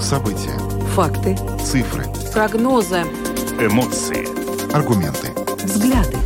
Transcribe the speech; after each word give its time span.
События. 0.00 0.58
Факты. 0.94 1.36
Цифры. 1.64 2.04
Прогнозы. 2.32 3.02
Эмоции. 3.60 4.26
Аргументы. 4.74 5.28
Взгляды. 5.62 6.16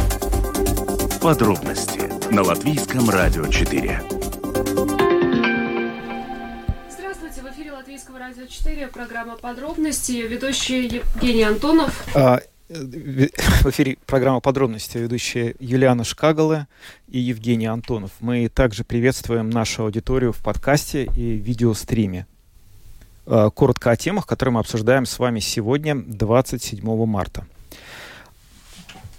Подробности 1.20 2.10
на 2.32 2.42
Латвийском 2.42 3.10
радио 3.10 3.46
4. 3.46 4.00
Здравствуйте, 6.90 7.42
в 7.42 7.52
эфире 7.52 7.72
Латвийского 7.72 8.18
радио 8.18 8.46
4, 8.46 8.86
программа 8.86 9.36
«Подробности», 9.36 10.12
ведущий 10.12 10.86
Евгений 10.86 11.42
Антонов. 11.42 12.06
А, 12.14 12.40
в 12.68 13.66
эфире 13.70 13.96
программа 14.04 14.40
«Подробности», 14.40 14.98
ведущие 14.98 15.54
Юлиана 15.58 16.04
Шкагала 16.04 16.68
и 17.08 17.18
Евгений 17.18 17.64
Антонов. 17.64 18.10
Мы 18.20 18.48
также 18.50 18.84
приветствуем 18.84 19.48
нашу 19.48 19.84
аудиторию 19.84 20.34
в 20.34 20.42
подкасте 20.42 21.04
и 21.04 21.38
видеостриме. 21.38 22.26
А, 23.26 23.48
Коротко 23.48 23.90
о 23.90 23.96
темах, 23.96 24.26
которые 24.26 24.52
мы 24.52 24.60
обсуждаем 24.60 25.06
с 25.06 25.18
вами 25.18 25.40
сегодня, 25.40 25.96
27 25.96 27.06
марта. 27.06 27.46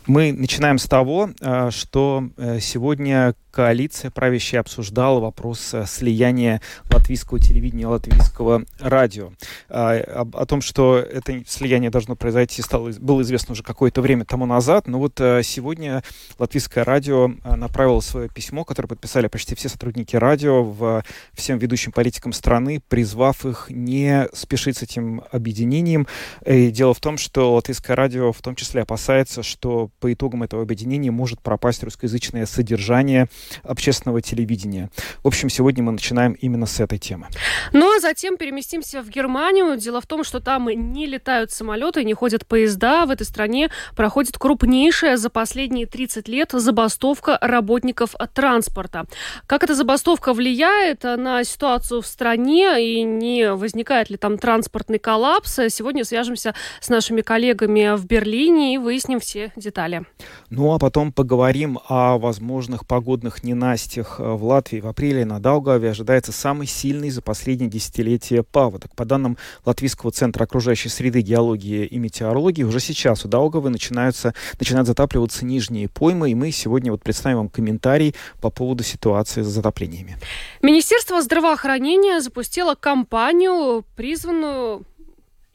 Мы 0.05 0.31
начинаем 0.31 0.77
с 0.77 0.85
того, 0.85 1.31
а, 1.41 1.71
что 1.71 2.29
э, 2.37 2.59
сегодня 2.59 3.33
коалиция 3.51 4.11
правящая 4.11 4.61
обсуждала 4.61 5.19
вопрос 5.19 5.73
э, 5.73 5.85
слияния 5.87 6.61
латвийского 6.91 7.39
телевидения 7.39 7.83
и 7.83 7.85
латвийского 7.85 8.63
радио. 8.79 9.31
А, 9.69 9.97
об- 9.97 10.35
О 10.35 10.45
том, 10.45 10.61
что 10.61 10.97
это 10.97 11.43
слияние 11.47 11.89
должно 11.89 12.15
произойти, 12.15 12.61
стало, 12.61 12.91
было 12.99 13.21
известно 13.21 13.53
уже 13.53 13.63
какое-то 13.63 14.01
время 14.01 14.25
тому 14.25 14.45
назад, 14.45 14.87
но 14.87 14.99
вот 14.99 15.19
э, 15.19 15.41
сегодня 15.43 16.03
латвийское 16.37 16.83
радио 16.83 17.31
э, 17.43 17.55
направило 17.55 17.99
свое 17.99 18.29
письмо, 18.29 18.63
которое 18.63 18.87
подписали 18.87 19.27
почти 19.27 19.55
все 19.55 19.69
сотрудники 19.69 20.15
радио 20.15 20.63
в 20.63 21.03
всем 21.33 21.57
ведущим 21.57 21.91
политикам 21.91 22.33
страны, 22.33 22.81
призвав 22.87 23.45
их 23.45 23.67
не 23.69 24.27
спешить 24.33 24.77
с 24.77 24.83
этим 24.83 25.23
объединением. 25.31 26.07
И 26.45 26.69
дело 26.71 26.93
в 26.93 26.99
том, 26.99 27.17
что 27.17 27.53
латвийское 27.55 27.95
радио 27.95 28.31
в 28.31 28.41
том 28.41 28.55
числе 28.55 28.83
опасается, 28.83 29.43
что 29.43 29.89
по 29.99 30.11
итогам 30.13 30.43
этого 30.43 30.61
объединения 30.61 31.11
может 31.11 31.41
пропасть 31.41 31.83
русскоязычное 31.83 32.45
содержание 32.45 33.27
общественного 33.63 34.21
телевидения. 34.21 34.89
В 35.23 35.27
общем, 35.27 35.49
сегодня 35.49 35.83
мы 35.83 35.91
начинаем 35.91 36.33
именно 36.33 36.65
с 36.65 36.79
этой 36.79 36.97
темы. 36.97 37.27
Ну 37.73 37.95
а 37.95 37.99
затем 37.99 38.37
переместимся 38.37 39.01
в 39.01 39.09
Германию. 39.09 39.77
Дело 39.77 40.01
в 40.01 40.07
том, 40.07 40.23
что 40.23 40.39
там 40.39 40.69
не 40.69 41.05
летают 41.05 41.51
самолеты, 41.51 42.03
не 42.03 42.13
ходят 42.13 42.45
поезда. 42.45 43.05
В 43.05 43.11
этой 43.11 43.25
стране 43.25 43.69
проходит 43.95 44.37
крупнейшая 44.37 45.17
за 45.17 45.29
последние 45.29 45.85
30 45.85 46.27
лет 46.27 46.51
забастовка 46.51 47.37
работников 47.41 48.15
транспорта. 48.33 49.05
Как 49.45 49.63
эта 49.63 49.75
забастовка 49.75 50.33
влияет 50.33 51.03
на 51.03 51.43
ситуацию 51.43 52.01
в 52.01 52.07
стране 52.07 52.83
и 52.83 53.03
не 53.03 53.53
возникает 53.53 54.09
ли 54.09 54.17
там 54.17 54.37
транспортный 54.37 54.99
коллапс, 54.99 55.59
сегодня 55.69 56.03
свяжемся 56.03 56.55
с 56.81 56.89
нашими 56.89 57.21
коллегами 57.21 57.95
в 57.95 58.05
Берлине 58.05 58.75
и 58.75 58.77
выясним 58.77 59.19
все 59.19 59.51
детали. 59.55 60.05
Ну 60.49 60.73
а 60.73 60.79
потом 60.79 61.11
поговорим 61.11 61.79
о 61.87 62.17
возможных 62.17 62.87
погодных 62.87 63.28
ненастьях 63.43 64.19
э, 64.19 64.23
в 64.23 64.43
Латвии. 64.43 64.79
В 64.79 64.87
апреле 64.87 65.25
на 65.25 65.39
Даугаве 65.39 65.91
ожидается 65.91 66.31
самый 66.31 66.67
сильный 66.67 67.09
за 67.09 67.21
последние 67.21 67.69
десятилетия 67.69 68.43
паводок. 68.43 68.95
По 68.95 69.05
данным 69.05 69.37
Латвийского 69.65 70.11
центра 70.11 70.43
окружающей 70.43 70.89
среды, 70.89 71.21
геологии 71.21 71.85
и 71.85 71.97
метеорологии, 71.99 72.63
уже 72.63 72.79
сейчас 72.79 73.25
у 73.25 73.27
Даугавы 73.27 73.69
начинаются, 73.69 74.33
начинают 74.59 74.87
затапливаться 74.87 75.45
нижние 75.45 75.87
поймы, 75.87 76.31
и 76.31 76.35
мы 76.35 76.51
сегодня 76.51 76.91
вот 76.91 77.03
представим 77.03 77.37
вам 77.37 77.49
комментарий 77.49 78.15
по 78.41 78.49
поводу 78.49 78.83
ситуации 78.83 79.41
с 79.41 79.47
затоплениями. 79.47 80.17
Министерство 80.61 81.21
здравоохранения 81.21 82.21
запустило 82.21 82.75
кампанию, 82.75 83.85
призванную 83.95 84.85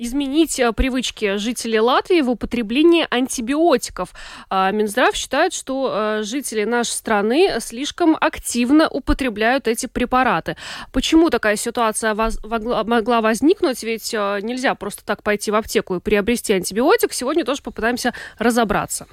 изменить 0.04 0.58
э, 0.60 0.72
привычки 0.72 1.36
жителей 1.36 1.80
Латвии 1.80 2.20
в 2.20 2.30
употреблении 2.30 3.06
антибиотиков. 3.10 4.10
А 4.50 4.70
Минздрав 4.70 5.14
считает, 5.14 5.52
что 5.52 5.92
э, 5.92 6.22
жители 6.22 6.64
нашей 6.64 6.92
страны 6.92 7.56
слишком 7.60 8.16
активно 8.20 8.88
употребляют 8.88 9.68
эти 9.68 9.86
препараты. 9.86 10.56
Почему 10.92 11.30
такая 11.30 11.56
ситуация 11.56 12.14
могла 12.14 13.20
возникнуть? 13.20 13.82
Ведь 13.82 14.12
э, 14.14 14.40
нельзя 14.42 14.74
просто 14.74 15.04
так 15.04 15.22
пойти 15.22 15.50
в 15.50 15.54
аптеку 15.54 15.96
и 15.96 16.00
приобрести 16.00 16.52
антибиотик. 16.52 17.12
Сегодня 17.12 17.44
тоже 17.44 17.62
попытаемся 17.62 18.14
разобраться. 18.38 19.06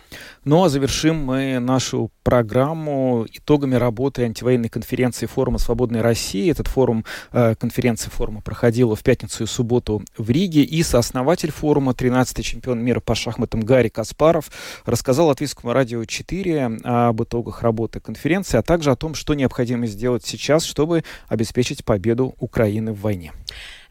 Ну 0.44 0.63
а 0.63 0.69
завершим 0.69 1.18
мы 1.18 1.59
нашу 1.59 2.12
программу 2.23 3.25
итогами 3.31 3.75
работы 3.75 4.23
антивоенной 4.23 4.69
конференции 4.69 5.25
форума 5.25 5.58
«Свободной 5.58 6.02
России». 6.02 6.52
Этот 6.52 6.68
форум, 6.68 7.06
конференция 7.31 8.09
форума 8.09 8.41
проходила 8.41 8.96
в 8.96 9.03
пятницу 9.03 9.44
и 9.44 9.47
субботу 9.47 10.03
в 10.18 10.29
Риге. 10.29 10.62
И 10.62 10.81
сооснователь 10.84 11.52
форума, 11.52 11.92
13-й 11.92 12.44
чемпион 12.44 12.80
мира 12.80 13.00
по 13.00 13.16
шахматам 13.16 13.62
Гарри 13.62 13.90
Каспаров, 13.90 14.52
рассказал 14.86 15.28
Латвийскому 15.28 15.74
радио 15.74 16.03
4 16.06 16.80
об 16.84 17.24
итогах 17.24 17.62
работы 17.62 18.00
конференции, 18.00 18.58
а 18.58 18.62
также 18.62 18.91
о 18.91 18.96
том, 18.96 19.16
что 19.16 19.34
необходимо 19.34 19.88
сделать 19.88 20.25
сейчас, 20.25 20.64
чтобы 20.64 21.03
обеспечить 21.28 21.86
победу 21.86 22.36
Украины 22.40 22.94
в 22.94 23.02
войне. 23.02 23.31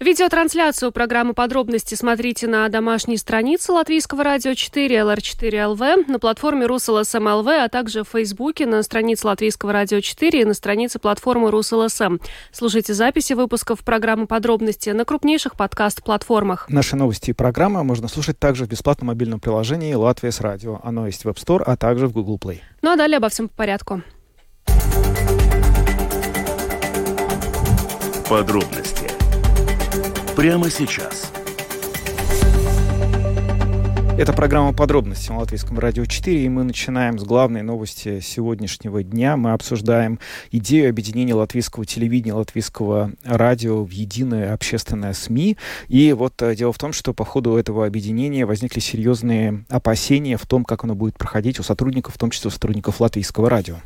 Видеотрансляцию 0.01 0.93
программы 0.93 1.35
«Подробности» 1.35 1.95
смотрите 1.95 2.47
на 2.47 2.67
домашней 2.71 3.19
странице 3.19 3.71
Латвийского 3.73 4.25
радио 4.25 4.55
4 4.55 4.97
LR4LV, 4.97 6.11
на 6.11 6.19
платформе 6.19 6.65
Rus.LSM.lv, 6.65 7.47
а 7.47 7.69
также 7.69 8.03
в 8.03 8.09
Фейсбуке, 8.09 8.65
на 8.65 8.83
странице 8.83 9.27
Латвийского 9.27 9.75
радио 9.75 10.01
4 10.01 10.41
и 10.41 10.45
на 10.47 10.55
странице 10.55 11.01
платформы 11.01 11.51
Rus.LSM. 11.51 12.17
Слушайте 12.51 12.95
записи 12.95 13.35
выпусков 13.35 13.81
программы 13.81 14.27
«Подробности» 14.27 14.89
на 14.89 15.05
крупнейших 15.05 15.55
подкаст-платформах. 15.55 16.71
Наши 16.71 16.97
новости 16.97 17.31
и 17.31 17.35
программы 17.35 17.85
можно 17.85 18.09
слушать 18.09 18.39
также 18.39 18.65
в 18.65 18.69
бесплатном 18.69 19.09
мобильном 19.09 19.39
приложении 19.39 19.93
«Латвия 19.93 20.33
с 20.33 20.41
радио». 20.41 20.81
Оно 20.83 21.09
есть 21.09 21.27
в 21.27 21.29
App 21.29 21.37
Store, 21.37 21.63
а 21.63 21.77
также 21.77 22.07
в 22.07 22.15
Google 22.15 22.39
Play. 22.39 22.61
Ну 22.81 22.91
а 22.91 22.97
далее 22.97 23.19
обо 23.19 23.29
всем 23.29 23.51
по 23.51 23.57
порядку. 23.57 24.01
Подробности. 28.31 29.00
Прямо 30.41 30.71
сейчас. 30.71 31.30
Это 34.21 34.35
программа 34.35 34.75
«Подробности» 34.75 35.31
на 35.31 35.39
Латвийском 35.39 35.79
радио 35.79 36.05
4, 36.05 36.45
и 36.45 36.49
мы 36.51 36.63
начинаем 36.63 37.19
с 37.19 37.25
главной 37.25 37.63
новости 37.63 38.21
сегодняшнего 38.21 39.03
дня. 39.03 39.39
Мы 39.39 39.53
обсуждаем 39.53 40.21
идею 40.51 40.91
объединения 40.91 41.33
латвийского 41.33 41.87
телевидения, 41.87 42.35
латвийского 42.35 43.13
радио 43.25 43.83
в 43.83 43.91
единое 43.91 44.53
общественное 44.53 45.15
СМИ. 45.15 45.57
И 45.89 46.13
вот 46.13 46.35
э, 46.43 46.55
дело 46.55 46.75
в 46.75 46.77
том, 46.77 46.93
что 46.93 47.15
по 47.15 47.25
ходу 47.25 47.57
этого 47.57 47.87
объединения 47.87 48.45
возникли 48.45 48.81
серьезные 48.81 49.65
опасения 49.71 50.37
в 50.37 50.45
том, 50.45 50.67
как 50.67 50.85
оно 50.85 50.95
будет 50.95 51.17
проходить 51.17 51.59
у 51.59 51.63
сотрудников, 51.63 52.17
в 52.17 52.19
том 52.19 52.29
числе 52.29 52.49
у 52.49 52.51
сотрудников 52.51 53.01
латвийского 53.01 53.49
радио. 53.49 53.77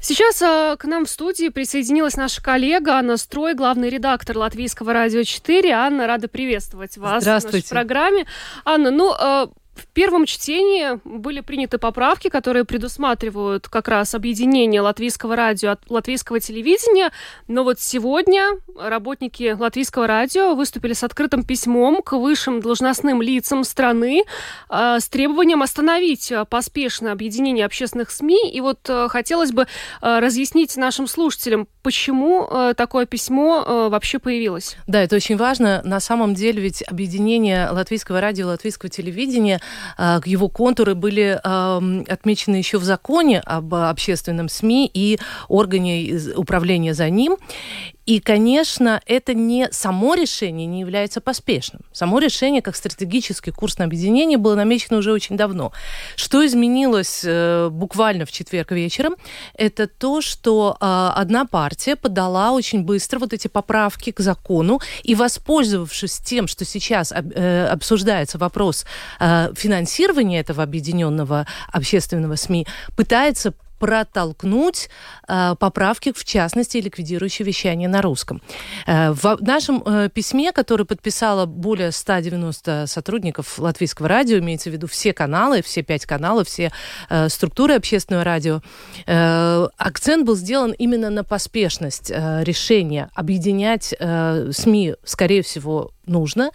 Сейчас 0.00 0.40
э, 0.40 0.76
к 0.78 0.86
нам 0.86 1.04
в 1.04 1.10
студии 1.10 1.50
присоединилась 1.50 2.16
наша 2.16 2.42
коллега 2.42 2.92
Анна 2.92 3.18
Строй, 3.18 3.52
главный 3.54 3.90
редактор 3.90 4.38
Латвийского 4.38 4.94
радио 4.94 5.24
4. 5.24 5.70
Анна, 5.72 6.06
рада 6.06 6.26
приветствовать 6.26 6.96
вас 6.96 7.22
в 7.22 7.26
нашей 7.26 7.40
Здравствуйте. 7.40 7.68
программе. 7.68 8.24
Анна, 8.64 8.90
ну, 8.90 9.12
э, 9.12 9.48
в 9.74 9.86
первом 9.88 10.26
чтении 10.26 11.00
были 11.04 11.40
приняты 11.40 11.78
поправки, 11.78 12.28
которые 12.28 12.64
предусматривают 12.64 13.68
как 13.68 13.88
раз 13.88 14.14
объединение 14.14 14.80
латвийского 14.80 15.36
радио 15.36 15.72
от 15.72 15.90
латвийского 15.90 16.40
телевидения. 16.40 17.10
Но 17.48 17.64
вот 17.64 17.80
сегодня 17.80 18.50
работники 18.78 19.56
латвийского 19.58 20.06
радио 20.06 20.54
выступили 20.54 20.92
с 20.92 21.02
открытым 21.02 21.44
письмом 21.44 22.02
к 22.02 22.16
высшим 22.16 22.60
должностным 22.60 23.20
лицам 23.20 23.64
страны 23.64 24.24
э, 24.70 24.96
с 25.00 25.08
требованием 25.08 25.62
остановить 25.62 26.30
э, 26.30 26.44
поспешное 26.44 27.12
объединение 27.12 27.66
общественных 27.66 28.10
СМИ. 28.10 28.52
И 28.52 28.60
вот 28.60 28.78
э, 28.88 29.08
хотелось 29.08 29.52
бы 29.52 29.62
э, 29.62 30.18
разъяснить 30.18 30.76
нашим 30.76 31.06
слушателям, 31.06 31.66
почему 31.84 32.48
э, 32.50 32.72
такое 32.74 33.04
письмо 33.04 33.62
э, 33.64 33.88
вообще 33.90 34.18
появилось. 34.18 34.76
Да, 34.86 35.02
это 35.02 35.16
очень 35.16 35.36
важно. 35.36 35.82
На 35.84 36.00
самом 36.00 36.34
деле 36.34 36.62
ведь 36.62 36.82
объединение 36.88 37.68
латвийского 37.68 38.20
радио 38.20 38.46
и 38.46 38.48
латвийского 38.48 38.88
телевидения, 38.88 39.60
э, 39.98 40.20
его 40.24 40.48
контуры 40.48 40.94
были 40.94 41.38
эм, 41.44 42.06
отмечены 42.08 42.56
еще 42.56 42.78
в 42.78 42.84
законе 42.84 43.40
об 43.40 43.74
общественном 43.74 44.48
СМИ 44.48 44.90
и 44.92 45.18
органе 45.48 46.18
управления 46.34 46.94
за 46.94 47.10
ним. 47.10 47.36
И, 48.06 48.20
конечно, 48.20 49.00
это 49.06 49.34
не 49.34 49.68
само 49.70 50.14
решение 50.14 50.66
не 50.66 50.80
является 50.80 51.20
поспешным. 51.20 51.82
Само 51.92 52.18
решение, 52.18 52.60
как 52.60 52.76
стратегический 52.76 53.50
курс 53.50 53.78
на 53.78 53.86
объединение, 53.86 54.36
было 54.36 54.54
намечено 54.54 54.98
уже 54.98 55.12
очень 55.12 55.36
давно. 55.36 55.72
Что 56.16 56.44
изменилось 56.44 57.22
э, 57.24 57.68
буквально 57.70 58.26
в 58.26 58.32
четверг 58.32 58.72
вечером, 58.72 59.16
это 59.54 59.86
то, 59.86 60.20
что 60.20 60.76
э, 60.80 60.84
одна 61.14 61.46
партия 61.46 61.96
подала 61.96 62.52
очень 62.52 62.82
быстро 62.84 63.18
вот 63.18 63.32
эти 63.32 63.48
поправки 63.48 64.12
к 64.12 64.20
закону 64.20 64.80
и, 65.02 65.14
воспользовавшись 65.14 66.18
тем, 66.18 66.46
что 66.46 66.64
сейчас 66.64 67.12
э, 67.12 67.66
обсуждается 67.66 68.36
вопрос 68.38 68.84
э, 69.18 69.52
финансирования 69.56 70.40
этого 70.40 70.62
объединенного 70.62 71.46
общественного 71.72 72.36
СМИ, 72.36 72.66
пытается 72.96 73.54
протолкнуть 73.84 74.88
э, 75.28 75.56
поправки, 75.58 76.10
в 76.16 76.24
частности, 76.24 76.78
ликвидирующие 76.78 77.44
вещание 77.44 77.86
на 77.86 78.00
русском. 78.00 78.40
Э, 78.86 79.10
в 79.10 79.36
нашем 79.42 79.82
э, 79.84 80.08
письме, 80.08 80.52
которое 80.52 80.86
подписало 80.86 81.44
более 81.44 81.92
190 81.92 82.86
сотрудников 82.86 83.58
латвийского 83.58 84.08
радио, 84.08 84.38
имеется 84.38 84.70
в 84.70 84.72
виду 84.72 84.86
все 84.86 85.12
каналы, 85.12 85.60
все 85.60 85.82
пять 85.82 86.06
каналов, 86.06 86.48
все 86.48 86.72
э, 87.10 87.28
структуры 87.28 87.74
общественного 87.74 88.24
радио, 88.24 88.62
э, 89.06 89.68
акцент 89.76 90.24
был 90.24 90.36
сделан 90.36 90.72
именно 90.72 91.10
на 91.10 91.22
поспешность 91.22 92.10
э, 92.10 92.42
решения 92.42 93.10
объединять 93.14 93.94
э, 93.98 94.50
СМИ, 94.50 94.94
скорее 95.04 95.42
всего, 95.42 95.90
нужно 96.06 96.52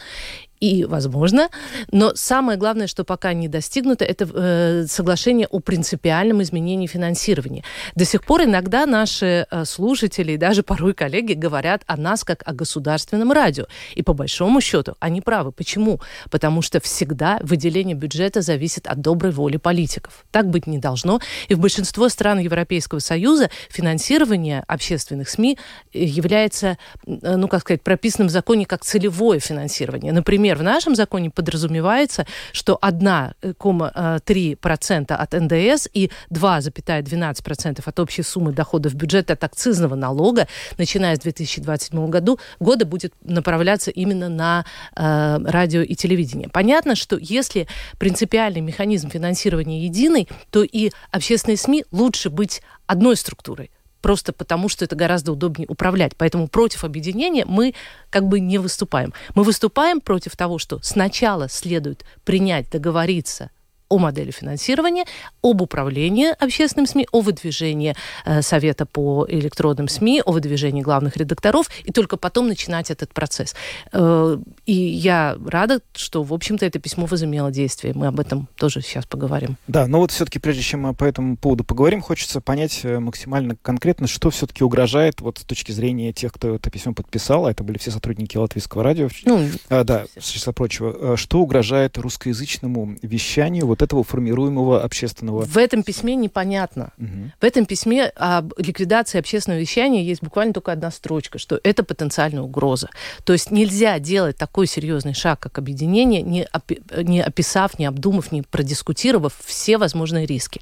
и 0.59 0.85
возможно. 0.85 1.49
Но 1.91 2.13
самое 2.15 2.57
главное, 2.57 2.87
что 2.87 3.03
пока 3.03 3.33
не 3.33 3.47
достигнуто, 3.47 4.05
это 4.05 4.29
э, 4.33 4.85
соглашение 4.87 5.47
о 5.47 5.59
принципиальном 5.59 6.41
изменении 6.41 6.87
финансирования. 6.87 7.63
До 7.95 8.05
сих 8.05 8.23
пор 8.25 8.43
иногда 8.43 8.85
наши 8.85 9.47
э, 9.49 9.65
слушатели 9.65 10.33
и 10.33 10.37
даже 10.37 10.63
порой 10.63 10.93
коллеги 10.93 11.33
говорят 11.33 11.83
о 11.87 11.97
нас 11.97 12.23
как 12.23 12.43
о 12.45 12.53
государственном 12.53 13.31
радио. 13.31 13.65
И 13.95 14.03
по 14.03 14.13
большому 14.13 14.61
счету 14.61 14.95
они 14.99 15.21
правы. 15.21 15.51
Почему? 15.51 16.01
Потому 16.29 16.61
что 16.61 16.79
всегда 16.79 17.39
выделение 17.41 17.95
бюджета 17.95 18.41
зависит 18.41 18.87
от 18.87 19.01
доброй 19.01 19.31
воли 19.31 19.57
политиков. 19.57 20.25
Так 20.31 20.49
быть 20.49 20.67
не 20.67 20.77
должно. 20.77 21.19
И 21.47 21.53
в 21.53 21.59
большинство 21.59 22.09
стран 22.09 22.39
Европейского 22.39 22.99
Союза 22.99 23.49
финансирование 23.69 24.63
общественных 24.67 25.29
СМИ 25.29 25.57
является, 25.93 26.77
э, 27.05 27.35
ну, 27.35 27.47
как 27.47 27.61
сказать, 27.61 27.81
прописанным 27.81 28.27
в 28.27 28.31
законе 28.31 28.65
как 28.65 28.83
целевое 28.83 29.39
финансирование. 29.39 30.11
Например, 30.11 30.48
Например, 30.49 30.71
в 30.71 30.73
нашем 30.73 30.95
законе 30.95 31.29
подразумевается, 31.29 32.25
что 32.53 32.79
1,3% 32.81 35.13
от 35.13 35.33
НДС 35.33 35.87
и 35.93 36.09
2,12% 36.31 37.83
от 37.85 37.99
общей 37.99 38.23
суммы 38.23 38.51
доходов 38.51 38.95
бюджета 38.95 39.33
от 39.33 39.43
акцизного 39.43 39.93
налога, 39.93 40.47
начиная 40.79 41.15
с 41.15 41.19
2027 41.19 42.09
году, 42.09 42.39
года 42.59 42.87
будет 42.87 43.13
направляться 43.23 43.91
именно 43.91 44.27
на 44.27 44.65
э, 44.95 45.37
радио 45.43 45.81
и 45.81 45.93
телевидение. 45.93 46.49
Понятно, 46.49 46.95
что 46.95 47.19
если 47.19 47.67
принципиальный 47.99 48.61
механизм 48.61 49.11
финансирования 49.11 49.83
единый, 49.83 50.27
то 50.49 50.63
и 50.63 50.89
общественные 51.11 51.57
СМИ 51.57 51.85
лучше 51.91 52.31
быть 52.31 52.63
одной 52.87 53.15
структурой 53.17 53.69
просто 54.01 54.33
потому, 54.33 54.69
что 54.69 54.85
это 54.85 54.95
гораздо 54.95 55.31
удобнее 55.31 55.67
управлять. 55.67 56.15
Поэтому 56.17 56.47
против 56.47 56.83
объединения 56.83 57.45
мы 57.45 57.73
как 58.09 58.27
бы 58.27 58.39
не 58.39 58.57
выступаем. 58.57 59.13
Мы 59.35 59.43
выступаем 59.43 60.01
против 60.01 60.35
того, 60.35 60.57
что 60.57 60.79
сначала 60.81 61.49
следует 61.49 62.05
принять, 62.23 62.69
договориться 62.69 63.51
о 63.89 63.97
модели 63.97 64.31
финансирования, 64.31 65.05
об 65.41 65.61
управлении 65.61 66.27
общественным 66.39 66.85
СМИ, 66.85 67.07
о 67.11 67.21
выдвижении 67.21 67.95
э, 68.25 68.41
Совета 68.41 68.85
по 68.85 69.25
электронным 69.27 69.87
СМИ, 69.87 70.21
о 70.25 70.31
выдвижении 70.31 70.81
главных 70.81 71.17
редакторов, 71.17 71.69
и 71.83 71.91
только 71.91 72.15
потом 72.15 72.47
начинать 72.47 72.91
этот 72.91 73.13
процесс. 73.13 73.55
Э, 73.91 74.37
и 74.65 74.73
я 74.73 75.37
рада, 75.45 75.81
что, 75.93 76.23
в 76.23 76.33
общем-то, 76.33 76.65
это 76.65 76.79
письмо 76.79 77.05
возымело 77.05 77.51
действие. 77.51 77.93
Мы 77.95 78.07
об 78.07 78.19
этом 78.19 78.47
тоже 78.55 78.81
сейчас 78.81 79.05
поговорим. 79.05 79.57
Да, 79.67 79.87
но 79.87 79.99
вот 79.99 80.11
все-таки, 80.11 80.39
прежде 80.39 80.61
чем 80.61 80.81
мы 80.81 80.93
по 80.93 81.03
этому 81.03 81.35
поводу 81.35 81.63
поговорим, 81.63 82.01
хочется 82.01 82.41
понять 82.41 82.81
э, 82.83 82.99
максимально 82.99 83.55
конкретно, 83.61 84.07
что 84.07 84.29
все-таки 84.29 84.63
угрожает 84.63 85.21
вот 85.21 85.39
с 85.39 85.43
точки 85.43 85.71
зрения 85.71 86.13
тех, 86.13 86.31
кто 86.31 86.55
это 86.55 86.69
письмо 86.69 86.93
подписал, 86.93 87.47
а 87.47 87.51
это 87.51 87.63
были 87.63 87.79
все 87.79 87.89
сотрудники 87.89 88.37
Латвийского 88.37 88.83
радио, 88.83 89.09
ну, 89.25 89.47
а, 89.69 89.83
да, 89.83 90.05
с 90.17 90.27
числа 90.27 90.53
прочего, 90.53 91.17
что 91.17 91.39
угрожает 91.39 91.97
русскоязычному 91.97 92.97
вещанию, 93.01 93.65
вот 93.65 93.78
вот 93.79 93.85
этого 93.85 94.03
формируемого 94.03 94.83
общественного... 94.83 95.45
В 95.45 95.57
этом 95.57 95.83
письме 95.83 96.15
непонятно. 96.15 96.91
Угу. 96.97 97.31
В 97.39 97.43
этом 97.43 97.65
письме 97.65 98.05
об 98.15 98.53
ликвидации 98.57 99.19
общественного 99.19 99.61
вещания 99.61 100.03
есть 100.03 100.21
буквально 100.21 100.53
только 100.53 100.71
одна 100.71 100.91
строчка, 100.91 101.39
что 101.39 101.59
это 101.63 101.83
потенциальная 101.83 102.41
угроза. 102.41 102.89
То 103.23 103.33
есть 103.33 103.51
нельзя 103.51 103.99
делать 103.99 104.37
такой 104.37 104.67
серьезный 104.67 105.13
шаг, 105.13 105.39
как 105.39 105.57
объединение, 105.57 106.21
не, 106.21 106.43
опи 106.43 106.81
не 107.03 107.21
описав, 107.21 107.79
не 107.79 107.85
обдумав, 107.85 108.31
не 108.31 108.41
продискутировав 108.41 109.33
все 109.43 109.77
возможные 109.77 110.25
риски. 110.25 110.61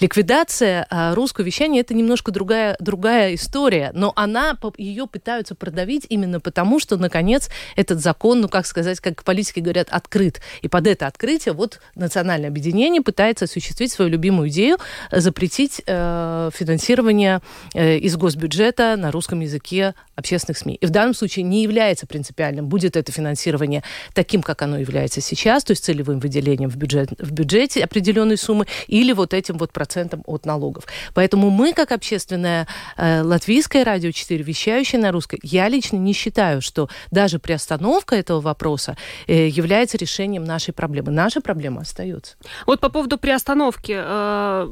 Ликвидация 0.00 0.86
а, 0.90 1.14
русского 1.14 1.44
вещания 1.44 1.80
это 1.80 1.94
немножко 1.94 2.32
другая, 2.32 2.76
другая 2.80 3.34
история, 3.34 3.90
но 3.94 4.12
она, 4.16 4.56
ее 4.76 5.06
пытаются 5.06 5.54
продавить 5.54 6.06
именно 6.08 6.40
потому, 6.40 6.78
что, 6.78 6.96
наконец, 6.96 7.48
этот 7.76 8.00
закон, 8.00 8.40
ну, 8.40 8.48
как 8.48 8.66
сказать, 8.66 9.00
как 9.00 9.24
политики 9.24 9.60
говорят, 9.60 9.88
открыт. 9.90 10.40
И 10.62 10.68
под 10.68 10.86
это 10.86 11.06
открытие 11.06 11.54
вот 11.54 11.80
национальное 11.94 12.50
объединение 12.58 13.02
пытается 13.02 13.44
осуществить 13.44 13.92
свою 13.92 14.10
любимую 14.10 14.48
идею 14.48 14.78
запретить 15.10 15.82
э, 15.86 16.50
финансирование 16.52 17.40
э, 17.74 17.98
из 17.98 18.16
госбюджета 18.16 18.96
на 18.96 19.10
русском 19.10 19.40
языке 19.40 19.94
общественных 20.16 20.58
СМИ. 20.58 20.74
И 20.74 20.86
в 20.86 20.90
данном 20.90 21.14
случае 21.14 21.44
не 21.44 21.62
является 21.62 22.06
принципиальным, 22.06 22.66
будет 22.66 22.96
это 22.96 23.12
финансирование 23.12 23.84
таким, 24.14 24.42
как 24.42 24.62
оно 24.62 24.78
является 24.78 25.20
сейчас, 25.20 25.64
то 25.64 25.70
есть 25.72 25.84
целевым 25.84 26.18
выделением 26.18 26.70
в, 26.70 26.76
бюджет, 26.76 27.10
в 27.18 27.30
бюджете 27.30 27.84
определенной 27.84 28.36
суммы, 28.36 28.66
или 28.88 29.12
вот 29.12 29.32
этим 29.32 29.58
вот 29.58 29.72
процентом 29.72 30.22
от 30.26 30.44
налогов. 30.44 30.84
Поэтому 31.14 31.50
мы, 31.50 31.72
как 31.72 31.92
общественное 31.92 32.66
э, 32.96 33.22
латвийское 33.22 33.84
радио 33.84 34.10
4, 34.10 34.42
вещающее 34.42 35.00
на 35.00 35.12
русской, 35.12 35.38
я 35.42 35.68
лично 35.68 35.96
не 35.96 36.12
считаю, 36.12 36.60
что 36.60 36.88
даже 37.10 37.38
приостановка 37.38 38.16
этого 38.16 38.40
вопроса 38.40 38.96
э, 39.28 39.46
является 39.46 39.96
решением 39.96 40.44
нашей 40.44 40.74
проблемы. 40.74 41.12
Наша 41.12 41.40
проблема 41.40 41.82
остается. 41.82 42.36
Вот 42.66 42.80
по 42.80 42.88
поводу 42.88 43.18
приостановки. 43.18 43.94
Э, 43.96 44.68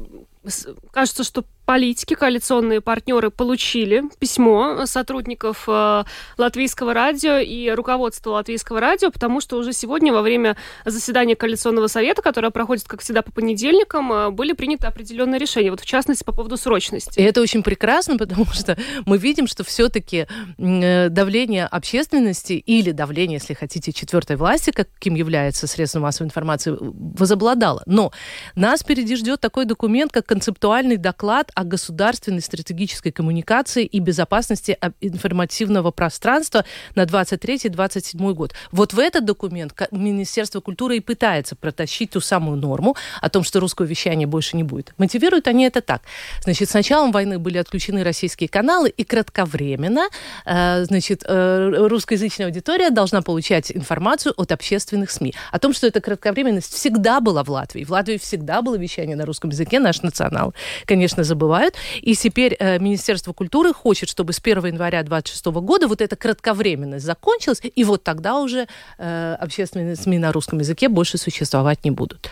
кажется, 0.91 1.23
что 1.23 1.43
политики, 1.67 2.13
коалиционные 2.13 2.79
партнеры 2.79 3.29
получили 3.29 4.03
письмо 4.19 4.85
сотрудников 4.85 5.65
э, 5.67 6.05
Латвийского 6.37 6.93
радио 6.93 7.39
и 7.39 7.69
руководства 7.71 8.31
Латвийского 8.31 8.79
радио, 8.79 9.11
потому 9.11 9.41
что 9.41 9.57
уже 9.57 9.73
сегодня 9.73 10.13
во 10.13 10.21
время 10.21 10.55
заседания 10.85 11.35
коалиционного 11.35 11.87
совета, 11.87 12.21
которое 12.21 12.51
проходит, 12.51 12.85
как 12.85 13.01
всегда, 13.01 13.21
по 13.21 13.33
понедельникам, 13.33 14.13
э, 14.13 14.29
были 14.29 14.53
приняты 14.53 14.87
определенные 14.87 15.39
решения, 15.39 15.69
вот 15.69 15.81
в 15.81 15.85
частности 15.85 16.23
по 16.23 16.31
поводу 16.31 16.55
срочности. 16.55 17.19
И 17.19 17.23
это 17.23 17.41
очень 17.41 17.63
прекрасно, 17.63 18.17
потому 18.17 18.45
что 18.45 18.77
мы 19.05 19.17
видим, 19.17 19.45
что 19.45 19.65
все-таки 19.65 20.25
э, 20.57 21.09
давление 21.09 21.65
общественности 21.65 22.53
или 22.53 22.91
давление, 22.91 23.39
если 23.39 23.53
хотите, 23.53 23.91
четвертой 23.91 24.37
власти, 24.37 24.71
каким 24.71 25.15
является 25.15 25.67
средство 25.67 25.99
массовой 25.99 26.27
информации, 26.27 26.77
возобладало. 26.79 27.83
Но 27.85 28.13
нас 28.55 28.83
впереди 28.83 29.17
ждет 29.17 29.41
такой 29.41 29.65
документ, 29.65 30.13
как 30.13 30.25
концептуальный 30.25 30.95
доклад 30.95 31.51
о 31.57 31.63
государственной 31.63 32.41
стратегической 32.41 33.11
коммуникации 33.11 33.83
и 33.83 33.99
безопасности 33.99 34.77
информативного 35.01 35.89
пространства 35.89 36.65
на 36.93 37.05
23-27 37.05 38.33
год. 38.35 38.53
Вот 38.71 38.93
в 38.93 38.99
этот 38.99 39.25
документ 39.25 39.73
Министерство 39.89 40.59
культуры 40.59 40.97
и 40.97 40.99
пытается 40.99 41.55
протащить 41.55 42.11
ту 42.11 42.21
самую 42.21 42.57
норму 42.57 42.95
о 43.21 43.29
том, 43.29 43.43
что 43.43 43.59
русского 43.59 43.87
вещания 43.87 44.27
больше 44.27 44.55
не 44.55 44.61
будет. 44.61 44.93
Мотивируют 44.99 45.47
они 45.47 45.65
это 45.65 45.81
так. 45.81 46.03
Значит, 46.43 46.69
с 46.69 46.75
началом 46.75 47.11
войны 47.11 47.39
были 47.39 47.57
отключены 47.57 48.03
российские 48.03 48.49
каналы, 48.49 48.89
и 48.89 49.03
кратковременно 49.03 50.09
э, 50.45 50.83
значит, 50.83 51.23
э, 51.25 51.87
русскоязычная 51.87 52.45
аудитория 52.45 52.91
должна 52.91 53.23
получать 53.23 53.71
информацию 53.71 54.31
от 54.37 54.51
общественных 54.51 55.09
СМИ. 55.09 55.33
О 55.51 55.57
том, 55.57 55.73
что 55.73 55.87
эта 55.87 56.01
кратковременность 56.01 56.71
всегда 56.71 57.19
была 57.19 57.43
в 57.43 57.49
Латвии. 57.49 57.83
В 57.83 57.89
Латвии 57.89 58.17
всегда 58.17 58.61
было 58.61 58.75
вещание 58.75 59.15
на 59.15 59.25
русском 59.25 59.49
языке, 59.49 59.79
наш 59.79 60.03
национал, 60.03 60.53
конечно, 60.85 61.23
забыл 61.23 61.46
бывают. 61.47 61.75
И 62.01 62.13
теперь 62.15 62.55
э, 62.59 62.77
Министерство 62.79 63.33
культуры 63.33 63.73
хочет, 63.73 64.09
чтобы 64.09 64.33
с 64.33 64.39
1 64.43 64.65
января 64.65 65.01
2026 65.03 65.45
года 65.45 65.87
вот 65.87 66.01
эта 66.01 66.15
кратковременность 66.15 67.05
закончилась, 67.05 67.61
и 67.63 67.83
вот 67.83 68.03
тогда 68.03 68.39
уже 68.39 68.67
э, 68.97 69.37
общественные 69.39 69.95
СМИ 69.95 70.19
на 70.19 70.31
русском 70.31 70.59
языке 70.59 70.89
больше 70.89 71.17
существовать 71.17 71.85
не 71.85 71.91
будут. 71.91 72.29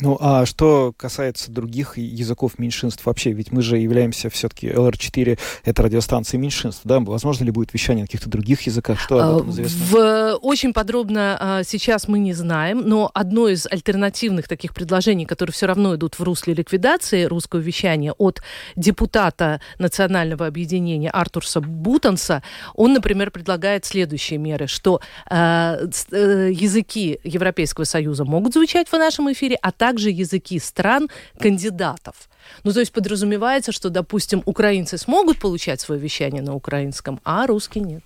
Ну, 0.00 0.18
а 0.20 0.44
что 0.44 0.92
касается 0.96 1.50
других 1.52 1.96
языков 1.96 2.58
меньшинств 2.58 3.06
вообще, 3.06 3.32
ведь 3.32 3.52
мы 3.52 3.62
же 3.62 3.78
являемся 3.78 4.28
все-таки 4.28 4.68
ЛР4, 4.68 5.38
это 5.64 5.82
радиостанция 5.82 6.38
меньшинств, 6.38 6.80
да? 6.84 7.00
Возможно 7.00 7.44
ли 7.44 7.50
будет 7.50 7.72
вещание 7.72 8.02
на 8.02 8.06
каких-то 8.06 8.28
других 8.28 8.62
языках? 8.62 8.98
Что 9.00 9.22
об 9.22 9.36
этом 9.36 9.50
известно? 9.50 9.84
В, 9.84 10.34
очень 10.42 10.72
подробно 10.72 11.36
а, 11.40 11.62
сейчас 11.64 12.08
мы 12.08 12.18
не 12.18 12.32
знаем, 12.32 12.82
но 12.86 13.10
одно 13.14 13.48
из 13.48 13.66
альтернативных 13.66 14.48
таких 14.48 14.74
предложений, 14.74 15.26
которые 15.26 15.52
все 15.52 15.66
равно 15.66 15.94
идут 15.94 16.18
в 16.18 16.22
русле 16.22 16.54
ликвидации 16.54 17.24
русского 17.24 17.60
вещания 17.60 18.12
от 18.18 18.42
депутата 18.76 19.60
Национального 19.78 20.46
объединения 20.46 21.10
Артурса 21.10 21.60
Бутанса, 21.60 22.42
он, 22.74 22.94
например, 22.94 23.30
предлагает 23.30 23.84
следующие 23.84 24.38
меры, 24.38 24.66
что 24.66 25.00
э, 25.30 25.86
э, 26.10 26.50
языки 26.52 27.20
Европейского 27.22 27.84
Союза 27.84 28.24
могут 28.24 28.54
звучать 28.54 28.88
в 28.88 28.92
нашем 28.92 29.32
эфире, 29.32 29.56
а 29.62 29.70
также 29.70 29.83
языки 29.92 30.58
стран 30.58 31.08
кандидатов. 31.38 32.28
Ну, 32.62 32.72
то 32.72 32.80
есть 32.80 32.92
подразумевается, 32.92 33.72
что, 33.72 33.90
допустим, 33.90 34.42
украинцы 34.44 34.98
смогут 34.98 35.38
получать 35.38 35.80
свое 35.80 36.00
вещание 36.00 36.42
на 36.42 36.54
украинском, 36.54 37.20
а 37.24 37.46
русские 37.46 37.84
нет. 37.84 38.04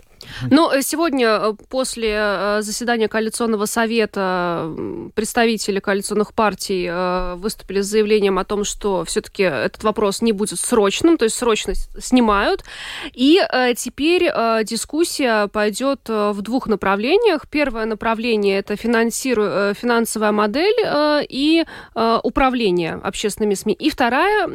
Ну, 0.50 0.70
э, 0.70 0.82
сегодня 0.82 1.28
э, 1.28 1.52
после 1.68 2.14
э, 2.14 2.58
заседания 2.62 3.08
коалиционного 3.08 3.66
совета 3.66 4.74
представители 5.14 5.80
коалиционных 5.80 6.34
партий 6.34 6.88
выступили 7.36 7.80
с 7.80 7.86
заявлением 7.86 8.38
о 8.38 8.44
том, 8.44 8.64
что 8.64 9.04
все-таки 9.04 9.42
этот 9.42 9.82
вопрос 9.84 10.22
не 10.22 10.32
будет 10.32 10.58
срочным, 10.58 11.16
то 11.16 11.24
есть 11.24 11.36
срочность 11.36 11.88
снимают. 12.02 12.64
И 13.12 13.40
теперь 13.76 14.30
дискуссия 14.64 15.48
пойдет 15.48 16.08
в 16.08 16.40
двух 16.42 16.66
направлениях. 16.66 17.48
Первое 17.48 17.86
направление– 17.86 18.58
это 18.60 18.76
финансиру... 18.76 19.74
финансовая 19.74 20.32
модель 20.32 20.76
и 21.28 21.64
управление 21.94 23.00
общественными 23.02 23.54
СМИ. 23.54 23.74
И 23.74 23.90
вторая, 23.90 24.46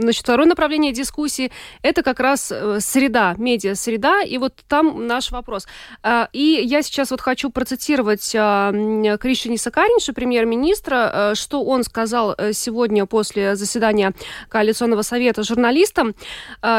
значит, 0.00 0.22
второе 0.22 0.46
направление 0.46 0.92
дискуссии– 0.92 1.50
это 1.82 2.02
как 2.02 2.20
раз 2.20 2.52
среда, 2.80 3.34
медиа-среда, 3.38 4.01
среда, 4.02 4.22
и 4.22 4.38
вот 4.38 4.54
там 4.68 5.06
наш 5.06 5.30
вопрос. 5.30 5.66
А, 6.02 6.28
и 6.32 6.60
я 6.64 6.82
сейчас 6.82 7.10
вот 7.10 7.20
хочу 7.20 7.50
процитировать 7.50 8.34
а, 8.36 8.72
Кришини 9.18 9.56
Сакаринша, 9.56 10.12
премьер-министра, 10.12 11.10
а, 11.12 11.34
что 11.34 11.62
он 11.64 11.84
сказал 11.84 12.34
э, 12.36 12.52
сегодня 12.52 13.06
после 13.06 13.56
заседания 13.56 14.12
Коалиционного 14.48 15.02
совета 15.02 15.42
журналистам. 15.42 16.14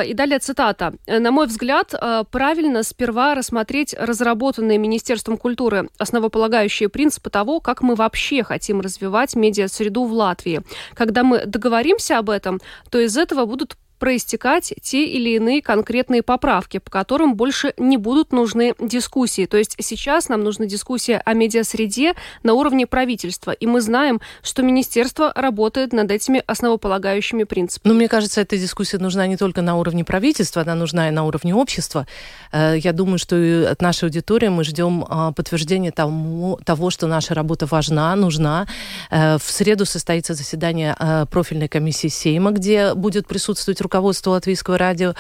И 0.06 0.13
далее 0.13 0.39
цитата. 0.39 0.94
«На 1.08 1.32
мой 1.32 1.48
взгляд, 1.48 1.94
правильно 2.32 2.84
сперва 2.84 3.36
рассмотреть 3.36 3.96
разработанные 3.98 4.77
Министерством 4.77 5.38
культуры 5.38 5.89
основополагающие 5.98 6.89
принципы 6.89 7.30
того, 7.30 7.60
как 7.60 7.82
мы 7.82 7.96
вообще 7.96 8.44
хотим 8.44 8.82
развивать 8.82 9.36
медиа-среду 9.36 10.06
в 10.06 10.13
Латвии. 10.13 10.62
Когда 10.94 11.24
мы 11.24 11.46
договоримся 11.46 12.18
об 12.18 12.30
этом, 12.30 12.60
то 12.89 13.00
из 13.00 13.18
этого 13.18 13.46
будут 13.46 13.75
проистекать 14.00 14.74
те 14.82 15.06
или 15.06 15.32
иные 15.36 15.62
конкретные 15.62 16.24
поправки, 16.24 16.80
по 16.80 16.92
которым 16.92 17.36
больше 17.36 17.74
не 17.78 17.98
будут 17.98 18.32
нужны 18.32 18.76
дискуссии. 18.80 19.46
То 19.46 19.58
есть 19.58 19.76
сейчас 19.80 20.30
нам 20.30 20.44
нужна 20.44 20.66
дискуссия 20.66 21.22
о 21.24 21.34
медиасреде 21.34 22.14
на 22.44 22.54
уровне 22.54 22.88
правительства. 22.88 23.52
И 23.52 23.66
мы 23.66 23.82
знаем, 23.82 24.22
что 24.42 24.64
министерство 24.64 25.32
работает 25.36 25.94
над 25.94 26.12
этими 26.12 26.44
основополагающими 26.46 27.44
принципами. 27.44 27.92
Ну, 27.92 27.98
мне 27.98 28.08
кажется, 28.08 28.42
эта 28.42 28.58
дискуссия 28.58 28.98
нужна 28.98 29.28
не 29.28 29.38
только 29.38 29.62
на 29.62 29.78
уровне 29.78 30.04
правительства, 30.04 30.62
она 30.62 30.76
нужна 30.76 31.08
и 31.08 31.12
на 31.12 31.26
уровне 31.26 31.56
общества. 31.56 32.08
Э, 32.52 32.76
я 32.78 32.94
думаю, 32.94 33.20
что 33.20 33.36
и 33.36 33.64
от 33.64 33.82
нашей 33.82 34.06
аудитории 34.06 34.48
мы 34.50 34.64
ждем 34.64 35.06
а, 35.08 35.32
подтверждения 35.32 35.92
тому, 35.92 36.60
того, 36.66 36.90
что 36.90 37.08
наша 37.08 37.34
работа 37.34 37.66
важна, 37.66 38.16
нужна. 38.16 38.68
Э, 39.12 39.38
в 39.38 39.44
среду 39.44 39.86
состоится 39.86 40.34
заседание 40.34 40.96
э, 41.00 41.26
профильной 41.30 41.68
комиссии 41.68 42.08
Сейма, 42.08 42.52
где 42.52 42.94
будет 42.94 43.28
присутствовать 43.28 43.82
руководству 43.84 44.32
Латвийского 44.32 44.78
радио. 44.78 45.13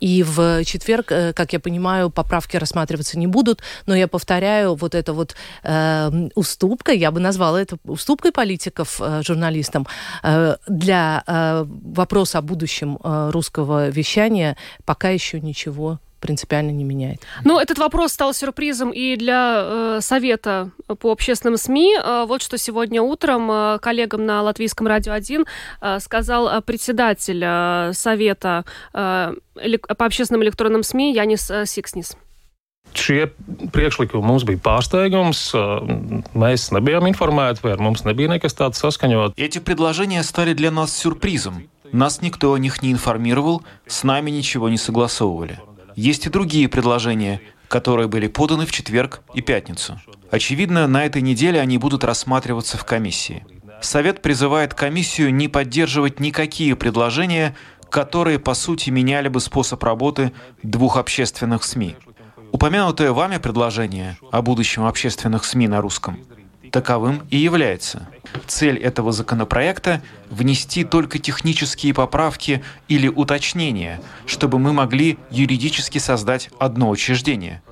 И 0.00 0.22
в 0.22 0.64
четверг, 0.64 1.12
э, 1.12 1.32
как 1.32 1.52
я 1.52 1.60
понимаю, 1.60 2.10
поправки 2.10 2.56
рассматриваться 2.56 3.18
не 3.18 3.26
будут. 3.26 3.62
Но 3.86 3.94
я 3.94 4.08
повторяю, 4.08 4.74
вот 4.74 4.94
эта 4.94 5.12
вот 5.12 5.34
э, 5.62 6.28
уступка, 6.34 6.92
я 6.92 7.10
бы 7.10 7.20
назвала 7.20 7.60
это 7.60 7.76
уступкой 7.84 8.32
политиков 8.32 9.00
э, 9.00 9.22
журналистам 9.24 9.86
э, 10.22 10.56
для 10.68 11.24
э, 11.26 11.64
вопроса 11.66 12.38
о 12.38 12.42
будущем 12.42 12.98
э, 13.02 13.30
русского 13.32 13.88
вещания 13.88 14.56
пока 14.84 15.10
еще 15.10 15.40
ничего 15.40 15.98
принципиально 16.20 16.70
не 16.70 16.84
меняет. 16.84 17.20
Ну, 17.44 17.58
этот 17.58 17.78
вопрос 17.78 18.12
стал 18.12 18.34
сюрпризом 18.34 18.90
и 18.90 19.16
для 19.16 19.62
э, 19.62 19.98
Совета 20.00 20.70
по 21.00 21.10
общественным 21.10 21.56
СМИ. 21.56 21.96
Э, 22.02 22.24
вот 22.26 22.42
что 22.42 22.58
сегодня 22.58 23.02
утром 23.02 23.50
э, 23.50 23.78
коллегам 23.80 24.26
на 24.26 24.42
Латвийском 24.42 24.86
радио 24.86 25.12
1 25.12 25.44
э, 25.80 26.00
сказал 26.00 26.48
э, 26.48 26.60
председатель 26.60 27.42
э, 27.44 27.92
Совета 27.94 28.64
э, 28.92 29.34
по 29.96 30.06
общественным 30.06 30.42
электронным 30.44 30.82
СМИ 30.82 31.14
Янис 31.14 31.50
э, 31.50 31.66
Сикснис. 31.66 32.16
Šie 32.90 33.28
priekšlikumi 33.70 34.24
mums 34.24 34.42
bija 34.42 34.58
pārsteigums. 34.64 35.52
Mēs 36.34 36.70
nebijām 36.74 37.06
informēti, 37.06 37.62
vai 37.62 37.76
ar 37.76 37.82
mums 37.84 38.02
nebija 38.02 38.32
nekas 38.32 38.56
tāds 38.58 38.82
saskaņot. 38.82 39.36
Эти 39.36 39.60
предложения 39.60 40.24
стали 40.24 40.54
для 40.54 40.70
нас 40.70 40.96
сюрпризом. 40.96 41.68
Нас 41.92 42.20
никто 42.22 42.52
о 42.52 42.58
них 42.58 42.82
не 42.82 42.92
информировал, 42.92 43.62
с 43.86 44.04
нами 44.04 44.30
ничего 44.30 44.68
не 44.68 44.76
согласовывали. 44.76 45.58
Есть 45.96 46.26
и 46.26 46.30
другие 46.30 46.68
предложения, 46.68 47.40
которые 47.68 48.08
были 48.08 48.26
поданы 48.26 48.66
в 48.66 48.72
четверг 48.72 49.22
и 49.34 49.40
пятницу. 49.40 50.00
Очевидно, 50.30 50.86
на 50.86 51.04
этой 51.04 51.22
неделе 51.22 51.60
они 51.60 51.78
будут 51.78 52.04
рассматриваться 52.04 52.76
в 52.76 52.84
комиссии. 52.84 53.44
Совет 53.80 54.22
призывает 54.22 54.74
комиссию 54.74 55.34
не 55.34 55.48
поддерживать 55.48 56.20
никакие 56.20 56.76
предложения, 56.76 57.56
которые, 57.88 58.38
по 58.38 58.54
сути, 58.54 58.90
меняли 58.90 59.28
бы 59.28 59.40
способ 59.40 59.82
работы 59.82 60.32
двух 60.62 60.96
общественных 60.96 61.64
СМИ. 61.64 61.96
Упомянутое 62.52 63.12
вами 63.12 63.38
предложение 63.38 64.16
о 64.30 64.42
будущем 64.42 64.84
общественных 64.84 65.44
СМИ 65.44 65.68
на 65.68 65.80
русском 65.80 66.18
таковым 66.70 67.26
и 67.30 67.36
является. 67.36 68.08
Цель 68.46 68.78
этого 68.78 69.12
законопроекта– 69.12 70.02
внести 70.30 70.84
только 70.84 71.18
технические 71.18 71.92
поправки 71.92 72.62
или 72.88 73.08
уточнения, 73.08 74.00
чтобы 74.26 74.58
мы 74.58 74.72
могли 74.72 75.18
юридически 75.30 75.98
создать 75.98 76.50
одно 76.58 76.90
учреждение. 76.90 77.62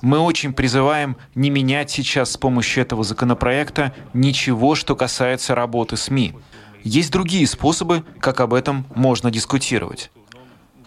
Мы 0.00 0.18
очень 0.18 0.52
призываем 0.52 1.16
не 1.36 1.48
менять 1.48 1.90
сейчас 1.90 2.32
с 2.32 2.36
помощью 2.36 2.82
этого 2.82 3.04
законопроекта 3.04 3.94
ничего, 4.12 4.74
что 4.74 4.96
касается 4.96 5.54
работы 5.54 5.96
СМИ. 5.96 6.34
Есть 6.82 7.12
другие 7.12 7.46
способы, 7.46 8.02
как 8.18 8.40
об 8.40 8.52
этом 8.52 8.84
можно 8.96 9.30
дискутировать. 9.30 10.10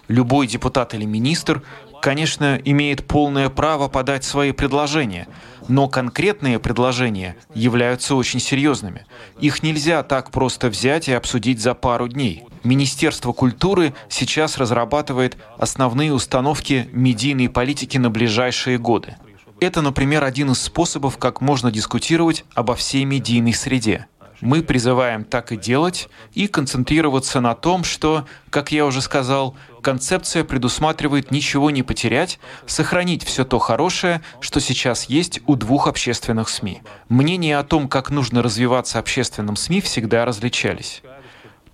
Любой 0.10 0.48
депутат 0.48 0.94
или 0.94 1.06
министр 1.06 1.64
конечно, 2.06 2.62
имеет 2.64 3.08
полное 3.08 3.50
право 3.50 3.88
подать 3.88 4.24
свои 4.24 4.52
предложения, 4.52 5.28
но 5.68 5.88
конкретные 5.88 6.60
предложения 6.60 7.36
являются 7.54 8.16
очень 8.16 8.40
серьезными. 8.40 9.06
Их 9.40 9.64
нельзя 9.64 10.04
так 10.04 10.32
просто 10.32 10.70
взять 10.70 11.08
и 11.08 11.14
обсудить 11.14 11.60
за 11.60 11.74
пару 11.74 12.08
дней. 12.08 12.44
Министерство 12.64 13.32
культуры 13.32 13.94
сейчас 14.10 14.58
разрабатывает 14.58 15.38
основные 15.58 16.14
установки 16.14 16.90
медийной 16.92 17.50
политики 17.50 17.98
на 17.98 18.10
ближайшие 18.10 18.78
годы. 18.78 19.16
Это, 19.60 19.82
например, 19.82 20.24
один 20.24 20.52
из 20.52 20.62
способов, 20.62 21.18
как 21.18 21.42
можно 21.42 21.72
дискутировать 21.72 22.44
обо 22.56 22.76
всей 22.76 23.06
медийной 23.06 23.54
среде. 23.54 24.08
Мы 24.42 24.62
призываем 24.62 25.24
так 25.24 25.52
и 25.52 25.58
делать 25.58 26.10
и 26.34 26.48
концентрироваться 26.48 27.40
на 27.40 27.56
том, 27.56 27.84
что, 27.84 28.26
как 28.50 28.72
я 28.72 28.86
уже 28.86 29.02
сказал, 29.02 29.56
концепция 29.86 30.44
предусматривает 30.44 31.30
ничего 31.30 31.70
не 31.70 31.84
потерять, 31.84 32.40
сохранить 32.66 33.24
все 33.24 33.46
то 33.46 33.60
хорошее, 33.60 34.22
что 34.40 34.60
сейчас 34.60 35.04
есть 35.04 35.42
у 35.46 35.56
двух 35.56 35.88
общественных 35.88 36.50
СМИ. 36.50 36.82
Мнения 37.08 37.60
о 37.60 37.64
том, 37.64 37.88
как 37.88 38.10
нужно 38.10 38.42
развиваться 38.42 38.98
общественным 38.98 39.56
СМИ, 39.56 39.82
всегда 39.82 40.26
различались. 40.26 41.04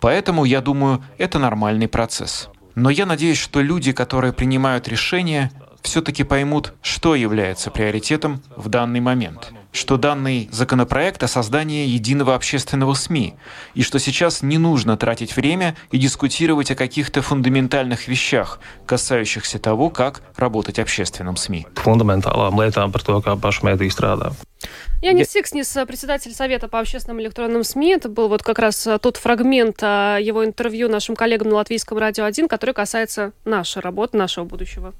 Поэтому, 0.01 0.43
я 0.43 0.59
думаю, 0.59 1.01
это 1.17 1.39
нормальный 1.39 1.87
процесс. 1.87 2.49
Но 2.75 2.89
я 2.89 3.05
надеюсь, 3.05 3.37
что 3.37 3.61
люди, 3.61 3.93
которые 3.93 4.33
принимают 4.33 4.89
решения, 4.89 5.49
все-таки 5.81 6.25
поймут, 6.25 6.73
что 6.81 7.15
является 7.15 7.71
приоритетом 7.71 8.43
в 8.57 8.67
данный 8.67 8.99
момент– 8.99 9.53
что 9.71 9.97
данный 9.97 10.49
законопроект 10.51 11.23
о 11.23 11.27
создании 11.27 11.87
единого 11.87 12.35
общественного 12.35 12.93
СМИ, 12.93 13.35
и 13.73 13.83
что 13.83 13.99
сейчас 13.99 14.41
не 14.41 14.57
нужно 14.57 14.97
тратить 14.97 15.35
время 15.35 15.75
и 15.91 15.97
дискутировать 15.97 16.71
о 16.71 16.75
каких-то 16.75 17.21
фундаментальных 17.21 18.07
вещах, 18.07 18.59
касающихся 18.85 19.59
того, 19.59 19.89
как 19.89 20.21
работать 20.35 20.79
общественным 20.79 21.37
СМИ. 21.37 21.67
Фундаменталām 21.75 22.59
lietām 22.59 22.91
par 22.91 23.03
to, 23.03 23.17
kā 23.23 23.35
paši 23.39 23.65
mēdī 23.67 23.89
strādā. 23.89 24.31
Янис 25.01 25.31
Сикснис, 25.31 25.75
председатель 25.87 26.33
Совета 26.33 26.67
по 26.67 26.79
общественным 26.79 27.21
электронным 27.21 27.63
СМИ. 27.63 27.93
Это 27.93 28.09
был 28.09 28.27
вот 28.27 28.43
как 28.43 28.59
раз 28.59 28.87
тот 29.01 29.17
фрагмент 29.17 29.79
а, 29.81 30.17
его 30.17 30.45
интервью 30.45 30.89
нашим 30.89 31.15
коллегам 31.15 31.49
на 31.49 31.55
Латвийском 31.55 31.97
радио 31.97 32.25
1, 32.25 32.47
который 32.47 32.75
касается 32.75 33.33
нашей 33.43 33.81
работы, 33.81 34.17
нашего 34.17 34.45
будущего. 34.45 34.93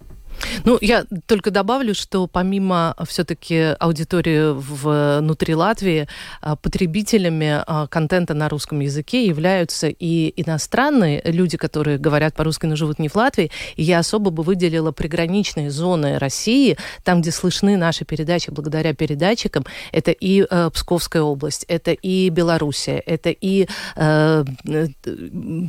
Ну, 0.66 0.78
я 0.82 1.06
только 1.26 1.52
добавлю, 1.52 1.94
что 1.94 2.28
помимо 2.28 2.96
все-таки 3.08 3.76
аудитории 3.80 4.52
внутри 4.54 5.56
Латвии, 5.56 6.08
а, 6.42 6.56
потребителями 6.56 7.64
а, 7.66 7.88
контента 7.88 8.34
на 8.34 8.50
русском 8.50 8.80
языке 8.80 9.26
являются 9.26 9.88
и 9.88 10.34
иностранные 10.36 11.22
люди, 11.26 11.58
которые 11.58 11.98
говорят 11.98 12.36
по-русски, 12.36 12.66
но 12.66 12.76
живут 12.76 13.00
не 13.00 13.10
в 13.10 13.16
Латвии. 13.16 13.52
И 13.76 13.84
я 13.84 14.00
особо 14.00 14.32
бы 14.32 14.44
выделила 14.44 14.92
приграничные 14.92 15.72
зоны 15.72 16.18
России, 16.18 16.78
там, 17.04 17.22
где 17.22 17.32
слышны 17.32 17.78
наши 17.78 18.06
передачи 18.06 18.50
благодаря 18.50 18.94
передатчикам. 18.94 19.66
Это 19.92 20.12
и 20.12 20.46
э, 20.50 20.70
Псковская 20.74 21.22
область, 21.22 21.66
это 21.68 21.92
и 21.92 22.30
Белоруссия, 22.30 23.00
это 23.00 23.30
и 23.30 23.68
э, 23.96 24.46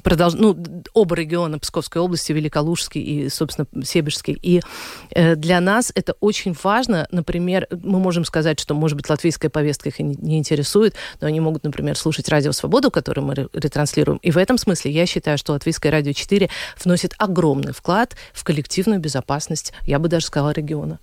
продолж... 0.02 0.34
ну, 0.34 0.56
оба 0.94 1.14
региона 1.16 1.58
Псковской 1.58 2.00
области, 2.00 2.32
Великолужский 2.32 3.02
и, 3.02 3.28
собственно, 3.28 3.66
Себежский, 3.84 4.38
и 4.40 4.61
э, 5.10 5.36
для 5.36 5.60
нас 5.60 5.92
это 5.94 6.14
очень 6.20 6.56
важно. 6.62 7.06
Например, 7.10 7.66
мы 7.70 7.98
можем 7.98 8.24
сказать, 8.24 8.60
что, 8.60 8.74
может 8.74 8.96
быть, 8.96 9.08
латвийская 9.08 9.50
повестка 9.50 9.88
их 9.88 9.98
не 9.98 10.38
интересует, 10.38 10.94
но 11.20 11.26
они 11.26 11.40
могут, 11.40 11.64
например, 11.64 11.96
слушать 11.96 12.28
Радио 12.28 12.52
Свободу, 12.52 12.90
которое 12.90 13.22
мы 13.22 13.34
ретранслируем. 13.34 14.18
И 14.22 14.30
в 14.30 14.36
этом 14.36 14.58
смысле 14.58 14.90
я 14.90 15.06
считаю, 15.06 15.38
что 15.38 15.52
Латвийское 15.52 15.90
радио 15.92 16.12
4 16.12 16.48
вносит 16.84 17.14
огромный 17.18 17.72
вклад 17.72 18.16
в 18.32 18.44
коллективную 18.44 19.00
безопасность, 19.00 19.72
я 19.84 19.98
бы 19.98 20.08
даже 20.08 20.26
сказала, 20.26 20.50
региона. 20.50 20.98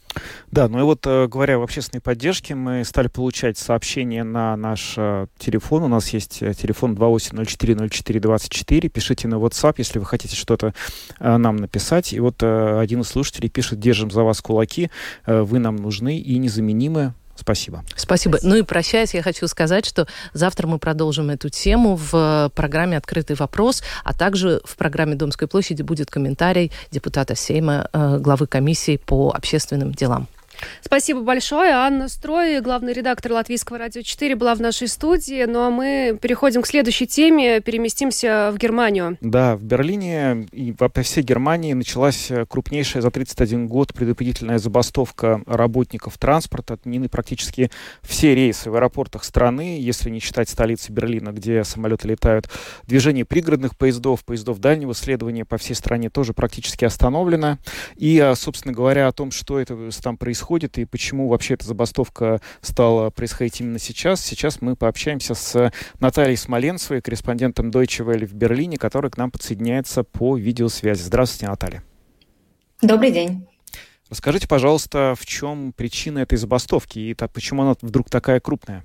Да, 0.51 0.67
ну 0.67 0.79
и 0.79 0.83
вот 0.83 1.05
э, 1.05 1.27
говоря 1.27 1.55
об 1.55 1.61
общественной 1.61 2.01
поддержке, 2.01 2.55
мы 2.55 2.83
стали 2.85 3.07
получать 3.07 3.57
сообщения 3.57 4.23
на 4.23 4.55
наш 4.55 4.95
э, 4.97 5.27
телефон. 5.37 5.83
У 5.83 5.87
нас 5.87 6.09
есть 6.09 6.39
телефон 6.39 6.95
28040424. 6.95 8.89
Пишите 8.89 9.27
на 9.27 9.35
WhatsApp, 9.35 9.75
если 9.77 9.99
вы 9.99 10.05
хотите 10.05 10.35
что-то 10.35 10.73
нам 11.19 11.57
написать. 11.57 12.13
И 12.13 12.19
вот 12.19 12.41
один 12.43 13.01
из 13.01 13.07
слушателей 13.07 13.48
пишет, 13.49 13.79
держим 13.79 14.11
за 14.11 14.23
вас 14.23 14.41
кулаки, 14.41 14.89
вы 15.25 15.59
нам 15.59 15.75
нужны 15.75 16.17
и 16.17 16.37
незаменимы. 16.37 17.13
Спасибо. 17.39 17.83
Спасибо. 17.95 18.37
Ну 18.43 18.57
и 18.57 18.63
прощаясь, 18.63 19.13
я 19.13 19.21
хочу 19.21 19.47
сказать, 19.47 19.85
что 19.85 20.07
завтра 20.33 20.67
мы 20.67 20.77
продолжим 20.77 21.29
эту 21.29 21.49
тему 21.49 21.95
в 21.95 22.51
программе 22.53 22.97
«Открытый 22.97 23.37
вопрос», 23.37 23.81
а 24.03 24.13
также 24.13 24.59
в 24.65 24.75
программе 24.75 25.15
«Домской 25.15 25.47
площади» 25.47 25.81
будет 25.81 26.11
комментарий 26.11 26.71
депутата 26.91 27.35
Сейма, 27.35 27.87
э, 27.93 28.17
главы 28.19 28.45
комиссии 28.45 28.97
по 28.97 29.31
общественным 29.31 29.93
делам. 29.93 30.27
Спасибо 30.81 31.21
большое. 31.21 31.71
Анна 31.71 32.09
Строй, 32.09 32.61
главный 32.61 32.93
редактор 32.93 33.33
Латвийского 33.33 33.77
радио 33.77 34.01
4, 34.01 34.35
была 34.35 34.55
в 34.55 34.61
нашей 34.61 34.87
студии. 34.87 35.45
Ну 35.45 35.61
а 35.61 35.69
мы 35.69 36.17
переходим 36.21 36.61
к 36.61 36.67
следующей 36.67 37.07
теме, 37.07 37.61
переместимся 37.61 38.51
в 38.53 38.57
Германию. 38.57 39.17
Да, 39.21 39.55
в 39.55 39.63
Берлине 39.63 40.47
и 40.51 40.71
по 40.71 40.89
всей 41.01 41.23
Германии 41.23 41.73
началась 41.73 42.31
крупнейшая 42.49 43.01
за 43.01 43.11
31 43.11 43.67
год 43.67 43.93
предупредительная 43.93 44.57
забастовка 44.57 45.41
работников 45.45 46.17
транспорта. 46.17 46.73
Отменены 46.73 47.07
практически 47.07 47.71
все 48.01 48.35
рейсы 48.35 48.69
в 48.69 48.75
аэропортах 48.75 49.23
страны, 49.23 49.79
если 49.79 50.09
не 50.09 50.19
считать 50.19 50.49
столицы 50.49 50.91
Берлина, 50.91 51.29
где 51.29 51.63
самолеты 51.63 52.07
летают. 52.07 52.49
Движение 52.85 53.25
пригородных 53.25 53.77
поездов, 53.77 54.25
поездов 54.25 54.59
дальнего 54.59 54.93
следования 54.93 55.45
по 55.45 55.57
всей 55.57 55.75
стране 55.75 56.09
тоже 56.09 56.33
практически 56.33 56.85
остановлено. 56.85 57.59
И, 57.95 58.19
а, 58.19 58.35
собственно 58.35 58.73
говоря, 58.73 59.07
о 59.07 59.11
том, 59.11 59.31
что 59.31 59.59
это 59.59 59.77
там 60.01 60.17
происходит, 60.17 60.48
происходит 60.49 60.79
и 60.79 60.85
почему 60.85 61.27
вообще 61.27 61.53
эта 61.53 61.65
забастовка 61.65 62.41
стала 62.61 63.11
происходить 63.11 63.61
именно 63.61 63.77
сейчас. 63.77 64.19
Сейчас 64.21 64.61
мы 64.61 64.75
пообщаемся 64.75 65.35
с 65.35 65.71
Натальей 65.99 66.37
Смоленцевой, 66.37 67.01
корреспондентом 67.01 67.69
Deutsche 67.69 68.03
Welle 68.03 68.25
в 68.25 68.33
Берлине, 68.33 68.77
который 68.77 69.11
к 69.11 69.17
нам 69.17 69.29
подсоединяется 69.29 70.03
по 70.03 70.35
видеосвязи. 70.37 71.03
Здравствуйте, 71.03 71.47
Наталья. 71.47 71.83
Добрый 72.81 73.11
день. 73.11 73.47
Расскажите, 74.09 74.47
пожалуйста, 74.47 75.13
в 75.15 75.23
чем 75.27 75.71
причина 75.71 76.19
этой 76.19 76.39
забастовки 76.39 76.97
и 76.97 77.13
почему 77.13 77.61
она 77.61 77.75
вдруг 77.81 78.09
такая 78.09 78.39
крупная? 78.39 78.83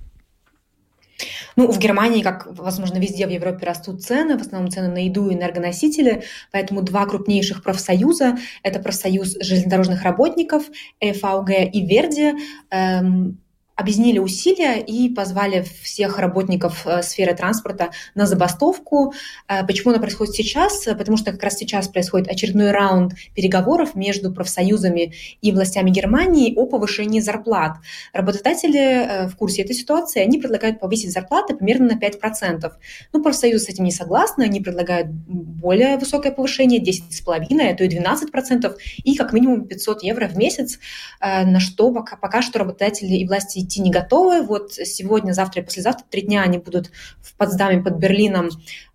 Ну, 1.55 1.71
в 1.71 1.79
Германии, 1.79 2.21
как, 2.21 2.47
возможно, 2.49 2.97
везде 2.97 3.25
в 3.25 3.29
Европе 3.29 3.65
растут 3.65 4.03
цены, 4.03 4.37
в 4.37 4.41
основном 4.41 4.69
цены 4.69 4.89
на 4.89 5.05
еду 5.05 5.29
и 5.29 5.33
энергоносители, 5.33 6.23
поэтому 6.51 6.81
два 6.81 7.05
крупнейших 7.05 7.63
профсоюза– 7.63 8.37
это 8.63 8.79
профсоюз 8.79 9.37
железнодорожных 9.39 10.03
работников, 10.03 10.63
ЭФАУГ 10.99 11.51
и 11.71 11.85
Верди, 11.85 12.33
эм, 12.69 13.39
объединили 13.75 14.19
усилия 14.19 14.79
и 14.79 15.09
позвали 15.09 15.65
всех 15.83 16.17
работников 16.17 16.87
э, 16.87 17.03
сферы 17.03 17.35
транспорта 17.35 17.91
на 18.15 18.25
забастовку. 18.25 19.13
Э, 19.47 19.65
почему 19.65 19.91
она 19.91 19.99
происходит 19.99 20.33
сейчас? 20.33 20.85
Потому 20.85 21.17
что 21.17 21.31
как 21.31 21.43
раз 21.43 21.57
сейчас 21.57 21.89
происходит 21.89 22.29
очередной 22.29 22.71
раунд 22.71 23.13
переговоров 23.35 23.95
между 23.95 24.31
профсоюзами 24.31 25.13
и 25.41 25.51
властями 25.51 25.89
Германии 25.89 26.53
о 26.55 26.67
повышении 26.67 27.19
зарплат. 27.19 27.77
Работодатели 28.13 28.79
э, 28.79 29.27
в 29.27 29.35
курсе 29.35 29.63
этой 29.63 29.75
ситуации, 29.75 30.21
они 30.21 30.39
предлагают 30.39 30.79
повысить 30.79 31.11
зарплаты 31.11 31.55
примерно 31.55 31.93
на 31.93 31.99
5%. 31.99 32.71
Ну, 33.11 33.23
профсоюзы 33.23 33.65
с 33.65 33.69
этим 33.69 33.83
не 33.83 33.91
согласны, 33.91 34.43
они 34.43 34.61
предлагают 34.61 35.09
более 35.09 35.97
высокое 35.97 36.31
повышение, 36.31 36.81
10,5%, 36.81 37.71
а 37.71 37.75
то 37.75 37.83
и 37.83 37.89
12%, 37.89 38.75
и 39.03 39.15
как 39.15 39.33
минимум 39.33 39.67
500 39.67 40.03
евро 40.03 40.27
в 40.27 40.37
месяц, 40.37 40.79
на 41.19 41.59
что 41.59 41.91
пока, 41.91 42.15
пока 42.15 42.41
что 42.41 42.59
работодатели 42.59 43.15
и 43.15 43.27
власти 43.27 43.64
идти 43.65 43.81
не 43.81 43.91
готовы. 43.91 44.41
Вот 44.41 44.73
сегодня, 44.73 45.33
завтра 45.33 45.61
и 45.61 45.65
послезавтра, 45.65 46.05
три 46.09 46.21
дня 46.21 46.41
они 46.41 46.57
будут 46.57 46.91
в 47.21 47.35
Потсдаме 47.35 47.81
под 47.81 47.95
Берлином 47.95 48.49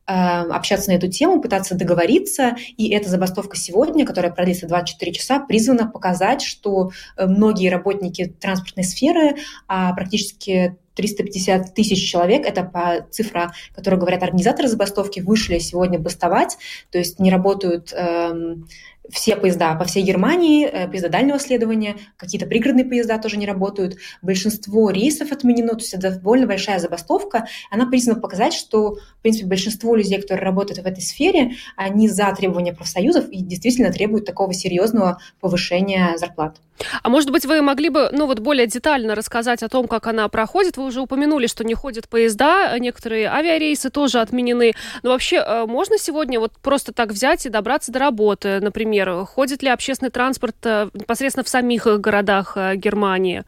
э, 0.07 0.13
общаться 0.13 0.91
на 0.91 0.95
эту 0.95 1.09
тему, 1.09 1.41
пытаться 1.41 1.75
договориться. 1.75 2.57
И 2.77 2.91
эта 2.91 3.11
забастовка 3.11 3.57
сегодня, 3.57 4.07
которая 4.07 4.33
продлится 4.33 4.67
24 4.67 5.13
часа, 5.13 5.41
призвана 5.41 5.87
показать, 5.87 6.43
что 6.43 6.91
э, 7.17 7.27
многие 7.27 7.69
работники 7.69 8.35
транспортной 8.41 8.85
сферы, 8.85 9.37
а 9.69 9.93
практически 9.93 10.77
350 10.95 11.75
тысяч 11.75 12.11
человек, 12.11 12.47
это 12.47 12.63
по 12.63 13.07
цифра, 13.11 13.53
которую 13.75 14.01
говорят 14.01 14.23
организаторы 14.23 14.69
забастовки, 14.69 15.21
вышли 15.21 15.59
сегодня 15.59 15.99
бастовать, 15.99 16.59
то 16.91 16.99
есть 16.99 17.19
не 17.21 17.31
работают 17.31 17.93
эм, 17.93 18.69
все 19.09 19.37
поезда 19.37 19.75
по 19.75 19.85
всей 19.85 20.03
Германии, 20.03 20.67
э, 20.67 20.89
поезда 20.89 21.09
дальнего 21.09 21.39
следования, 21.39 21.97
какие-то 22.17 22.47
пригородные 22.47 22.85
поезда 22.85 23.19
тоже 23.19 23.37
не 23.37 23.47
работают. 23.47 23.97
Большинство 24.23 24.91
рейсов 24.91 25.33
отменено, 25.33 25.71
то 25.71 25.79
есть 25.81 25.95
это 25.95 26.13
довольно 26.13 26.47
большая 26.47 26.79
забастовка. 26.79 27.47
Она 27.71 27.87
призвана 27.87 28.21
показать, 28.21 28.53
что, 28.53 28.95
в 28.95 29.23
принципе, 29.23 29.47
большинство 29.47 29.95
людей, 29.95 30.21
которые 30.21 30.45
работают 30.45 30.81
в 30.81 30.87
этой 30.87 31.03
сфере, 31.03 31.53
они 31.77 32.09
за 32.09 32.33
требования 32.37 32.73
профсоюзов 32.73 33.29
и 33.29 33.43
действительно 33.43 33.93
требуют 33.93 34.27
такого 34.27 34.53
серьезного 34.53 35.19
повышения 35.41 36.17
зарплат. 36.17 36.61
А 37.03 37.09
может 37.09 37.31
быть, 37.31 37.45
вы 37.47 37.63
могли 37.63 37.89
бы, 37.89 38.09
ну 38.13 38.27
вот 38.27 38.39
более 38.39 38.67
детально 38.67 39.15
рассказать 39.15 39.63
о 39.63 39.69
том, 39.69 39.89
как 39.89 40.07
она 40.07 40.29
проходит? 40.29 40.77
Вы 40.77 40.85
уже 40.85 41.01
упомянули, 41.01 41.47
что 41.47 41.65
не 41.65 41.75
ходят 41.75 42.09
поезда, 42.09 42.77
некоторые 42.79 43.29
авиарейсы 43.29 43.91
тоже 43.91 44.21
отменены. 44.21 44.73
Но 45.03 45.11
вообще 45.11 45.37
э, 45.37 45.67
можно 45.67 45.99
сегодня 45.99 46.41
вот 46.41 46.53
просто 46.63 46.93
так 46.93 47.11
взять 47.11 47.47
и 47.47 47.51
добраться 47.51 47.93
до 47.93 47.99
работы, 47.99 48.61
например? 48.61 49.25
Ходит 49.25 49.63
ли 49.63 49.69
общественный 49.69 50.11
транспорт 50.11 50.57
э, 50.65 50.89
непосредственно 50.95 51.45
в 51.45 51.49
самих 51.49 51.85
городах 52.01 52.53
э, 52.57 52.77
Германии? 52.77 53.45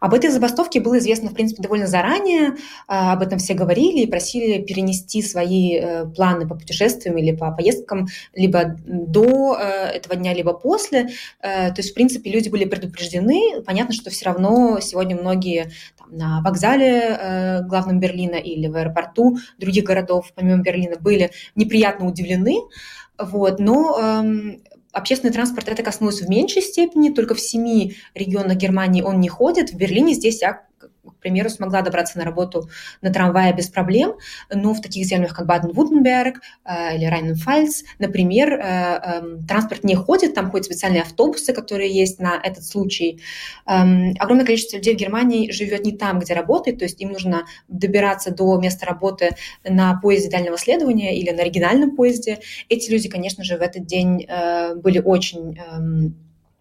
Об 0.00 0.14
этой 0.14 0.30
забастовке 0.30 0.80
было 0.80 0.98
известно, 0.98 1.30
в 1.30 1.34
принципе, 1.34 1.62
довольно 1.62 1.86
заранее. 1.86 2.56
А, 2.86 3.12
об 3.12 3.22
этом 3.22 3.38
все 3.38 3.54
говорили 3.54 4.00
и 4.00 4.06
просили 4.06 4.62
перенести 4.62 5.22
свои 5.22 5.76
э, 5.76 6.06
планы 6.06 6.46
по 6.46 6.54
путешествиям 6.54 7.16
или 7.18 7.34
по 7.34 7.50
поездкам 7.50 8.06
либо 8.34 8.76
до 8.84 9.56
э, 9.58 9.62
этого 9.96 10.16
дня, 10.16 10.34
либо 10.34 10.52
после. 10.52 11.10
Э, 11.40 11.68
то 11.70 11.78
есть, 11.78 11.90
в 11.90 11.94
принципе, 11.94 12.30
люди 12.30 12.48
были 12.48 12.64
предупреждены. 12.64 13.62
Понятно, 13.66 13.94
что 13.94 14.10
все 14.10 14.26
равно 14.26 14.78
сегодня 14.80 15.16
многие 15.16 15.70
там, 15.98 16.16
на 16.16 16.42
вокзале 16.42 17.62
главном 17.66 18.00
Берлина 18.00 18.36
или 18.36 18.66
в 18.68 18.76
аэропорту 18.76 19.36
других 19.58 19.84
городов, 19.84 20.32
помимо 20.34 20.62
Берлина, 20.62 20.96
были 20.98 21.30
неприятно 21.54 22.06
удивлены. 22.06 22.56
Вот, 23.18 23.58
но 23.58 23.98
эм, 24.00 24.62
Общественный 24.92 25.32
транспорт 25.32 25.68
это 25.68 25.82
коснулось 25.82 26.20
в 26.20 26.28
меньшей 26.28 26.62
степени, 26.62 27.10
только 27.10 27.34
в 27.34 27.40
семи 27.40 27.96
регионах 28.14 28.56
Германии 28.56 29.02
он 29.02 29.20
не 29.20 29.28
ходит. 29.28 29.70
В 29.70 29.76
Берлине 29.76 30.14
здесь 30.14 30.42
я 30.42 30.64
к 30.80 31.22
примеру, 31.22 31.50
смогла 31.50 31.82
добраться 31.82 32.18
на 32.18 32.24
работу 32.24 32.68
на 33.02 33.12
трамвае 33.12 33.52
без 33.52 33.68
проблем, 33.68 34.14
но 34.52 34.72
в 34.72 34.80
таких 34.80 35.06
землях, 35.06 35.34
как 35.34 35.46
Баден-Вуртенберг 35.46 36.40
э, 36.64 36.96
или 36.96 37.04
Райнен-Фальц, 37.04 37.84
например, 37.98 38.54
э, 38.54 38.60
э, 38.62 39.22
транспорт 39.46 39.84
не 39.84 39.94
ходит, 39.94 40.34
там 40.34 40.50
ходят 40.50 40.66
специальные 40.66 41.02
автобусы, 41.02 41.52
которые 41.52 41.90
есть 41.90 42.20
на 42.20 42.40
этот 42.42 42.64
случай. 42.64 43.20
Э, 43.66 44.12
огромное 44.18 44.46
количество 44.46 44.76
людей 44.76 44.94
в 44.94 44.98
Германии 44.98 45.50
живет 45.50 45.84
не 45.84 45.92
там, 45.92 46.20
где 46.20 46.34
работает, 46.34 46.78
то 46.78 46.84
есть 46.84 47.00
им 47.00 47.12
нужно 47.12 47.44
добираться 47.68 48.30
до 48.30 48.58
места 48.58 48.86
работы 48.86 49.30
на 49.64 49.98
поезде 50.00 50.30
дальнего 50.30 50.56
следования 50.56 51.18
или 51.18 51.30
на 51.30 51.42
оригинальном 51.42 51.96
поезде. 51.96 52.40
Эти 52.68 52.90
люди, 52.90 53.08
конечно 53.08 53.44
же, 53.44 53.58
в 53.58 53.60
этот 53.60 53.86
день 53.86 54.24
э, 54.28 54.74
были 54.76 54.98
очень... 54.98 55.58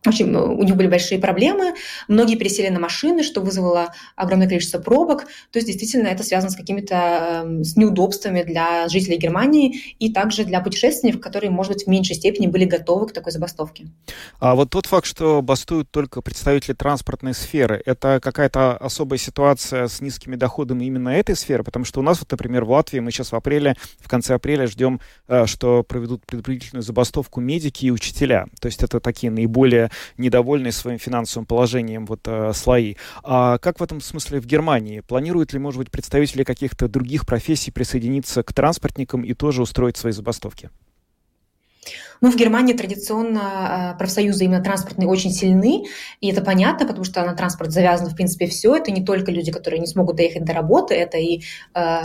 В 0.10 0.12
общем, 0.12 0.36
у 0.36 0.64
них 0.64 0.76
были 0.76 0.88
большие 0.88 1.22
проблемы, 1.22 1.76
многие 2.08 2.36
пересели 2.36 2.70
на 2.70 2.80
машины, 2.80 3.22
что 3.22 3.42
вызвало 3.42 3.94
огромное 4.16 4.48
количество 4.48 4.80
пробок. 4.80 5.26
То 5.52 5.60
есть, 5.60 5.68
действительно, 5.68 6.08
это 6.08 6.24
связано 6.24 6.50
с 6.50 6.56
какими-то 6.56 7.44
эм, 7.46 7.64
с 7.64 7.76
неудобствами 7.76 8.42
для 8.42 8.90
жителей 8.90 9.18
Германии 9.18 9.94
и 10.00 10.12
также 10.12 10.46
для 10.46 10.62
путешественников, 10.62 11.22
которые, 11.22 11.52
может 11.52 11.74
быть, 11.74 11.84
в 11.84 11.88
меньшей 11.88 12.16
степени 12.16 12.48
были 12.48 12.66
готовы 12.66 13.06
к 13.06 13.14
такой 13.14 13.32
забастовке. 13.32 13.86
А 14.40 14.56
вот 14.56 14.72
тот 14.72 14.88
факт, 14.88 15.06
что 15.06 15.44
бастуют 15.44 15.92
только 15.92 16.24
представители 16.24 16.74
транспортной 16.74 17.36
сферы, 17.36 17.80
это 17.86 18.20
какая-то 18.20 18.78
особая 18.78 19.20
ситуация 19.20 19.88
с 19.88 20.02
низкими 20.02 20.38
доходами 20.38 20.86
именно 20.86 21.10
этой 21.10 21.36
сферы? 21.36 21.64
Потому 21.64 21.86
что 21.86 22.00
у 22.00 22.04
нас, 22.04 22.18
вот, 22.18 22.32
например, 22.32 22.66
в 22.66 22.72
Латвии 22.72 22.98
мы 22.98 23.12
сейчас 23.12 23.32
в 23.32 23.36
апреле, 23.36 23.76
в 24.00 24.08
конце 24.08 24.34
апреля 24.34 24.66
ждем, 24.66 25.02
э, 25.28 25.46
что 25.46 25.84
проведут 25.84 26.26
предупредительную 26.26 26.82
забастовку 26.82 27.42
медики 27.42 27.86
и 27.86 27.92
учителя. 27.92 28.48
То 28.60 28.66
есть 28.66 28.82
это 28.82 29.00
такие 29.00 29.32
наиболее 29.32 29.92
недовольные 30.18 30.72
своим 30.72 31.00
финансовым 31.00 31.46
положением 31.46 32.06
вот 32.06 32.22
э, 32.26 32.52
слои. 32.54 32.96
А 33.24 33.58
как 33.58 33.80
в 33.80 33.84
этом 33.84 34.02
смысле 34.02 34.40
в 34.40 34.46
Германии? 34.46 35.02
Планируют 35.02 35.54
ли, 35.54 35.60
может 35.60 35.80
быть, 35.80 35.92
представители 35.92 36.44
каких-то 36.44 36.88
других 36.88 37.26
профессий 37.26 37.72
присоединиться 37.72 38.44
к 38.44 38.54
транспортникам 38.54 39.24
и 39.24 39.34
тоже 39.34 39.62
устроить 39.62 39.98
свои 39.98 40.12
забастовки? 40.12 40.70
Ну, 42.22 42.32
в 42.32 42.36
Германии 42.36 42.74
традиционно 42.74 43.96
профсоюзы 43.98 44.46
именно 44.46 44.64
транспортные 44.64 45.08
очень 45.08 45.32
сильны, 45.32 45.86
и 46.20 46.32
это 46.32 46.42
понятно, 46.42 46.86
потому 46.86 47.06
что 47.06 47.24
на 47.24 47.34
транспорт 47.34 47.72
завязано, 47.72 48.10
в 48.10 48.16
принципе, 48.16 48.48
все. 48.48 48.76
Это 48.76 48.92
не 48.92 49.04
только 49.04 49.32
люди, 49.32 49.52
которые 49.52 49.80
не 49.80 49.88
смогут 49.88 50.18
доехать 50.18 50.44
до 50.44 50.54
работы, 50.54 50.96
это 50.96 51.18
и 51.18 51.42
э, 51.74 52.02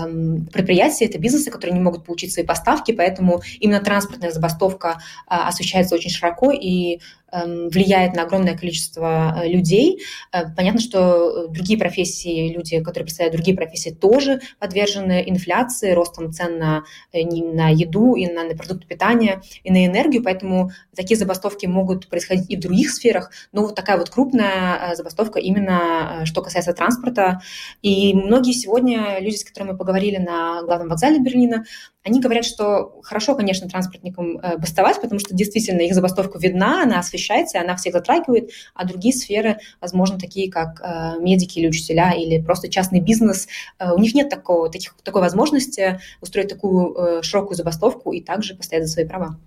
предприятия, 0.52 1.06
это 1.06 1.18
бизнесы, 1.18 1.50
которые 1.50 1.74
не 1.74 1.82
могут 1.82 2.04
получить 2.04 2.32
свои 2.32 2.44
поставки, 2.44 2.92
поэтому 2.92 3.42
именно 3.60 3.80
транспортная 3.80 4.30
забастовка 4.30 4.98
э, 5.28 5.34
освещается 5.34 5.94
очень 5.94 6.10
широко, 6.10 6.50
и 6.50 7.00
Эм, 7.34 7.68
влияет 7.68 8.14
на 8.14 8.22
огромное 8.22 8.56
количество 8.56 9.42
э, 9.42 9.48
людей. 9.48 10.00
Э, 10.32 10.44
понятно, 10.56 10.80
что 10.80 11.48
другие 11.48 11.76
профессии, 11.76 12.52
люди, 12.54 12.78
которые 12.78 13.06
представляют 13.06 13.34
другие 13.34 13.56
профессии, 13.56 13.90
тоже 13.90 14.40
подвержены 14.60 15.24
инфляции, 15.26 15.90
ростом 15.92 16.32
цен 16.32 16.58
на, 16.58 16.84
э, 17.12 17.24
на 17.24 17.70
еду 17.70 18.14
и 18.14 18.28
на, 18.28 18.44
на 18.44 18.54
продукты 18.54 18.86
питания, 18.86 19.42
и 19.64 19.72
на 19.72 19.84
энергию, 19.84 20.03
поэтому 20.18 20.70
такие 20.94 21.16
забастовки 21.16 21.66
могут 21.66 22.08
происходить 22.08 22.50
и 22.50 22.56
в 22.56 22.60
других 22.60 22.90
сферах, 22.90 23.30
но 23.52 23.62
вот 23.62 23.74
такая 23.74 23.98
вот 23.98 24.10
крупная 24.10 24.94
забастовка 24.94 25.38
именно 25.38 26.22
что 26.24 26.42
касается 26.42 26.72
транспорта. 26.72 27.40
И 27.82 28.14
многие 28.14 28.52
сегодня 28.52 29.18
люди, 29.20 29.36
с 29.36 29.44
которыми 29.44 29.72
мы 29.72 29.78
поговорили 29.78 30.16
на 30.16 30.62
главном 30.62 30.88
вокзале 30.88 31.18
Берлина, 31.20 31.64
они 32.04 32.20
говорят, 32.20 32.44
что 32.44 33.00
хорошо, 33.02 33.34
конечно, 33.34 33.68
транспортникам 33.68 34.38
э, 34.38 34.58
бастовать, 34.58 35.00
потому 35.00 35.18
что 35.18 35.34
действительно 35.34 35.80
их 35.80 35.94
забастовка 35.94 36.38
видна, 36.38 36.82
она 36.82 36.98
освещается, 36.98 37.60
она 37.60 37.76
всех 37.76 37.94
затрагивает, 37.94 38.50
а 38.74 38.84
другие 38.84 39.14
сферы, 39.14 39.58
возможно, 39.80 40.18
такие 40.18 40.50
как 40.50 40.80
э, 40.82 41.20
медики 41.20 41.58
или 41.58 41.68
учителя, 41.68 42.12
или 42.12 42.42
просто 42.42 42.68
частный 42.68 43.00
бизнес, 43.00 43.48
э, 43.78 43.90
у 43.90 43.98
них 43.98 44.14
нет 44.14 44.28
такого, 44.28 44.68
таких, 44.68 44.94
такой 45.02 45.22
возможности 45.22 45.98
устроить 46.20 46.48
такую 46.48 47.22
широкую 47.22 47.56
забастовку 47.56 48.12
и 48.12 48.20
также 48.20 48.54
постоять 48.54 48.86
за 48.86 48.92
свои 48.92 49.06
права. 49.06 49.38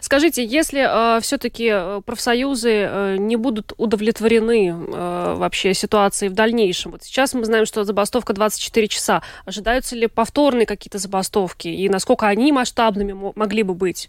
Скажите, 0.00 0.44
если 0.44 1.16
э, 1.16 1.20
все-таки 1.20 1.68
э, 1.72 2.00
профсоюзы 2.04 2.70
э, 2.70 3.16
не 3.18 3.36
будут 3.36 3.72
удовлетворены 3.76 4.68
э, 4.68 5.34
вообще 5.36 5.74
ситуацией 5.74 6.30
в 6.30 6.34
дальнейшем, 6.34 6.92
вот 6.92 7.02
сейчас 7.02 7.34
мы 7.34 7.44
знаем, 7.44 7.66
что 7.66 7.84
забастовка 7.84 8.32
24 8.32 8.88
часа, 8.88 9.22
ожидаются 9.44 9.96
ли 9.96 10.06
повторные 10.06 10.66
какие-то 10.66 10.98
забастовки? 10.98 11.68
И 11.68 11.88
насколько 11.88 12.26
они 12.26 12.52
масштабными 12.52 13.32
могли 13.34 13.62
бы 13.62 13.74
быть? 13.74 14.08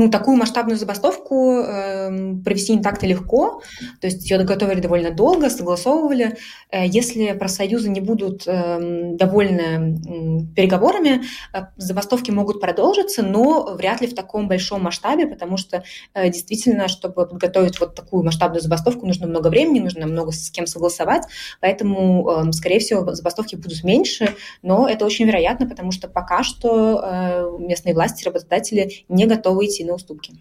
Ну, 0.00 0.08
такую 0.08 0.38
масштабную 0.38 0.78
забастовку 0.78 1.58
э, 1.58 2.36
провести 2.42 2.74
не 2.74 2.82
так-то 2.82 3.06
легко, 3.06 3.60
то 4.00 4.06
есть 4.06 4.30
ее 4.30 4.42
готовили 4.44 4.80
довольно 4.80 5.10
долго, 5.10 5.50
согласовывали. 5.50 6.38
Э, 6.70 6.86
если 6.86 7.32
профсоюзы 7.32 7.90
не 7.90 8.00
будут 8.00 8.44
э, 8.46 8.78
довольны 9.16 9.60
э, 9.60 10.54
переговорами, 10.56 11.20
э, 11.52 11.58
забастовки 11.76 12.30
могут 12.30 12.62
продолжиться, 12.62 13.22
но 13.22 13.74
вряд 13.74 14.00
ли 14.00 14.06
в 14.06 14.14
таком 14.14 14.48
большом 14.48 14.84
масштабе, 14.84 15.26
потому 15.26 15.58
что 15.58 15.84
э, 16.14 16.30
действительно, 16.30 16.88
чтобы 16.88 17.26
подготовить 17.26 17.78
вот 17.78 17.94
такую 17.94 18.24
масштабную 18.24 18.62
забастовку, 18.62 19.04
нужно 19.06 19.26
много 19.26 19.48
времени, 19.48 19.80
нужно 19.80 20.06
много 20.06 20.32
с 20.32 20.50
кем 20.50 20.66
согласовать, 20.66 21.24
поэтому, 21.60 22.46
э, 22.48 22.52
скорее 22.52 22.78
всего, 22.78 23.14
забастовки 23.14 23.56
будут 23.56 23.84
меньше, 23.84 24.34
но 24.62 24.88
это 24.88 25.04
очень 25.04 25.26
вероятно, 25.26 25.68
потому 25.68 25.92
что 25.92 26.08
пока 26.08 26.42
что 26.42 27.02
э, 27.04 27.50
местные 27.58 27.92
власти, 27.92 28.24
работодатели 28.24 29.04
не 29.10 29.26
готовы 29.26 29.66
идти 29.66 29.89
на 29.90 29.96
уступки. 29.96 30.34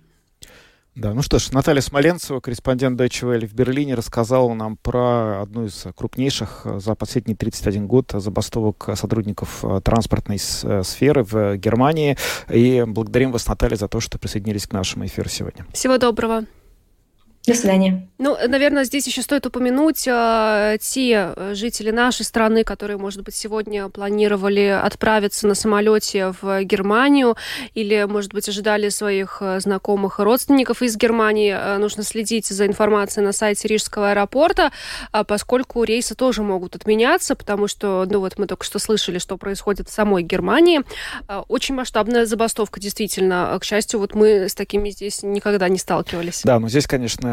Да, 0.96 1.14
ну 1.14 1.22
что 1.22 1.40
ж, 1.40 1.52
Наталья 1.52 1.82
Смоленцева, 1.82 2.40
корреспондент 2.42 3.00
Deutsche 3.00 3.24
Welle 3.24 3.48
в 3.48 3.54
Берлине, 3.54 3.96
рассказала 3.96 4.54
нам 4.54 4.76
про 4.76 5.44
одну 5.44 5.66
из 5.66 5.86
крупнейших 5.96 6.62
э, 6.66 6.80
за 6.80 6.96
последние 6.96 7.38
31 7.38 7.88
год 7.88 8.12
забастовок 8.14 8.90
сотрудников 8.96 9.64
э, 9.64 9.80
транспортной 9.82 10.38
э, 10.38 10.84
сферы 10.84 11.24
в 11.24 11.56
Германии. 11.56 12.18
И 12.50 12.84
благодарим 12.86 13.32
вас, 13.32 13.48
Наталья, 13.48 13.78
за 13.78 13.88
то, 13.88 14.02
что 14.02 14.20
присоединились 14.20 14.68
к 14.68 14.74
нашему 14.74 15.06
эфиру 15.06 15.30
сегодня. 15.30 15.66
Всего 15.74 15.98
доброго. 15.98 16.44
До 17.48 17.54
свидания. 17.56 18.08
Ну, 18.20 18.38
наверное, 18.48 18.84
здесь 18.84 19.08
еще 19.08 19.22
стоит 19.22 19.46
упомянуть 19.46 20.06
э, 20.06 20.78
те 20.82 21.34
жители 21.54 21.90
нашей 21.90 22.26
страны, 22.26 22.66
которые, 22.66 22.98
может 22.98 23.24
быть, 23.24 23.34
сегодня 23.34 23.88
планировали 23.88 24.66
отправиться 24.66 25.48
на 25.48 25.56
самолете 25.56 26.34
в 26.42 26.64
Германию 26.64 27.38
или, 27.76 28.06
может 28.10 28.34
быть, 28.34 28.50
ожидали 28.50 28.90
своих 28.90 29.38
э, 29.40 29.62
знакомых 29.62 30.20
и 30.20 30.24
родственников 30.24 30.82
из 30.82 30.98
Германии. 30.98 31.56
Э, 31.58 31.78
нужно 31.78 32.04
следить 32.04 32.48
за 32.48 32.68
информацией 32.68 33.26
на 33.26 33.32
сайте 33.32 33.70
Рижского 33.70 34.12
аэропорта, 34.12 34.72
э, 35.14 35.24
поскольку 35.24 35.86
рейсы 35.86 36.14
тоже 36.14 36.44
могут 36.44 36.76
отменяться, 36.76 37.36
потому 37.36 37.70
что, 37.70 38.06
ну 38.10 38.20
вот 38.20 38.38
мы 38.38 38.48
только 38.48 38.66
что 38.66 38.80
слышали, 38.80 39.18
что 39.18 39.38
происходит 39.38 39.88
в 39.88 39.94
самой 39.94 40.24
Германии. 40.24 40.82
Э, 41.30 41.44
очень 41.48 41.74
масштабная 41.74 42.26
забастовка, 42.26 42.82
действительно. 42.82 43.58
К 43.62 43.64
счастью, 43.64 44.02
вот 44.02 44.14
мы 44.14 44.50
с 44.50 44.56
такими 44.56 44.90
здесь 44.90 45.24
никогда 45.24 45.70
не 45.70 45.78
сталкивались. 45.78 46.42
Да, 46.44 46.60
но 46.60 46.68
здесь, 46.68 46.86
конечно, 46.86 47.29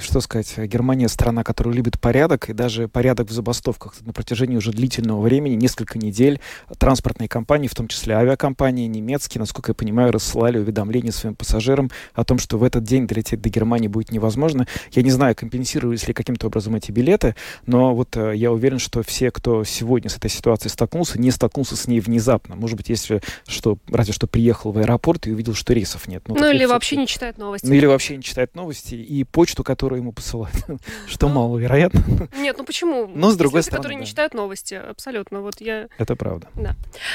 что 0.00 0.20
сказать, 0.20 0.56
Германия 0.58 1.08
страна, 1.08 1.44
которая 1.44 1.74
любит 1.74 2.00
порядок, 2.00 2.50
и 2.50 2.52
даже 2.52 2.88
порядок 2.88 3.28
в 3.28 3.32
забастовках 3.32 3.94
на 4.02 4.12
протяжении 4.12 4.56
уже 4.56 4.72
длительного 4.72 5.20
времени, 5.20 5.54
несколько 5.54 5.98
недель, 5.98 6.40
транспортные 6.78 7.28
компании, 7.28 7.68
в 7.68 7.74
том 7.74 7.88
числе 7.88 8.14
авиакомпании 8.14 8.86
немецкие, 8.86 9.40
насколько 9.40 9.70
я 9.70 9.74
понимаю, 9.74 10.12
рассылали 10.12 10.58
уведомления 10.58 11.12
своим 11.12 11.34
пассажирам 11.34 11.90
о 12.14 12.24
том, 12.24 12.38
что 12.38 12.58
в 12.58 12.64
этот 12.64 12.84
день 12.84 13.06
долететь 13.06 13.40
до 13.40 13.48
Германии 13.48 13.88
будет 13.88 14.12
невозможно. 14.12 14.66
Я 14.92 15.02
не 15.02 15.10
знаю, 15.10 15.34
компенсировались 15.34 16.06
ли 16.08 16.14
каким-то 16.14 16.46
образом 16.46 16.74
эти 16.76 16.90
билеты, 16.90 17.34
но 17.66 17.94
вот 17.94 18.16
э, 18.16 18.32
я 18.36 18.52
уверен, 18.52 18.78
что 18.78 19.02
все, 19.02 19.30
кто 19.30 19.64
сегодня 19.64 20.10
с 20.10 20.16
этой 20.16 20.30
ситуацией 20.30 20.70
столкнулся, 20.70 21.20
не 21.20 21.30
столкнулся 21.30 21.76
с 21.76 21.86
ней 21.86 22.00
внезапно. 22.00 22.56
Может 22.56 22.76
быть, 22.76 22.88
если 22.88 23.22
что, 23.46 23.78
разве 23.88 24.12
что 24.12 24.26
приехал 24.26 24.72
в 24.72 24.78
аэропорт 24.78 25.26
и 25.26 25.32
увидел, 25.32 25.54
что 25.54 25.72
рейсов 25.72 26.08
нет. 26.08 26.22
Ну, 26.28 26.36
ну 26.38 26.50
или 26.50 26.64
вообще 26.64 26.96
не 26.96 27.06
читает 27.06 27.38
новости. 27.38 27.66
Ну 27.66 27.74
или 27.74 27.86
вообще 27.86 28.16
не 28.16 28.22
читает 28.22 28.54
новости. 28.54 28.94
И 28.94 29.23
почту, 29.30 29.64
которую 29.64 30.00
ему 30.00 30.12
посылают, 30.12 30.56
что 31.06 31.28
ну, 31.28 31.34
маловероятно. 31.34 32.28
Нет, 32.36 32.56
ну 32.58 32.64
почему? 32.64 33.06
Но 33.14 33.30
с 33.30 33.36
другой 33.36 33.62
стороны, 33.62 33.82
которые 33.82 34.00
не 34.00 34.06
читают 34.06 34.34
новости, 34.34 34.74
абсолютно. 34.74 35.40
Вот 35.40 35.60
я. 35.60 35.88
Это 35.98 36.16
правда. 36.16 36.48
Да. 36.54 36.74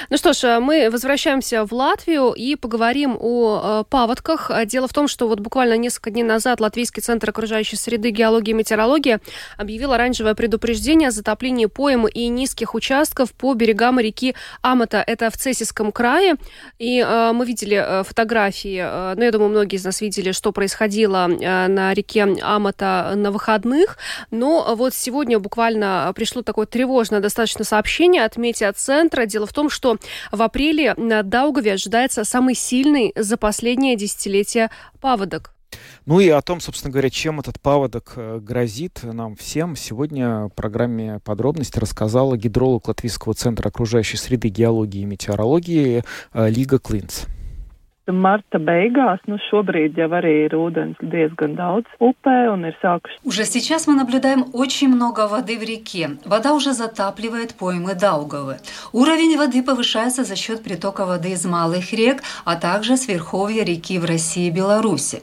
Ну 0.09 0.17
что 0.17 0.33
ж, 0.33 0.43
э, 0.43 0.59
мы 0.59 0.89
возвращаемся 0.89 1.65
в 1.65 1.73
Латвию 1.73 2.33
и 2.33 2.55
поговорим 2.55 3.17
о 3.19 3.81
э, 3.81 3.83
паводках. 3.89 4.51
Дело 4.65 4.87
в 4.87 4.93
том, 4.93 5.07
что 5.07 5.27
вот 5.27 5.39
буквально 5.39 5.77
несколько 5.77 6.11
дней 6.11 6.23
назад 6.23 6.59
Латвийский 6.59 7.01
центр 7.01 7.29
окружающей 7.29 7.75
среды, 7.75 8.09
геологии 8.11 8.51
и 8.51 8.53
метеорологии 8.53 9.19
объявил 9.57 9.93
оранжевое 9.93 10.35
предупреждение 10.35 11.09
о 11.09 11.11
затоплении 11.11 11.65
поймы 11.65 12.09
и 12.09 12.27
низких 12.27 12.75
участков 12.75 13.31
по 13.33 13.53
берегам 13.53 13.99
реки 13.99 14.35
Амата. 14.61 15.03
Это 15.05 15.29
в 15.29 15.37
Цесиском 15.37 15.91
крае. 15.91 16.35
И 16.77 16.99
э, 16.99 17.31
мы 17.33 17.45
видели 17.45 17.77
э, 17.77 18.03
фотографии, 18.03 18.79
э, 18.81 19.13
ну, 19.15 19.23
я 19.23 19.31
думаю, 19.31 19.49
многие 19.49 19.77
из 19.77 19.85
нас 19.85 20.01
видели, 20.01 20.31
что 20.31 20.51
происходило 20.51 21.29
э, 21.29 21.67
на 21.67 21.93
реке 21.99 22.23
Амата 22.41 23.13
на 23.15 23.31
выходных. 23.31 23.97
Но 24.31 24.75
вот 24.75 24.93
сегодня 24.93 25.39
буквально 25.39 26.11
пришло 26.15 26.41
такое 26.41 26.65
тревожное 26.65 27.19
достаточно 27.19 27.63
сообщение 27.63 28.25
от 28.25 28.37
метеоцентра. 28.37 29.25
Дело 29.25 29.45
в 29.45 29.53
том, 29.53 29.69
что 29.69 29.97
в 30.31 30.41
апреле 30.41 30.93
на 30.97 31.23
Даугаве 31.23 31.73
ожидается 31.73 32.23
самый 32.23 32.55
сильный 32.55 33.13
за 33.15 33.37
последнее 33.37 33.95
десятилетие 33.95 34.69
паводок. 34.99 35.53
Ну 36.05 36.19
и 36.19 36.29
о 36.29 36.41
том, 36.41 36.59
собственно 36.59 36.91
говоря, 36.91 37.09
чем 37.09 37.39
этот 37.39 37.59
паводок 37.59 38.13
э, 38.15 38.39
грозит 38.41 39.01
нам 39.03 39.35
всем, 39.35 39.75
сегодня 39.75 40.45
в 40.45 40.49
программе 40.49 41.19
подробности 41.19 41.77
рассказала 41.77 42.35
гидролог 42.35 42.87
Латвийского 42.87 43.35
центра 43.35 43.69
окружающей 43.69 44.17
среды, 44.17 44.49
геологии 44.49 45.01
и 45.01 45.05
метеорологии 45.05 46.03
э, 46.33 46.49
Лига 46.49 46.79
Клинц 46.79 47.25
marta 48.11 48.59
beigās, 48.59 49.19
nu 49.27 49.37
šobrīd 49.49 49.97
jau 49.97 50.09
arī 50.19 50.33
ir 50.45 50.55
ūdens 50.57 50.99
diezgan 51.01 51.55
daudz 51.57 51.87
upē 51.99 52.49
un 52.53 52.65
ir 52.69 52.75
sākuši. 52.81 53.19
Уже 53.23 53.45
сейчас 53.45 53.87
мы 53.87 53.95
наблюдаем 53.95 54.45
очень 54.53 54.89
много 54.89 55.27
воды 55.27 55.57
в 55.57 55.63
реке. 55.63 56.17
Вода 56.25 56.53
уже 56.53 56.73
затапливает 56.73 57.55
поймы 57.55 57.95
Даугавы. 57.95 58.57
Уровень 58.93 59.37
воды 59.37 59.63
повышается 59.63 60.23
за 60.23 60.35
счет 60.35 60.63
притока 60.63 61.05
воды 61.05 61.31
из 61.31 61.45
малых 61.45 61.93
рек, 61.93 62.23
а 62.45 62.55
также 62.55 62.97
с 62.97 63.07
верховья 63.07 63.63
реки 63.63 63.99
в 63.99 64.05
России 64.05 64.47
и 64.47 64.51
Беларуси. 64.51 65.21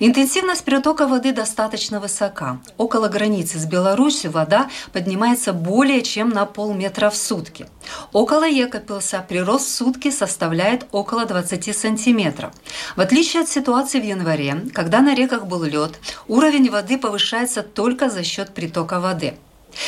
Интенсивность 0.00 0.64
притока 0.64 1.06
воды 1.06 1.32
достаточно 1.32 2.00
высока. 2.00 2.60
Около 2.76 3.08
границы 3.08 3.58
с 3.58 3.66
Беларусью 3.66 4.30
вода 4.30 4.68
поднимается 4.92 5.52
более 5.52 6.02
чем 6.02 6.30
на 6.30 6.46
полметра 6.46 7.10
в 7.10 7.16
сутки. 7.16 7.66
Около 8.12 8.48
Екапилса 8.48 9.24
прирост 9.26 9.66
в 9.66 9.70
сутки 9.70 10.10
составляет 10.10 10.86
около 10.92 11.26
20 11.26 11.76
сантиметров. 11.76 12.52
В 12.96 13.00
отличие 13.00 13.42
от 13.42 13.48
ситуации 13.48 14.00
в 14.00 14.04
январе, 14.04 14.62
когда 14.72 15.00
на 15.00 15.14
реках 15.14 15.46
был 15.46 15.62
лед, 15.64 15.98
уровень 16.28 16.70
воды 16.70 16.98
повышается 16.98 17.62
только 17.62 18.10
за 18.10 18.22
счет 18.22 18.54
притока 18.54 19.00
воды. 19.00 19.34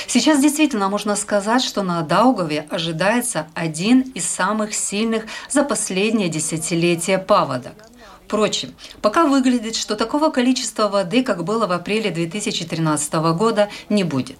Сейчас 0.06 0.40
действительно 0.40 0.88
можно 0.88 1.14
сказать, 1.14 1.62
что 1.62 1.82
на 1.82 2.00
Даугаве 2.02 2.66
ожидается 2.70 3.46
один 3.54 4.00
из 4.00 4.24
самых 4.26 4.74
сильных 4.74 5.24
за 5.50 5.62
последнее 5.62 6.28
десятилетие 6.28 7.18
паводок– 7.18 7.74
Впрочем, 8.34 8.74
пока 9.00 9.26
выглядит, 9.26 9.76
что 9.76 9.94
такого 9.94 10.28
количества 10.30 10.88
воды, 10.88 11.22
как 11.22 11.44
было 11.44 11.68
в 11.68 11.70
апреле 11.70 12.10
2013 12.10 13.14
года, 13.38 13.68
не 13.88 14.02
будет. 14.02 14.38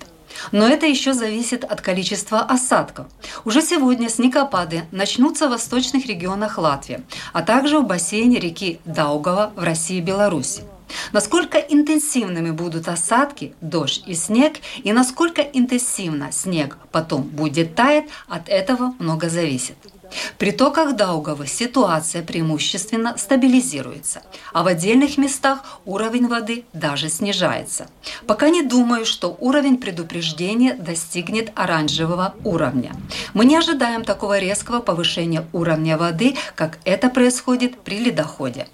Но 0.50 0.66
это 0.66 0.84
еще 0.84 1.14
зависит 1.14 1.62
от 1.62 1.80
количества 1.80 2.40
осадков. 2.40 3.06
Уже 3.44 3.62
сегодня 3.62 4.08
снегопады 4.08 4.82
начнутся 4.90 5.46
в 5.46 5.50
восточных 5.50 6.06
регионах 6.06 6.58
Латвии, 6.58 7.02
а 7.32 7.42
также 7.42 7.78
в 7.78 7.86
бассейне 7.86 8.40
реки 8.40 8.80
Даугава 8.84 9.52
в 9.54 9.62
России 9.62 9.98
и 9.98 10.00
Беларуси. 10.00 10.64
Насколько 11.12 11.58
интенсивными 11.58 12.50
будут 12.50 12.88
осадки, 12.88 13.54
дождь 13.60 14.02
и 14.08 14.14
снег, 14.14 14.54
и 14.82 14.92
насколько 14.92 15.40
интенсивно 15.40 16.32
снег 16.32 16.78
потом 16.90 17.22
будет 17.22 17.76
таять, 17.76 18.06
от 18.26 18.48
этого 18.48 18.92
много 18.98 19.28
зависит. 19.28 19.76
В 20.14 20.36
притоках 20.36 20.94
Даугавы 20.96 21.46
ситуация 21.46 22.22
преимущественно 22.22 23.16
стабилизируется, 23.16 24.22
а 24.52 24.62
в 24.62 24.66
отдельных 24.66 25.18
местах 25.18 25.80
уровень 25.84 26.28
воды 26.28 26.64
даже 26.72 27.08
снижается. 27.08 27.88
Пока 28.26 28.48
не 28.48 28.62
думаю, 28.62 29.06
что 29.06 29.36
уровень 29.40 29.78
предупреждения 29.78 30.74
достигнет 30.74 31.52
оранжевого 31.54 32.34
уровня. 32.44 32.92
Мы 33.32 33.44
не 33.44 33.56
ожидаем 33.56 34.04
такого 34.04 34.38
резкого 34.38 34.80
повышения 34.80 35.46
уровня 35.52 35.98
воды, 35.98 36.36
как 36.54 36.78
это 36.84 37.10
происходит 37.10 37.80
при 37.80 37.98
ледоходе. 37.98 38.68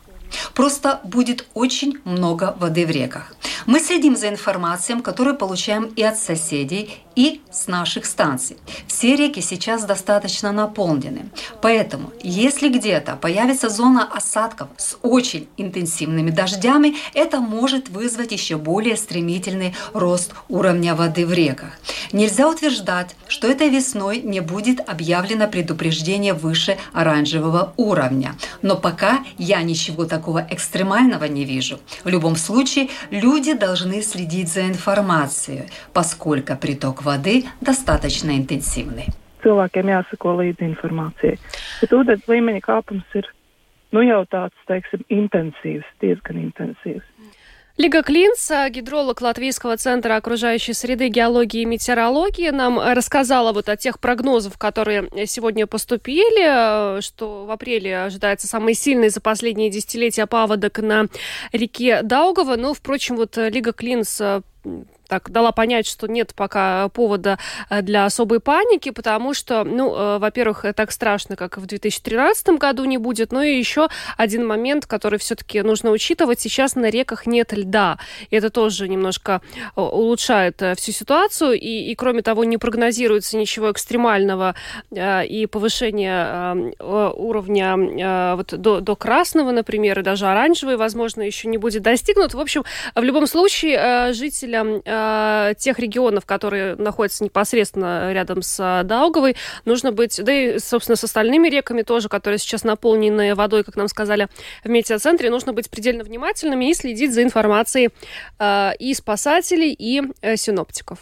Просто 0.55 1.01
будет 1.05 1.47
очень 1.55 1.99
много 2.05 2.57
воды 2.59 2.87
в 2.87 2.91
реках. 2.91 3.35
Мы 3.67 3.81
следим 3.81 4.17
за 4.17 4.29
информацией, 4.29 5.01
которую 5.01 5.37
получаем 5.37 5.85
и 5.97 6.03
от 6.03 6.19
соседей, 6.19 6.99
и 7.17 7.41
с 7.51 7.67
наших 7.67 8.07
станций. 8.07 8.57
Все 8.87 9.17
реки 9.17 9.41
сейчас 9.41 9.85
достаточно 9.85 10.53
наполнены. 10.53 11.31
Поэтому, 11.61 12.13
если 12.23 12.69
где-то 12.69 13.17
появится 13.17 13.69
зона 13.69 14.09
осадков 14.11 14.69
с 14.77 14.97
очень 15.03 15.49
интенсивными 15.57 16.31
дождями, 16.31 16.97
это 17.15 17.41
может 17.41 17.89
вызвать 17.89 18.33
еще 18.33 18.57
более 18.57 18.97
стремительный 18.97 19.75
рост 19.93 20.33
уровня 20.49 20.95
воды 20.95 21.27
в 21.27 21.33
реках. 21.33 21.79
Нельзя 22.13 22.49
утверждать, 22.49 23.15
что 23.29 23.49
этой 23.49 23.69
весной 23.69 24.21
не 24.23 24.41
будет 24.41 24.89
объявлено 24.89 25.47
предупреждение 25.49 26.33
выше 26.33 26.79
оранжевого 26.93 27.75
уровня. 27.77 28.35
Но 28.63 28.77
пока 28.77 29.25
я 29.37 29.63
ничего 29.63 30.05
такого 30.05 30.20
экстремального 30.51 31.25
не 31.25 31.45
вижу. 31.45 31.79
В 32.05 32.09
любом 32.09 32.37
случае, 32.37 32.89
люди 33.11 33.55
должны 33.55 34.03
следить 34.03 34.49
за 34.49 34.69
информацией, 34.69 35.71
поскольку 35.93 36.57
приток 36.57 37.03
воды 37.03 37.45
достаточно 37.61 38.31
интенсивный. 38.37 39.09
Cilvēkiem 39.41 39.89
jāsako 39.89 40.37
līdzi 40.37 40.67
informācijai. 40.69 41.39
Bet 41.81 41.95
ūdens 41.97 42.27
līmeņa 42.29 42.61
kāpums 42.61 43.15
ir 43.17 43.25
nu 43.97 44.03
jau 44.05 44.21
tāds, 44.29 44.57
teiksim, 44.69 45.05
intensīvs, 45.09 45.87
diezgan 46.03 46.43
intensīvs. 46.45 47.07
Лига 47.81 48.03
Клинс, 48.03 48.51
гидролог 48.69 49.23
Латвийского 49.23 49.75
центра 49.79 50.17
окружающей 50.17 50.75
среды, 50.75 51.09
геологии 51.09 51.63
и 51.63 51.65
метеорологии, 51.65 52.51
нам 52.51 52.79
рассказала 52.79 53.55
вот 53.55 53.71
о 53.71 53.77
тех 53.79 53.99
прогнозах, 54.01 54.59
которые 54.59 55.09
сегодня 55.27 55.67
поступили, 55.67 57.01
что 57.01 57.47
в 57.47 57.51
апреле 57.51 58.03
ожидается 58.03 58.47
самый 58.49 58.75
сильный 58.75 59.09
за 59.09 59.23
последние 59.23 59.71
десятилетия 59.71 60.27
паводок 60.27 60.81
на 60.81 61.07
реке 61.53 62.03
Даугава. 62.03 62.57
Но, 62.57 62.75
впрочем, 62.75 63.17
вот 63.17 63.39
Лига 63.39 63.73
Клинс 63.73 64.21
так 65.11 65.29
дала 65.29 65.51
понять, 65.51 65.89
что 65.89 66.07
нет 66.07 66.33
пока 66.37 66.89
повода 66.91 67.37
э, 67.69 67.83
для 67.83 68.05
особой 68.05 68.39
паники, 68.39 68.91
потому 68.91 69.35
что, 69.35 69.65
ну, 69.65 69.93
э, 69.93 70.19
во-первых, 70.19 70.65
так 70.77 70.93
страшно, 70.93 71.35
как 71.35 71.59
в 71.59 71.67
2013 71.67 72.51
году 72.51 72.85
не 72.85 72.97
будет, 72.97 73.33
но 73.33 73.43
и 73.43 73.59
еще 73.59 73.89
один 74.17 74.47
момент, 74.47 74.87
который 74.87 75.19
все-таки 75.19 75.63
нужно 75.63 75.91
учитывать. 75.91 76.39
Сейчас 76.39 76.77
на 76.77 76.91
реках 76.91 77.27
нет 77.27 77.53
льда. 77.53 77.99
И 78.31 78.37
это 78.37 78.51
тоже 78.51 78.89
немножко 78.89 79.43
э, 79.75 79.81
улучшает 79.81 80.63
всю 80.77 80.93
ситуацию. 80.93 81.55
И, 81.55 81.91
и 81.91 81.95
кроме 81.97 82.23
того, 82.23 82.45
не 82.45 82.57
прогнозируется 82.57 83.37
ничего 83.37 83.73
экстремального 83.73 84.55
и 84.93 85.49
повышения 85.51 86.73
уровня 86.79 88.37
вот, 88.37 88.55
до, 88.57 88.81
до 88.81 88.95
красного, 88.95 89.51
например, 89.51 89.99
и 89.99 90.03
даже 90.03 90.27
оранжевый, 90.27 90.77
возможно, 90.77 91.23
еще 91.23 91.49
не 91.49 91.59
будет 91.59 91.83
достигнут. 91.83 92.35
В 92.35 92.41
общем, 92.41 92.65
в 92.95 93.03
любом 93.03 93.27
случае, 93.27 94.13
жителям 94.13 94.83
Э, 95.01 95.55
тех 95.57 95.79
регионов, 95.79 96.27
которые 96.27 96.77
находятся 96.77 97.25
непосредственно 97.25 98.13
рядом 98.13 98.43
с 98.43 98.59
э, 98.61 98.85
Даугавой, 98.85 99.37
нужно 99.65 99.93
быть, 99.93 100.21
да 100.23 100.33
и, 100.33 100.59
собственно, 100.59 100.97
с 100.97 101.05
остальными 101.05 101.49
реками 101.49 101.83
тоже, 101.83 102.09
которые 102.09 102.39
сейчас 102.39 102.65
наполнены 102.65 103.35
водой, 103.35 103.65
как 103.65 103.77
нам 103.77 103.89
сказали 103.89 104.29
в 104.65 104.69
метеоцентре, 104.69 105.31
нужно 105.31 105.53
быть 105.53 105.71
предельно 105.71 106.05
внимательными 106.05 106.71
и 106.71 106.75
следить 106.75 107.15
за 107.15 107.23
информацией 107.23 107.91
э, 108.39 108.71
и 108.79 108.95
спасателей, 108.95 109.73
и 109.73 110.03
синоптиков. 110.37 111.01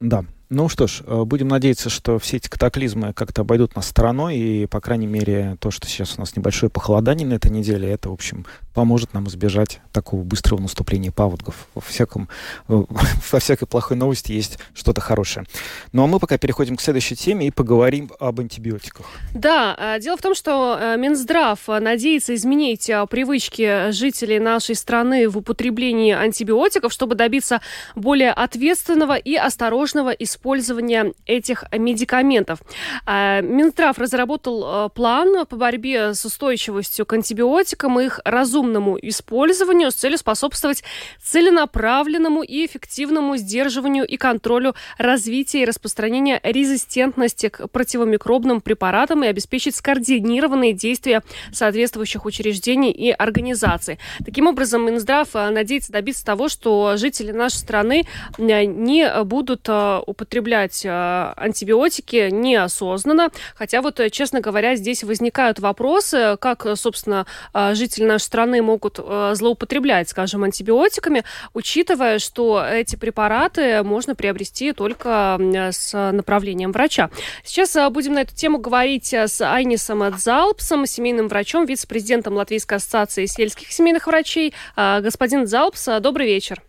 Да, 0.00 0.24
ну 0.50 0.68
что 0.68 0.86
ж, 0.86 1.02
будем 1.02 1.48
надеяться, 1.48 1.88
что 1.88 2.18
все 2.18 2.36
эти 2.36 2.48
катаклизмы 2.48 3.12
как-то 3.12 3.42
обойдут 3.42 3.76
нас 3.76 3.86
стороной, 3.86 4.36
и, 4.36 4.66
по 4.66 4.80
крайней 4.80 5.06
мере, 5.06 5.56
то, 5.60 5.70
что 5.70 5.86
сейчас 5.86 6.16
у 6.16 6.20
нас 6.20 6.36
небольшое 6.36 6.70
похолодание 6.70 7.26
на 7.26 7.34
этой 7.34 7.50
неделе, 7.50 7.90
это, 7.90 8.10
в 8.10 8.12
общем, 8.12 8.44
поможет 8.74 9.14
нам 9.14 9.28
избежать 9.28 9.80
такого 9.92 10.22
быстрого 10.22 10.60
наступления 10.60 11.10
паводков. 11.10 11.68
Во, 11.74 11.80
всяком, 11.80 12.28
э, 12.68 12.82
во 13.32 13.38
всякой 13.38 13.66
плохой 13.66 13.96
новости 13.96 14.32
есть 14.32 14.58
что-то 14.74 15.00
хорошее. 15.00 15.46
Ну 15.92 16.04
а 16.04 16.06
мы 16.06 16.18
пока 16.18 16.38
переходим 16.38 16.76
к 16.76 16.80
следующей 16.80 17.16
теме 17.16 17.46
и 17.46 17.50
поговорим 17.50 18.10
об 18.18 18.40
антибиотиках. 18.40 19.06
Да, 19.34 19.76
э, 19.78 20.00
дело 20.00 20.16
в 20.16 20.22
том, 20.22 20.34
что 20.34 20.94
Минздрав 20.98 21.58
надеется 21.66 22.34
изменить 22.34 22.90
привычки 23.10 23.90
жителей 23.90 24.38
нашей 24.38 24.74
страны 24.74 25.28
в 25.28 25.38
употреблении 25.38 26.12
антибиотиков, 26.12 26.92
чтобы 26.92 27.14
добиться 27.14 27.60
более 27.94 28.32
ответственного 28.32 29.16
и 29.16 29.34
осторожного 29.34 30.10
использования 30.10 31.12
этих 31.26 31.64
медикаментов. 31.72 32.60
Минздрав 33.06 33.98
разработал 33.98 34.86
э, 34.86 34.88
план 34.90 35.46
по 35.46 35.56
борьбе 35.56 36.14
с 36.14 36.24
устойчивостью 36.24 37.06
к 37.06 37.12
антибиотикам 37.12 38.00
и 38.00 38.06
их 38.06 38.20
разумному 38.64 38.98
использованию 39.00 39.90
с 39.90 39.94
целью 39.94 40.18
способствовать 40.18 40.82
целенаправленному 41.22 42.42
и 42.42 42.66
эффективному 42.66 43.36
сдерживанию 43.36 44.06
и 44.06 44.16
контролю 44.16 44.74
развития 44.98 45.62
и 45.62 45.64
распространения 45.64 46.40
резистентности 46.42 47.48
к 47.48 47.68
противомикробным 47.68 48.60
препаратам 48.60 49.24
и 49.24 49.26
обеспечить 49.26 49.76
скоординированные 49.76 50.72
действия 50.72 51.22
соответствующих 51.52 52.24
учреждений 52.24 52.90
и 52.90 53.10
организаций. 53.10 53.98
Таким 54.24 54.46
образом, 54.46 54.86
Минздрав 54.86 55.28
э, 55.34 55.50
надеется 55.50 55.92
добиться 55.92 56.24
того, 56.24 56.48
что 56.48 56.96
жители 56.96 57.32
нашей 57.32 57.56
страны 57.56 58.04
э, 58.38 58.64
не 58.64 59.24
будут 59.24 59.68
употреблять 59.68 60.44
употреблять 60.44 60.84
э, 60.84 61.32
антибиотики 61.36 62.30
неосознанно. 62.30 63.30
Хотя 63.54 63.82
вот, 63.82 64.00
э, 64.00 64.10
честно 64.10 64.40
говоря, 64.40 64.76
здесь 64.76 65.04
возникают 65.04 65.58
вопросы, 65.58 66.36
как, 66.40 66.66
собственно, 66.76 67.26
э, 67.52 67.74
жители 67.74 68.04
нашей 68.04 68.24
страны 68.24 68.53
могут 68.60 68.98
злоупотреблять, 69.32 70.08
скажем, 70.08 70.44
антибиотиками, 70.44 71.24
учитывая, 71.52 72.18
что 72.18 72.64
эти 72.64 72.96
препараты 72.96 73.82
можно 73.82 74.14
приобрести 74.14 74.72
только 74.72 75.38
с 75.72 76.12
направлением 76.12 76.72
врача. 76.72 77.10
Сейчас 77.44 77.76
будем 77.90 78.14
на 78.14 78.20
эту 78.22 78.34
тему 78.34 78.58
говорить 78.58 79.12
с 79.12 79.40
Айнисом 79.40 80.10
Дзалпсом, 80.12 80.86
семейным 80.86 81.28
врачом, 81.28 81.66
вице-президентом 81.66 82.34
Латвийской 82.34 82.78
ассоциации 82.78 83.26
сельских 83.26 83.72
семейных 83.72 84.06
врачей. 84.06 84.54
Господин 84.76 85.44
Дзалпс, 85.44 86.00
добрый 86.00 86.26
вечер. 86.26 86.62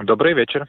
Добрый 0.00 0.34
вечер. 0.34 0.68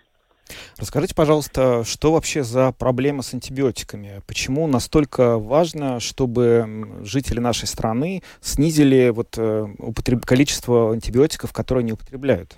Расскажите, 0.77 1.15
пожалуйста, 1.15 1.84
что 1.86 2.13
вообще 2.13 2.43
за 2.43 2.71
проблема 2.73 3.21
с 3.21 3.34
антибиотиками? 3.34 4.21
Почему 4.27 4.67
настолько 4.67 5.38
важно, 5.38 5.99
чтобы 5.99 7.01
жители 7.03 7.39
нашей 7.39 7.67
страны 7.67 8.21
снизили 8.41 9.10
вот, 9.10 9.38
э, 9.38 9.65
употреб... 9.77 10.25
количество 10.25 10.91
антибиотиков, 10.91 11.53
которые 11.53 11.84
они 11.84 11.93
употребляют? 11.93 12.58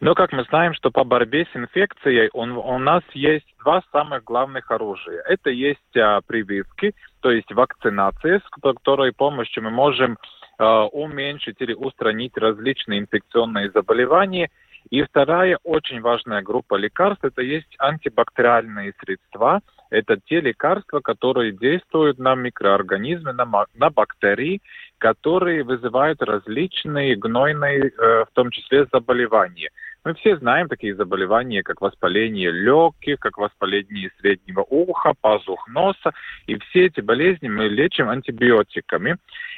Ну, 0.00 0.14
как 0.14 0.32
мы 0.32 0.44
знаем, 0.44 0.72
что 0.74 0.90
по 0.90 1.04
борьбе 1.04 1.46
с 1.52 1.56
инфекцией 1.56 2.30
он, 2.32 2.52
у 2.52 2.78
нас 2.78 3.02
есть 3.12 3.46
два 3.62 3.82
самых 3.92 4.24
главных 4.24 4.70
оружия. 4.70 5.22
Это 5.28 5.50
есть 5.50 5.96
а, 5.96 6.22
прививки, 6.22 6.94
то 7.20 7.30
есть 7.30 7.52
вакцинация, 7.52 8.40
с 8.40 8.62
которой 8.62 9.12
помощью 9.12 9.62
мы 9.62 9.70
можем 9.70 10.16
а, 10.56 10.86
уменьшить 10.86 11.56
или 11.60 11.74
устранить 11.74 12.36
различные 12.38 13.00
инфекционные 13.00 13.70
заболевания– 13.70 14.50
и 14.88 15.02
вторая 15.02 15.58
очень 15.62 16.00
важная 16.00 16.42
группа 16.42 16.74
лекарств– 16.74 17.24
это 17.24 17.42
есть 17.42 17.74
антибактериальные 17.78 18.94
средства. 19.00 19.60
Это 19.90 20.18
те 20.24 20.40
лекарства, 20.40 21.00
которые 21.00 21.52
действуют 21.52 22.18
на 22.18 22.34
микроорганизмы, 22.34 23.32
на, 23.32 23.66
на 23.74 23.90
бактерии, 23.90 24.62
которые 24.98 25.64
вызывают 25.64 26.22
различные 26.22 27.16
гнойные, 27.16 27.90
э, 27.90 28.24
в 28.24 28.28
том 28.32 28.50
числе 28.50 28.86
заболевания. 28.92 29.70
Мы 30.02 30.14
все 30.14 30.36
знаем 30.38 30.68
такие 30.68 30.94
заболевания, 30.94 31.62
как 31.62 31.82
воспаление 31.82 32.50
легких, 32.50 33.18
как 33.20 33.36
воспаление 33.36 34.10
среднего 34.18 34.64
уха, 34.68 35.12
пазух 35.20 35.68
носа. 35.68 36.12
И 36.46 36.56
все 36.58 36.86
эти 36.86 37.00
болезни 37.00 37.48
мы 37.48 37.68
лечим 37.68 38.08
антибиотиками. 38.08 39.16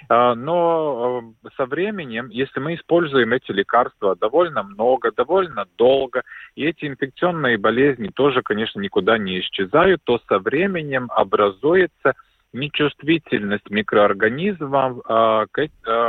А, 0.08 0.34
но 0.34 1.32
э, 1.44 1.48
со 1.56 1.66
временем, 1.66 2.28
если 2.28 2.58
мы 2.58 2.74
используем 2.74 3.32
эти 3.32 3.52
лекарства 3.52 4.16
довольно 4.16 4.64
много, 4.64 5.12
довольно 5.12 5.66
долго, 5.78 6.22
и 6.56 6.64
эти 6.64 6.86
инфекционные 6.86 7.56
болезни 7.56 8.08
тоже, 8.08 8.42
конечно, 8.42 8.80
никуда 8.80 9.18
не 9.18 9.40
исчезают, 9.40 10.02
то 10.04 10.20
со 10.28 10.40
временем 10.40 11.08
образуется 11.14 12.14
нечувствительность 12.52 13.70
микроорганизмов 13.70 14.98
э, 14.98 15.46
к, 15.50 15.58
э, 15.58 15.68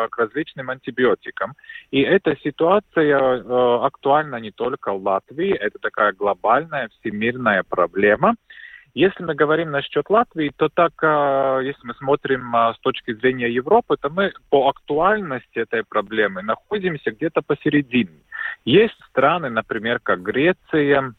к 0.10 0.18
различным 0.18 0.70
антибиотикам. 0.70 1.54
И 1.92 2.02
эта 2.02 2.36
ситуация 2.44 3.18
э, 3.18 3.86
актуальна 3.86 4.38
не 4.38 4.52
только 4.52 4.94
в 4.94 5.04
Латвии, 5.04 5.54
это 5.54 5.80
такая 5.80 6.14
глобальная 6.14 6.90
всемирная 7.00 7.64
проблема. 7.68 8.36
Если 8.94 9.24
мы 9.24 9.34
говорим 9.34 9.72
насчет 9.72 10.08
Латвии, 10.10 10.52
то 10.56 10.70
так, 10.70 10.94
если 11.64 11.82
мы 11.84 11.96
смотрим 11.96 12.54
с 12.76 12.80
точки 12.82 13.16
зрения 13.16 13.50
Европы, 13.50 13.98
то 14.00 14.12
мы 14.12 14.34
по 14.52 14.70
актуальности 14.70 15.58
этой 15.58 15.84
проблемы 15.84 16.44
находимся 16.44 17.10
где-то 17.10 17.42
посередине. 17.42 18.22
Есть 18.66 18.94
страны, 19.10 19.50
например, 19.50 20.00
как 20.00 20.22
Греция, 20.22 21.16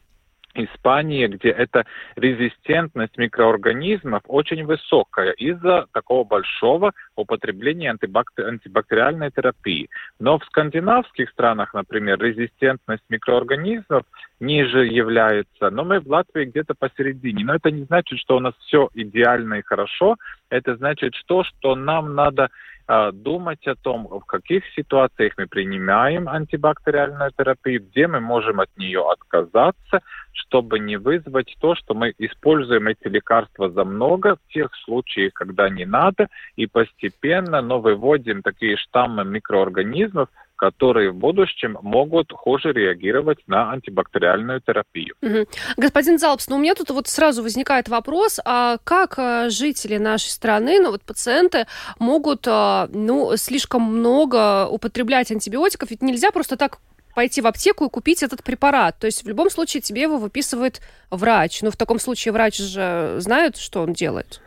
Испании, 0.55 1.27
где 1.27 1.49
эта 1.49 1.85
резистентность 2.15 3.17
микроорганизмов 3.17 4.21
очень 4.27 4.65
высокая 4.65 5.31
из-за 5.31 5.85
такого 5.91 6.23
большого 6.23 6.93
употребления 7.15 7.91
антибактери... 7.91 8.45
антибактериальной 8.47 9.31
терапии. 9.31 9.89
Но 10.19 10.39
в 10.39 10.45
скандинавских 10.45 11.29
странах, 11.29 11.73
например, 11.73 12.19
резистентность 12.19 13.03
микроорганизмов 13.09 14.03
ниже 14.39 14.85
является, 14.85 15.69
но 15.69 15.83
мы 15.83 15.99
в 15.99 16.07
Латвии 16.07 16.45
где-то 16.45 16.73
посередине. 16.73 17.45
Но 17.45 17.55
это 17.55 17.71
не 17.71 17.83
значит, 17.83 18.19
что 18.19 18.37
у 18.37 18.39
нас 18.39 18.53
все 18.59 18.89
идеально 18.93 19.55
и 19.55 19.61
хорошо. 19.61 20.15
Это 20.49 20.75
значит, 20.75 21.15
что, 21.15 21.43
что 21.43 21.75
нам 21.75 22.15
надо 22.15 22.49
думать 22.87 23.65
о 23.67 23.75
том, 23.75 24.07
в 24.07 24.25
каких 24.25 24.63
ситуациях 24.75 25.33
мы 25.37 25.47
принимаем 25.47 26.29
антибактериальную 26.29 27.31
терапию, 27.35 27.81
где 27.81 28.07
мы 28.07 28.19
можем 28.19 28.59
от 28.59 28.69
нее 28.77 29.03
отказаться, 29.09 30.01
чтобы 30.33 30.79
не 30.79 30.97
вызвать 30.97 31.55
то, 31.59 31.75
что 31.75 31.93
мы 31.93 32.13
используем 32.17 32.87
эти 32.87 33.07
лекарства 33.07 33.69
за 33.69 33.85
много 33.85 34.35
в 34.35 34.53
тех 34.53 34.69
случаях, 34.83 35.33
когда 35.33 35.69
не 35.69 35.85
надо, 35.85 36.27
и 36.55 36.67
постепенно, 36.67 37.61
но 37.61 37.79
выводим 37.79 38.41
такие 38.41 38.77
штаммы 38.77 39.25
микроорганизмов, 39.25 40.29
которые 40.55 41.11
в 41.11 41.15
будущем 41.15 41.77
могут 41.81 42.31
хуже 42.31 42.71
реагировать 42.71 43.39
на 43.47 43.71
антибактериальную 43.71 44.61
терапию. 44.61 45.15
Угу. 45.21 45.47
Господин 45.77 46.17
Залпс, 46.17 46.47
ну 46.49 46.55
у 46.55 46.59
меня 46.59 46.75
тут 46.75 46.89
вот 46.91 47.07
сразу 47.07 47.43
возникает 47.43 47.89
вопрос, 47.89 48.39
а 48.45 48.77
как 48.83 49.15
э, 49.17 49.49
жители 49.49 49.97
нашей 49.97 50.29
страны, 50.29 50.79
ну 50.79 50.91
вот 50.91 51.01
пациенты 51.01 51.65
могут, 51.99 52.47
э, 52.47 52.87
ну, 52.93 53.35
слишком 53.37 53.81
много 53.81 54.67
употреблять 54.67 55.31
антибиотиков? 55.31 55.89
Ведь 55.89 56.01
нельзя 56.01 56.31
просто 56.31 56.57
так 56.57 56.79
пойти 57.15 57.41
в 57.41 57.47
аптеку 57.47 57.85
и 57.85 57.89
купить 57.89 58.21
этот 58.21 58.43
препарат. 58.43 58.99
То 58.99 59.07
есть 59.07 59.23
в 59.23 59.27
любом 59.27 59.49
случае 59.49 59.81
тебе 59.81 60.03
его 60.03 60.17
выписывает 60.17 60.81
врач. 61.09 61.61
Но 61.61 61.67
ну, 61.67 61.71
в 61.71 61.77
таком 61.77 61.97
случае 61.97 62.33
врач 62.33 62.57
же 62.57 63.15
знает, 63.19 63.57
что 63.57 63.81
он 63.81 63.93
делает. 63.93 64.41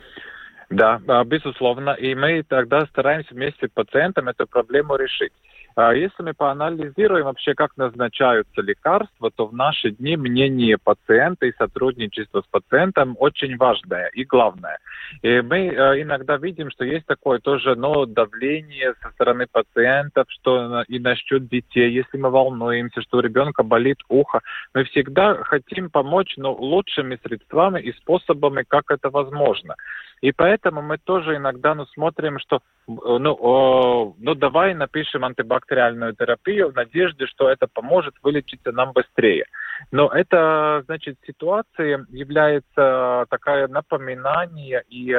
Да, 0.70 1.00
безусловно. 1.24 1.92
И 1.92 2.14
мы 2.14 2.42
тогда 2.42 2.86
стараемся 2.86 3.34
вместе 3.34 3.66
с 3.66 3.70
пациентом 3.70 4.28
эту 4.28 4.46
проблему 4.46 4.96
решить. 4.96 5.32
А 5.80 5.94
если 5.94 6.24
мы 6.24 6.34
поанализируем 6.34 7.26
вообще, 7.26 7.54
как 7.54 7.76
назначаются 7.76 8.62
лекарства, 8.62 9.30
то 9.30 9.46
в 9.46 9.54
наши 9.54 9.92
дни 9.92 10.16
мнение 10.16 10.76
пациента 10.76 11.46
и 11.46 11.52
сотрудничество 11.56 12.40
с 12.40 12.46
пациентом 12.50 13.14
очень 13.20 13.56
важное 13.56 14.08
и 14.08 14.24
главное. 14.24 14.78
И 15.22 15.40
мы 15.40 15.68
э, 15.68 16.02
иногда 16.02 16.36
видим, 16.36 16.72
что 16.72 16.84
есть 16.84 17.06
такое 17.06 17.38
тоже 17.38 17.76
но 17.76 18.06
давление 18.06 18.94
со 19.00 19.10
стороны 19.10 19.46
пациентов, 19.46 20.26
что 20.30 20.82
и 20.88 20.98
насчет 20.98 21.46
детей, 21.46 21.92
если 21.92 22.18
мы 22.18 22.30
волнуемся, 22.30 23.00
что 23.02 23.18
у 23.18 23.20
ребенка 23.20 23.62
болит 23.62 23.98
ухо. 24.08 24.40
Мы 24.74 24.82
всегда 24.82 25.44
хотим 25.44 25.90
помочь 25.90 26.34
но 26.38 26.54
лучшими 26.54 27.20
средствами 27.22 27.80
и 27.80 27.92
способами, 27.92 28.64
как 28.66 28.90
это 28.90 29.10
возможно. 29.10 29.76
И 30.20 30.32
поэтому 30.32 30.82
мы 30.82 30.98
тоже 30.98 31.36
иногда 31.36 31.74
ну, 31.74 31.86
смотрим, 31.86 32.38
что 32.40 32.60
ну, 32.88 33.36
о, 33.38 34.14
ну 34.18 34.34
давай 34.34 34.74
напишем 34.74 35.24
антибактериальную 35.68 36.14
терапию 36.14 36.70
в 36.70 36.74
надежде, 36.74 37.26
что 37.26 37.48
это 37.48 37.66
поможет 37.66 38.14
вылечиться 38.22 38.72
нам 38.72 38.92
быстрее. 38.92 39.44
Но 39.92 40.08
это, 40.08 40.82
значит, 40.86 41.18
ситуация 41.26 42.06
является 42.10 43.26
такая 43.30 43.68
напоминание 43.68 44.82
и 44.88 45.12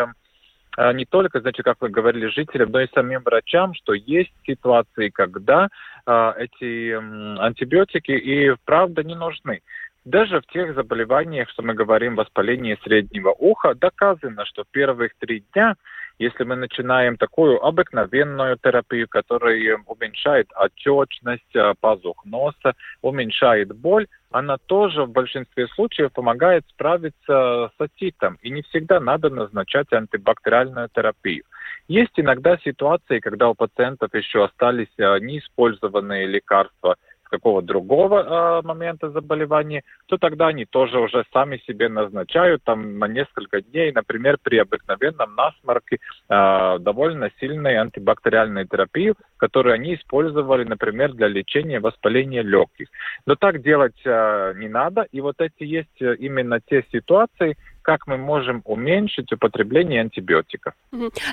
э, 0.78 0.94
не 0.94 1.06
только, 1.06 1.40
значит, 1.40 1.64
как 1.66 1.78
вы 1.82 1.90
говорили, 1.90 2.28
жителям, 2.28 2.72
но 2.72 2.82
и 2.82 2.88
самим 2.94 3.22
врачам, 3.24 3.74
что 3.74 3.94
есть 3.94 4.34
ситуации, 4.46 5.10
когда 5.10 5.70
э, 6.06 6.34
эти 6.38 6.94
антибиотики 7.40 8.12
и 8.12 8.56
правда 8.66 9.04
не 9.04 9.16
нужны. 9.16 9.62
Даже 10.06 10.42
в 10.42 10.48
тех 10.48 10.74
заболеваниях, 10.76 11.50
что 11.50 11.62
мы 11.62 11.74
говорим, 11.74 12.16
воспаление 12.16 12.78
среднего 12.84 13.36
уха, 13.38 13.76
доказано, 13.76 14.46
что 14.46 14.64
первых 14.72 15.12
три 15.20 15.44
дня, 15.54 15.76
если 16.20 16.44
мы 16.44 16.58
начинаем 16.58 17.16
такую 17.18 17.64
обыкновенную 17.66 18.58
терапию, 18.62 19.08
которая 19.08 19.80
уменьшает 19.88 20.50
отечность, 20.54 21.56
э, 21.56 21.74
пазух 21.80 22.26
носа, 22.26 22.74
уменьшает 23.02 23.76
боль, 23.76 24.08
она 24.30 24.58
тоже 24.58 25.06
в 25.06 25.12
большинстве 25.12 25.68
случаев 25.70 26.12
помогает 26.12 26.66
справиться 26.70 27.72
с 27.76 27.82
отитом. 27.82 28.38
И 28.42 28.52
не 28.52 28.62
всегда 28.64 29.00
надо 29.00 29.30
назначать 29.30 29.92
антибактериальную 29.92 30.90
терапию. 30.94 31.44
Есть 31.88 32.14
иногда 32.18 32.58
ситуации, 32.58 33.20
когда 33.20 33.50
у 33.50 33.56
пациентов 33.56 34.14
еще 34.14 34.44
остались 34.44 34.94
э, 34.98 35.20
неиспользованные 35.20 36.28
лекарства– 36.28 36.98
какого 37.30 37.62
другого 37.62 38.60
э, 38.60 38.68
момента 38.68 39.10
заболевания, 39.10 39.84
то 40.08 40.18
тогда 40.18 40.48
они 40.48 40.66
тоже 40.66 41.00
уже 41.00 41.24
сами 41.32 41.58
себе 41.68 41.90
назначают 41.90 42.64
там 42.64 43.00
на 43.00 43.08
несколько 43.08 43.62
дней, 43.62 43.92
например, 43.92 44.38
при 44.42 44.58
обыкновенном 44.58 45.36
насморке 45.36 45.98
э, 46.30 46.78
довольно 46.80 47.30
сильной 47.40 47.78
антибактериальной 47.78 48.66
терапии, 48.66 49.14
которую 49.38 49.76
они 49.76 49.96
использовали, 49.96 50.64
например, 50.64 51.14
для 51.14 51.28
лечения 51.28 51.80
воспаления 51.80 52.42
легких. 52.42 52.88
Но 53.26 53.36
так 53.36 53.62
делать 53.62 54.00
э, 54.06 54.54
не 54.58 54.68
надо, 54.68 55.06
и 55.12 55.22
вот 55.22 55.36
эти 55.40 55.64
есть 55.64 56.02
именно 56.02 56.60
те 56.60 56.84
ситуации, 56.92 57.56
как 57.90 58.06
мы 58.06 58.18
можем 58.18 58.62
уменьшить 58.66 59.34
употребление 59.34 60.02
антибиотиков. 60.02 60.76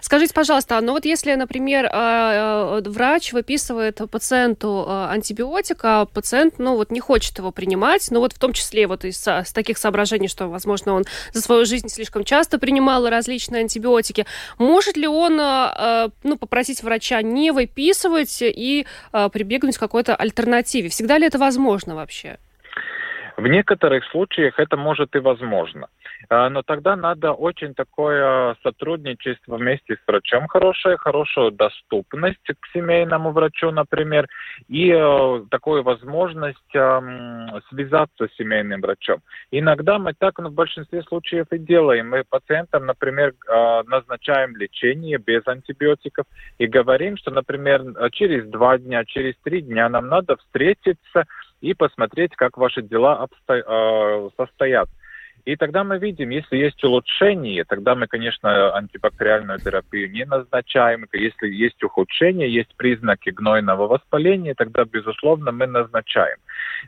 Скажите, 0.00 0.32
пожалуйста, 0.32 0.80
ну 0.80 0.92
вот 0.92 1.04
если, 1.04 1.34
например, 1.34 1.84
э, 1.84 1.90
э, 1.92 2.80
врач 2.88 3.34
выписывает 3.34 4.00
пациенту 4.10 4.88
антибиотик, 4.88 5.80
а 5.82 6.06
пациент, 6.06 6.54
ну 6.56 6.76
вот 6.76 6.90
не 6.90 7.00
хочет 7.00 7.36
его 7.36 7.52
принимать, 7.52 8.08
ну 8.10 8.20
вот 8.20 8.32
в 8.32 8.38
том 8.38 8.54
числе 8.54 8.86
вот 8.86 9.04
из 9.04 9.22
с 9.26 9.52
таких 9.52 9.76
соображений, 9.76 10.28
что, 10.28 10.48
возможно, 10.48 10.94
он 10.94 11.04
за 11.34 11.42
свою 11.42 11.66
жизнь 11.66 11.88
слишком 11.88 12.24
часто 12.24 12.58
принимал 12.58 13.06
различные 13.06 13.60
антибиотики, 13.60 14.24
может 14.56 14.96
ли 14.96 15.06
он, 15.06 15.36
ну, 15.36 16.38
попросить 16.38 16.82
врача 16.82 17.20
не 17.20 17.50
выписывать 17.50 18.38
и 18.40 18.86
прибегнуть 19.12 19.76
к 19.76 19.80
какой-то 19.80 20.16
альтернативе? 20.16 20.88
Всегда 20.88 21.18
ли 21.18 21.26
это 21.26 21.36
возможно 21.38 21.96
вообще? 21.96 22.38
В 23.36 23.46
некоторых 23.46 24.04
случаях 24.06 24.58
это 24.58 24.78
может 24.78 25.14
и 25.14 25.18
возможно. 25.18 25.88
А, 26.30 26.48
но 26.48 26.62
тогда 26.62 26.96
надо 26.96 27.32
очень 27.32 27.74
такое 27.74 28.56
сотрудничество 28.62 29.58
вместе 29.58 29.96
с 29.96 29.98
врачом 30.06 30.48
хорошее, 30.48 30.96
хорошую 30.96 31.50
доступность 31.50 32.40
к 32.46 32.66
семейному 32.72 33.32
врачу, 33.32 33.70
например, 33.70 34.26
и 34.68 34.90
э, 34.90 35.44
такую 35.50 35.82
возможность 35.82 36.56
связаться 36.70 38.28
с 38.28 38.36
семейным 38.36 38.80
врачом. 38.80 39.20
Иногда 39.50 39.98
мы 39.98 40.14
так 40.14 40.38
ну, 40.38 40.48
в 40.48 40.54
большинстве 40.54 41.02
случаев 41.02 41.46
и 41.50 41.58
делаем. 41.58 42.10
Мы 42.10 42.24
пациентам, 42.28 42.86
например, 42.86 43.34
а, 43.48 43.82
назначаем 43.84 44.56
лечение 44.56 45.18
без 45.18 45.46
антибиотиков 45.46 46.26
и 46.58 46.66
говорим, 46.66 47.16
что, 47.18 47.30
например, 47.30 47.82
через 48.12 48.48
два 48.48 48.78
дня, 48.78 49.04
через 49.04 49.34
три 49.42 49.60
дня 49.60 49.88
нам 49.88 50.08
надо 50.08 50.36
встретиться 50.36 51.26
и 51.60 51.74
посмотреть, 51.74 52.34
как 52.36 52.56
ваши 52.56 52.82
дела 52.82 53.16
обсто... 53.22 53.54
Э, 53.54 54.28
состоят. 54.36 54.88
И 55.46 55.54
тогда 55.54 55.84
мы 55.84 55.98
видим, 55.98 56.30
если 56.30 56.56
есть 56.56 56.82
улучшение, 56.82 57.62
тогда 57.64 57.94
мы, 57.94 58.08
конечно, 58.08 58.74
антибактериальную 58.74 59.60
терапию 59.60 60.10
не 60.10 60.24
назначаем. 60.24 61.06
Если 61.12 61.48
есть 61.48 61.80
ухудшение, 61.84 62.52
есть 62.52 62.74
признаки 62.76 63.30
гнойного 63.30 63.86
воспаления, 63.86 64.54
тогда, 64.54 64.84
безусловно, 64.84 65.52
мы 65.52 65.68
назначаем. 65.68 66.38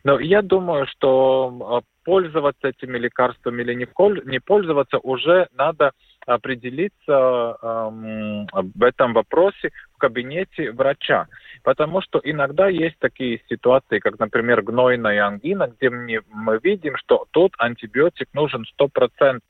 Но 0.02 0.18
я 0.18 0.42
думаю, 0.42 0.86
что 0.88 1.82
э, 1.84 1.86
пользоваться 2.04 2.68
этими 2.68 2.98
лекарствами 2.98 3.62
или 3.62 3.74
не 3.74 4.40
пользоваться 4.40 4.98
уже 4.98 5.46
надо 5.56 5.92
определиться 6.28 7.56
э, 7.60 7.90
в 8.52 8.82
этом 8.82 9.14
вопросе 9.14 9.70
в 9.94 9.98
кабинете 9.98 10.72
врача. 10.72 11.26
Потому 11.62 12.00
что 12.00 12.20
иногда 12.22 12.68
есть 12.68 12.98
такие 12.98 13.40
ситуации, 13.48 13.98
как, 13.98 14.18
например, 14.18 14.62
гнойная 14.62 15.26
ангина, 15.26 15.72
где 15.76 15.90
мы, 15.90 16.60
видим, 16.62 16.96
что 16.96 17.26
тот 17.30 17.52
антибиотик 17.58 18.28
нужен 18.32 18.64
100% 18.78 19.40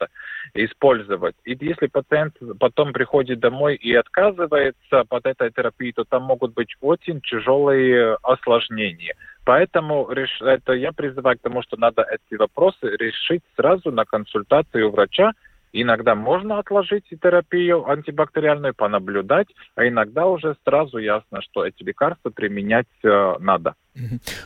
использовать. 0.54 1.34
И 1.44 1.56
если 1.60 1.86
пациент 1.86 2.34
потом 2.58 2.92
приходит 2.92 3.40
домой 3.40 3.76
и 3.76 3.94
отказывается 3.94 5.04
под 5.08 5.26
этой 5.26 5.50
терапией, 5.50 5.92
то 5.92 6.04
там 6.04 6.22
могут 6.22 6.54
быть 6.54 6.74
очень 6.80 7.20
тяжелые 7.20 8.16
осложнения. 8.22 9.14
Поэтому 9.44 10.08
это 10.40 10.72
я 10.72 10.92
призываю 10.92 11.38
к 11.38 11.42
тому, 11.42 11.62
что 11.62 11.76
надо 11.76 12.02
эти 12.02 12.38
вопросы 12.38 12.96
решить 12.98 13.42
сразу 13.56 13.90
на 13.90 14.04
консультации 14.04 14.82
у 14.82 14.90
врача, 14.90 15.32
Иногда 15.72 16.14
можно 16.14 16.58
отложить 16.58 17.04
терапию 17.22 17.88
антибактериальную, 17.88 18.74
понаблюдать, 18.74 19.48
а 19.74 19.86
иногда 19.86 20.26
уже 20.26 20.56
сразу 20.64 20.98
ясно, 20.98 21.42
что 21.42 21.64
эти 21.64 21.82
лекарства 21.82 22.30
применять 22.30 22.86
э, 23.02 23.34
надо. 23.38 23.74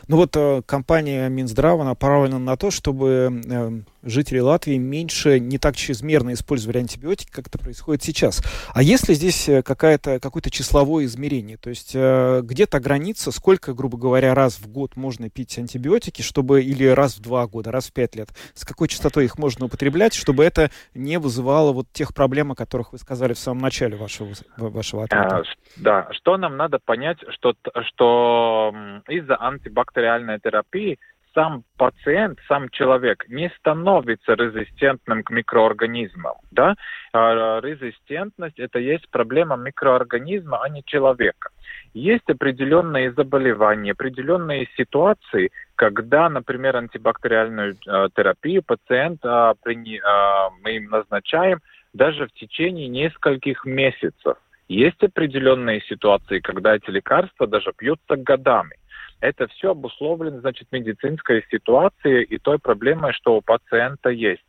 Ну 0.07 0.17
вот 0.17 0.35
э, 0.35 0.61
компания 0.65 1.29
Минздрава 1.29 1.83
направлена 1.83 2.39
на 2.39 2.57
то, 2.57 2.71
чтобы 2.71 3.41
э, 3.45 3.69
жители 4.03 4.39
Латвии 4.39 4.77
меньше, 4.77 5.39
не 5.39 5.57
так 5.57 5.75
чрезмерно 5.75 6.33
использовали 6.33 6.79
антибиотики, 6.79 7.31
как 7.31 7.47
это 7.47 7.57
происходит 7.57 8.03
сейчас. 8.03 8.41
А 8.73 8.81
если 8.83 9.13
здесь 9.13 9.47
э, 9.49 9.63
какая-то, 9.63 10.19
какое-то 10.19 10.51
числовое 10.51 11.05
измерение? 11.05 11.57
То 11.57 11.69
есть 11.69 11.91
э, 11.95 12.41
где-то 12.43 12.79
граница, 12.79 13.31
сколько, 13.31 13.73
грубо 13.73 13.97
говоря, 13.97 14.33
раз 14.33 14.59
в 14.59 14.67
год 14.67 14.95
можно 14.95 15.29
пить 15.29 15.57
антибиотики, 15.57 16.21
чтобы 16.21 16.63
или 16.63 16.85
раз 16.85 17.17
в 17.17 17.21
два 17.21 17.47
года, 17.47 17.71
раз 17.71 17.87
в 17.87 17.93
пять 17.93 18.15
лет? 18.15 18.29
С 18.53 18.65
какой 18.65 18.87
частотой 18.87 19.25
их 19.25 19.37
можно 19.37 19.65
употреблять, 19.65 20.13
чтобы 20.13 20.43
это 20.43 20.69
не 20.93 21.17
вызывало 21.19 21.71
вот 21.71 21.87
тех 21.91 22.13
проблем, 22.13 22.51
о 22.51 22.55
которых 22.55 22.91
вы 22.91 22.97
сказали 22.97 23.33
в 23.33 23.39
самом 23.39 23.61
начале 23.61 23.95
вашего, 23.95 24.33
вашего 24.57 25.05
ответа? 25.05 25.37
А, 25.37 25.43
да, 25.77 26.07
что 26.11 26.37
нам 26.37 26.57
надо 26.57 26.79
понять, 26.83 27.17
что, 27.29 27.53
что 27.87 28.73
из-за 29.07 29.35
антибактериальной 29.47 30.39
терапии 30.39 30.97
сам 31.33 31.63
пациент, 31.77 32.39
сам 32.47 32.69
человек 32.69 33.25
не 33.27 33.49
становится 33.57 34.33
резистентным 34.33 35.23
к 35.23 35.31
микроорганизмам. 35.31 36.35
Да? 36.51 36.75
А 37.11 37.59
резистентность– 37.59 38.59
это 38.59 38.79
есть 38.79 39.09
проблема 39.09 39.55
микроорганизма, 39.57 40.61
а 40.61 40.69
не 40.69 40.83
человека. 40.83 41.49
Есть 41.93 42.29
определенные 42.29 43.11
заболевания, 43.13 43.91
определенные 43.91 44.67
ситуации, 44.77 45.51
когда, 45.75 46.29
например, 46.29 46.77
антибактериальную 46.77 47.75
э, 47.75 48.09
терапию 48.15 48.63
пациент 48.63 49.23
мы 49.23 50.71
им 50.71 50.89
назначаем 50.89 51.59
даже 51.93 52.27
в 52.27 52.33
течение 52.33 52.87
нескольких 52.87 53.65
месяцев. 53.65 54.37
Есть 54.67 55.03
определенные 55.03 55.81
ситуации, 55.81 56.39
когда 56.39 56.75
эти 56.75 56.89
лекарства 56.89 57.47
даже 57.47 57.73
пьются 57.73 58.15
годами. 58.15 58.75
Это 59.23 59.47
все 59.47 59.71
обусловлено, 59.71 60.41
значит, 60.41 60.67
медицинской 60.73 61.45
ситуацией 61.49 62.23
и 62.23 62.37
той 62.37 62.59
проблемой, 62.59 63.13
что 63.13 63.37
у 63.37 63.41
пациента 63.41 64.09
есть. 64.09 64.43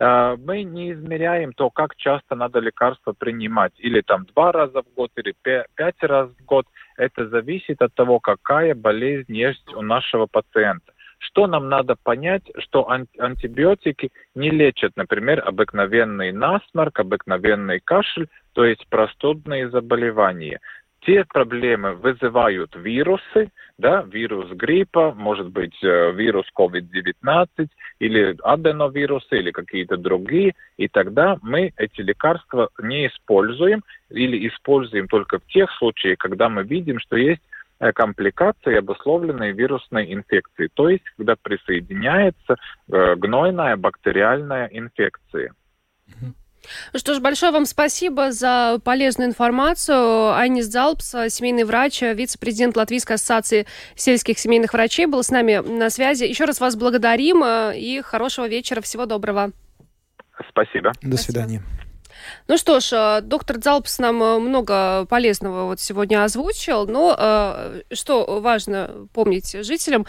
А, 0.00 0.34
мы 0.36 0.64
не 0.64 0.90
измеряем 0.90 1.52
то, 1.52 1.70
как 1.70 1.94
часто 1.94 2.34
надо 2.34 2.58
лекарства 2.58 3.12
принимать, 3.12 3.74
или 3.78 4.00
там 4.00 4.26
два 4.34 4.50
раза 4.50 4.82
в 4.82 4.92
год, 4.96 5.12
или 5.14 5.32
пять 5.76 6.02
раз 6.02 6.30
в 6.30 6.44
год. 6.44 6.66
Это 6.96 7.28
зависит 7.28 7.80
от 7.80 7.94
того, 7.94 8.18
какая 8.18 8.74
болезнь 8.74 9.36
есть 9.36 9.72
у 9.72 9.82
нашего 9.82 10.26
пациента. 10.26 10.92
Что 11.20 11.46
нам 11.46 11.68
надо 11.68 11.94
понять, 12.02 12.50
что 12.58 12.90
антибиотики 12.90 14.10
не 14.34 14.50
лечат, 14.50 14.96
например, 14.96 15.44
обыкновенный 15.46 16.32
насморк, 16.32 16.98
обыкновенный 16.98 17.78
кашель, 17.78 18.26
то 18.52 18.64
есть 18.64 18.84
простудные 18.88 19.70
заболевания. 19.70 20.58
Те 21.02 21.24
проблемы 21.24 21.94
вызывают 21.94 22.74
вирусы, 22.74 23.50
да, 23.78 24.02
вирус 24.02 24.50
гриппа, 24.50 25.14
может 25.16 25.50
быть 25.50 25.76
э, 25.82 26.12
вирус 26.12 26.46
COVID-19 26.56 27.68
или 28.00 28.36
аденовирусы 28.42 29.38
или 29.38 29.52
какие-то 29.52 29.96
другие, 29.96 30.54
и 30.76 30.88
тогда 30.88 31.38
мы 31.42 31.72
эти 31.76 32.00
лекарства 32.00 32.70
не 32.82 33.06
используем 33.06 33.82
или 34.10 34.48
используем 34.48 35.06
только 35.06 35.38
в 35.38 35.46
тех 35.46 35.70
случаях, 35.78 36.18
когда 36.18 36.48
мы 36.48 36.64
видим, 36.64 36.98
что 36.98 37.16
есть 37.16 37.42
э, 37.78 37.92
компликации, 37.92 38.76
обусловленные 38.76 39.52
вирусной 39.52 40.12
инфекцией, 40.12 40.70
то 40.74 40.88
есть 40.88 41.04
когда 41.16 41.36
присоединяется 41.40 42.56
э, 42.90 43.14
гнойная 43.14 43.76
бактериальная 43.76 44.66
инфекция. 44.72 45.52
Что 46.94 47.14
ж, 47.14 47.20
большое 47.20 47.52
вам 47.52 47.64
спасибо 47.64 48.32
за 48.32 48.78
полезную 48.84 49.28
информацию. 49.28 50.34
Айнис 50.34 50.66
Залпс, 50.66 51.10
семейный 51.28 51.64
врач, 51.64 52.02
вице-президент 52.02 52.76
Латвийской 52.76 53.14
ассоциации 53.14 53.66
сельских 53.94 54.38
семейных 54.38 54.72
врачей, 54.72 55.06
был 55.06 55.22
с 55.22 55.30
нами 55.30 55.56
на 55.56 55.90
связи. 55.90 56.24
Еще 56.24 56.44
раз 56.44 56.60
вас 56.60 56.76
благодарим 56.76 57.42
э, 57.44 57.78
и 57.78 58.00
хорошего 58.02 58.48
вечера. 58.48 58.80
Всего 58.80 59.06
доброго. 59.06 59.52
Спасибо. 60.50 60.92
До 61.02 61.16
свидания. 61.16 61.62
Ну 62.46 62.56
что 62.56 62.80
ж, 62.80 62.92
э, 62.92 63.20
доктор 63.22 63.58
Дзалпс 63.58 63.98
нам 63.98 64.22
э, 64.22 64.38
много 64.38 65.04
полезного 65.06 65.66
вот 65.66 65.80
сегодня 65.80 66.24
озвучил, 66.24 66.86
но 66.86 67.14
э, 67.18 67.82
что 67.92 68.40
важно 68.40 69.06
помнить 69.12 69.54
жителям, 69.64 70.06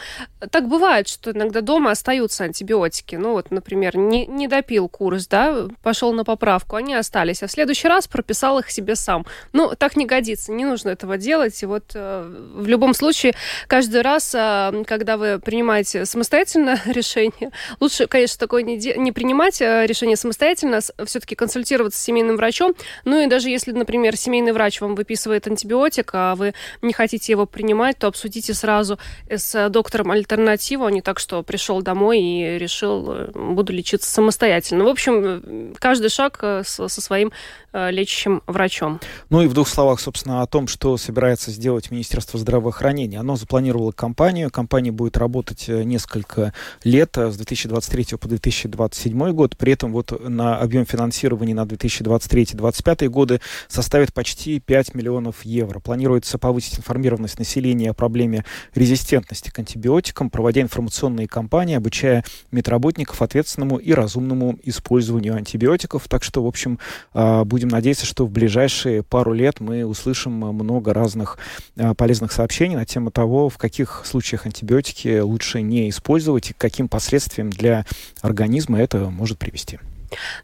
так 0.49 0.67
бывает, 0.67 1.07
что 1.07 1.31
иногда 1.31 1.61
дома 1.61 1.91
остаются 1.91 2.45
антибиотики. 2.45 3.15
Ну 3.15 3.33
вот, 3.33 3.51
например, 3.51 3.97
не, 3.97 4.25
не 4.25 4.47
допил 4.47 4.87
курс, 4.87 5.27
да, 5.27 5.67
пошел 5.83 6.13
на 6.13 6.23
поправку, 6.23 6.77
они 6.77 6.93
остались, 6.93 7.43
а 7.43 7.47
в 7.47 7.51
следующий 7.51 7.87
раз 7.87 8.07
прописал 8.07 8.59
их 8.59 8.71
себе 8.71 8.95
сам. 8.95 9.25
Ну, 9.51 9.73
так 9.77 9.97
не 9.97 10.05
годится, 10.05 10.53
не 10.53 10.63
нужно 10.63 10.89
этого 10.89 11.17
делать. 11.17 11.61
И 11.61 11.65
вот 11.65 11.93
в 11.93 12.67
любом 12.67 12.93
случае, 12.93 13.33
каждый 13.67 14.01
раз, 14.01 14.29
когда 14.31 15.17
вы 15.17 15.39
принимаете 15.39 16.05
самостоятельно 16.05 16.79
решение, 16.85 17.51
лучше, 17.79 18.07
конечно, 18.07 18.39
такое 18.39 18.63
не, 18.63 18.77
не 18.97 19.11
принимать 19.11 19.59
решение 19.59 20.15
самостоятельно, 20.15 20.79
все-таки 21.05 21.35
консультироваться 21.35 22.01
семейным 22.09 22.37
врачом. 22.37 22.73
Ну 23.05 23.21
и 23.21 23.27
даже 23.27 23.49
если, 23.49 23.71
например, 23.71 24.17
семейный 24.17 24.51
врач 24.51 24.81
вам 24.81 24.95
выписывает 24.95 25.45
антибиотик, 25.45 26.09
а 26.13 26.33
вы 26.33 26.53
не 26.81 26.91
хотите 26.91 27.31
его 27.31 27.45
принимать, 27.45 27.99
то 27.99 28.07
обсудите 28.07 28.55
сразу 28.55 28.97
с 29.29 29.69
доктором 29.69 30.09
альтернативу, 30.09 30.85
а 30.85 30.91
не 30.91 31.01
так, 31.01 31.19
что 31.19 31.43
пришел 31.43 31.83
домой 31.83 32.19
и 32.19 32.57
решил, 32.57 33.11
э, 33.11 33.31
буду 33.33 33.73
лечиться 33.73 34.11
самостоятельно. 34.11 34.85
В 34.85 34.87
общем, 34.87 35.75
каждый 35.77 36.09
шаг 36.09 36.39
э, 36.41 36.63
со 36.65 36.89
своим 36.89 37.31
э, 37.73 37.91
лечащим 37.91 38.41
врачом. 38.47 38.99
Ну 39.29 39.43
и 39.43 39.47
в 39.47 39.53
двух 39.53 39.67
словах, 39.67 39.99
собственно, 39.99 40.41
о 40.41 40.47
том, 40.47 40.67
что 40.67 40.97
собирается 40.97 41.51
сделать 41.51 41.91
Министерство 41.91 42.39
здравоохранения. 42.39 43.19
Оно 43.19 43.35
запланировало 43.35 43.91
кампанию. 43.91 44.49
Компания 44.49 44.91
будет 44.91 45.15
работать 45.17 45.67
несколько 45.67 46.53
лет, 46.83 47.15
с 47.15 47.35
2023 47.35 48.17
по 48.17 48.27
2027 48.27 49.31
год. 49.31 49.57
При 49.57 49.73
этом 49.73 49.91
вот 49.91 50.11
на 50.27 50.57
объем 50.57 50.85
финансирования 50.87 51.53
на 51.53 51.67
2000 51.67 51.98
2023-2025 52.01 53.07
годы 53.07 53.41
составит 53.67 54.13
почти 54.13 54.59
5 54.59 54.95
миллионов 54.95 55.43
евро. 55.43 55.79
Планируется 55.79 56.37
повысить 56.37 56.79
информированность 56.79 57.39
населения 57.39 57.91
о 57.91 57.93
проблеме 57.93 58.45
резистентности 58.73 59.49
к 59.49 59.59
антибиотикам, 59.59 60.29
проводя 60.29 60.61
информационные 60.61 61.27
кампании, 61.27 61.75
обучая 61.75 62.23
медработников 62.51 63.21
ответственному 63.21 63.77
и 63.77 63.93
разумному 63.93 64.57
использованию 64.63 65.35
антибиотиков. 65.35 66.07
Так 66.07 66.23
что, 66.23 66.43
в 66.43 66.47
общем, 66.47 66.79
а, 67.13 67.43
будем 67.45 67.67
надеяться, 67.69 68.05
что 68.05 68.25
в 68.25 68.31
ближайшие 68.31 69.03
пару 69.03 69.33
лет 69.33 69.59
мы 69.59 69.85
услышим 69.85 70.33
много 70.33 70.93
разных 70.93 71.37
а, 71.77 71.93
полезных 71.93 72.31
сообщений 72.31 72.75
на 72.75 72.85
тему 72.85 73.11
того, 73.11 73.49
в 73.49 73.57
каких 73.57 74.03
случаях 74.05 74.45
антибиотики 74.45 75.19
лучше 75.19 75.61
не 75.61 75.89
использовать 75.89 76.51
и 76.51 76.53
к 76.53 76.57
каким 76.57 76.87
последствиям 76.87 77.49
для 77.49 77.85
организма 78.21 78.79
это 78.79 79.09
может 79.09 79.37
привести. 79.37 79.79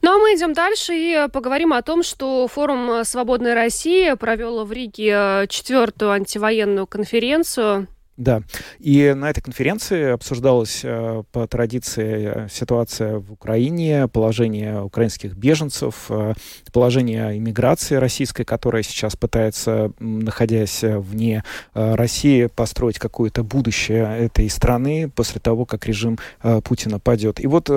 Ну 0.01 0.15
а 0.15 0.19
мы 0.19 0.35
идем 0.35 0.53
дальше 0.53 0.93
и 0.93 1.27
поговорим 1.31 1.73
о 1.73 1.81
том, 1.81 2.03
что 2.03 2.47
форум 2.47 3.03
«Свободной 3.03 3.53
России» 3.53 4.13
провел 4.13 4.63
в 4.65 4.71
Риге 4.71 5.13
э, 5.15 5.47
четвертую 5.47 6.11
антивоенную 6.11 6.87
конференцию 6.87 7.87
да, 8.17 8.43
и 8.79 9.13
на 9.13 9.29
этой 9.29 9.41
конференции 9.41 10.11
обсуждалась 10.11 10.81
э, 10.83 11.23
по 11.33 11.47
традиции 11.47 12.45
э, 12.45 12.47
ситуация 12.49 13.17
в 13.17 13.33
Украине, 13.33 14.07
положение 14.07 14.81
украинских 14.81 15.35
беженцев, 15.35 16.05
э, 16.07 16.33
положение 16.71 17.37
иммиграции 17.37 17.95
российской, 17.95 18.45
которая 18.45 18.83
сейчас 18.83 19.17
пытается, 19.17 19.91
находясь 19.99 20.79
вне 20.81 21.43
России, 21.73 22.45
построить 22.45 22.99
какое-то 22.99 23.43
будущее 23.43 24.25
этой 24.25 24.49
страны 24.49 25.09
после 25.13 25.41
того, 25.41 25.65
как 25.65 25.85
режим 25.85 26.17
Путина 26.63 26.99
падет. 26.99 27.39
И 27.39 27.47
вот 27.47 27.69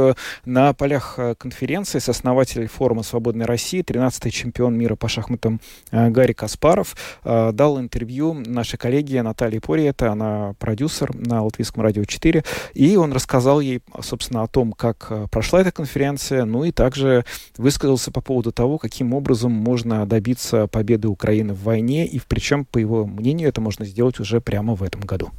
на 0.44 0.72
полях 0.72 1.18
конференции 1.38 1.98
сооснователь 1.98 2.66
форума 2.68 3.02
«Свободной 3.02 3.46
России», 3.46 3.82
13-й 3.82 4.30
чемпион 4.30 4.76
мира 4.76 4.96
по 4.96 5.08
шахматам 5.08 5.60
Гарри 5.90 6.32
Каспаров, 6.32 6.96
дал 7.24 7.80
интервью 7.80 8.34
нашей 8.34 8.76
коллеге 8.76 9.22
Наталье 9.22 9.60
Пориета, 9.60 10.12
она 10.12 10.27
продюсер 10.58 11.14
на 11.14 11.42
Латвийском 11.42 11.82
радио 11.82 12.04
4, 12.04 12.44
и 12.74 12.96
он 12.96 13.12
рассказал 13.12 13.60
ей, 13.60 13.80
собственно, 14.02 14.42
о 14.42 14.46
том, 14.46 14.72
как 14.72 15.30
прошла 15.30 15.60
эта 15.60 15.72
конференция, 15.72 16.44
ну 16.44 16.64
и 16.64 16.72
также 16.72 17.24
высказался 17.56 18.10
по 18.10 18.20
поводу 18.20 18.52
того, 18.52 18.78
каким 18.78 19.14
образом 19.14 19.52
можно 19.52 20.06
добиться 20.06 20.66
победы 20.66 21.08
Украины 21.08 21.54
в 21.54 21.62
войне, 21.62 22.06
и 22.06 22.20
причем, 22.26 22.64
по 22.64 22.78
его 22.78 23.06
мнению, 23.06 23.48
это 23.48 23.60
можно 23.60 23.84
сделать 23.84 24.20
уже 24.20 24.40
прямо 24.40 24.74
в 24.74 24.82
этом 24.82 25.00
году. 25.02 25.30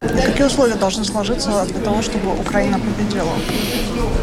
Какие 0.00 0.46
условия 0.46 0.76
должны 0.76 1.04
сложиться 1.04 1.66
для 1.66 1.80
того, 1.80 2.02
чтобы 2.02 2.38
Украина 2.38 2.78
победила? 2.78 3.32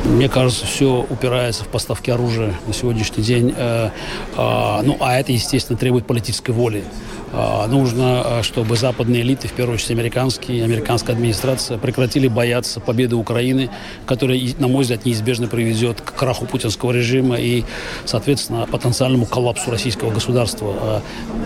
Мне 0.05 0.29
кажется, 0.29 0.65
все 0.65 1.05
упирается 1.09 1.65
в 1.65 1.67
поставки 1.67 2.09
оружия 2.09 2.53
на 2.65 2.73
сегодняшний 2.73 3.23
день. 3.23 3.53
Э, 3.57 3.89
э, 4.37 4.81
ну, 4.83 4.97
а 5.01 5.19
это, 5.19 5.33
естественно, 5.33 5.77
требует 5.77 6.05
политической 6.07 6.51
воли. 6.51 6.85
А, 7.37 7.67
нужно, 7.67 8.21
а, 8.23 8.43
чтобы 8.43 8.77
западные 8.77 9.21
элиты, 9.21 9.49
в 9.49 9.51
первую 9.51 9.75
очередь 9.75 9.91
американские, 9.91 10.63
американская 10.63 11.15
администрация, 11.15 11.77
прекратили 11.77 12.29
бояться 12.29 12.79
победы 12.79 13.17
Украины, 13.17 13.69
которая, 14.05 14.39
на 14.57 14.69
мой 14.69 14.83
взгляд, 14.83 15.03
неизбежно 15.03 15.47
приведет 15.47 15.99
к 15.99 16.13
краху 16.13 16.45
путинского 16.45 16.93
режима 16.93 17.35
и, 17.35 17.65
соответственно, 18.05 18.65
потенциальному 18.71 19.25
коллапсу 19.25 19.69
российского 19.69 20.11
государства. 20.11 20.73
А, 20.79 21.01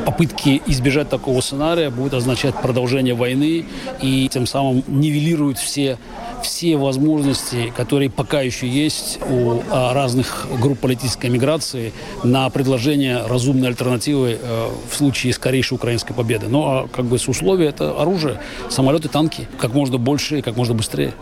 попытки 0.06 0.62
избежать 0.68 1.10
такого 1.10 1.42
сценария 1.42 1.90
будут 1.90 2.14
означать 2.14 2.54
продолжение 2.62 3.16
войны 3.16 3.66
и 4.00 4.30
тем 4.32 4.46
самым 4.46 4.84
нивелируют 4.88 5.58
все 5.58 5.98
все 6.42 6.78
возможности, 6.78 7.72
которые 7.76 8.10
пока 8.10 8.42
еще 8.42 8.68
есть 8.68 9.20
у 9.30 9.62
разных 9.70 10.48
групп 10.60 10.80
политической 10.80 11.30
миграции 11.30 11.94
на 12.24 12.50
предложение 12.50 13.26
разумной 13.26 13.68
альтернативы 13.68 14.38
э, 14.42 14.70
в 14.90 14.96
случае 14.96 15.34
скорейшей 15.34 15.76
украинской 15.80 16.13
победы. 16.13 16.47
Но 16.47 16.59
ну, 16.59 16.67
а 16.67 16.88
как 16.88 17.05
бы 17.05 17.17
с 17.17 17.27
условия 17.27 17.67
это 17.67 17.99
оружие, 17.99 18.39
самолеты, 18.69 19.07
танки, 19.07 19.47
как 19.57 19.73
можно 19.73 19.97
больше 19.97 20.39
и 20.39 20.41
как 20.41 20.55
можно 20.55 20.75
быстрее. 20.75 21.13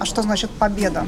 А 0.00 0.06
что 0.06 0.22
значит 0.22 0.48
победа? 0.50 1.06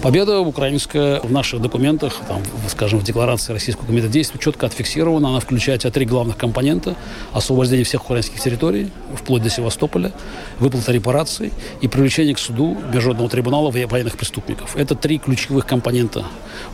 Победа 0.00 0.40
украинская 0.40 1.20
в 1.20 1.30
наших 1.30 1.60
документах, 1.60 2.14
там, 2.26 2.42
скажем, 2.68 2.98
в 2.98 3.04
декларации 3.04 3.52
Российского 3.52 3.84
комитета 3.84 4.10
действий 4.10 4.40
четко 4.40 4.64
отфиксирована. 4.64 5.28
Она 5.28 5.40
включает 5.40 5.82
три 5.92 6.06
главных 6.06 6.38
компонента. 6.38 6.96
Освобождение 7.34 7.84
всех 7.84 8.04
украинских 8.04 8.40
территорий, 8.40 8.90
вплоть 9.14 9.42
до 9.42 9.50
Севастополя, 9.50 10.12
выплата 10.58 10.90
репараций 10.90 11.52
и 11.82 11.88
привлечение 11.88 12.34
к 12.34 12.38
суду 12.38 12.78
Международного 12.94 13.28
трибунала 13.28 13.70
военных 13.70 14.16
преступников. 14.16 14.74
Это 14.74 14.94
три 14.94 15.18
ключевых 15.18 15.66
компонента 15.66 16.24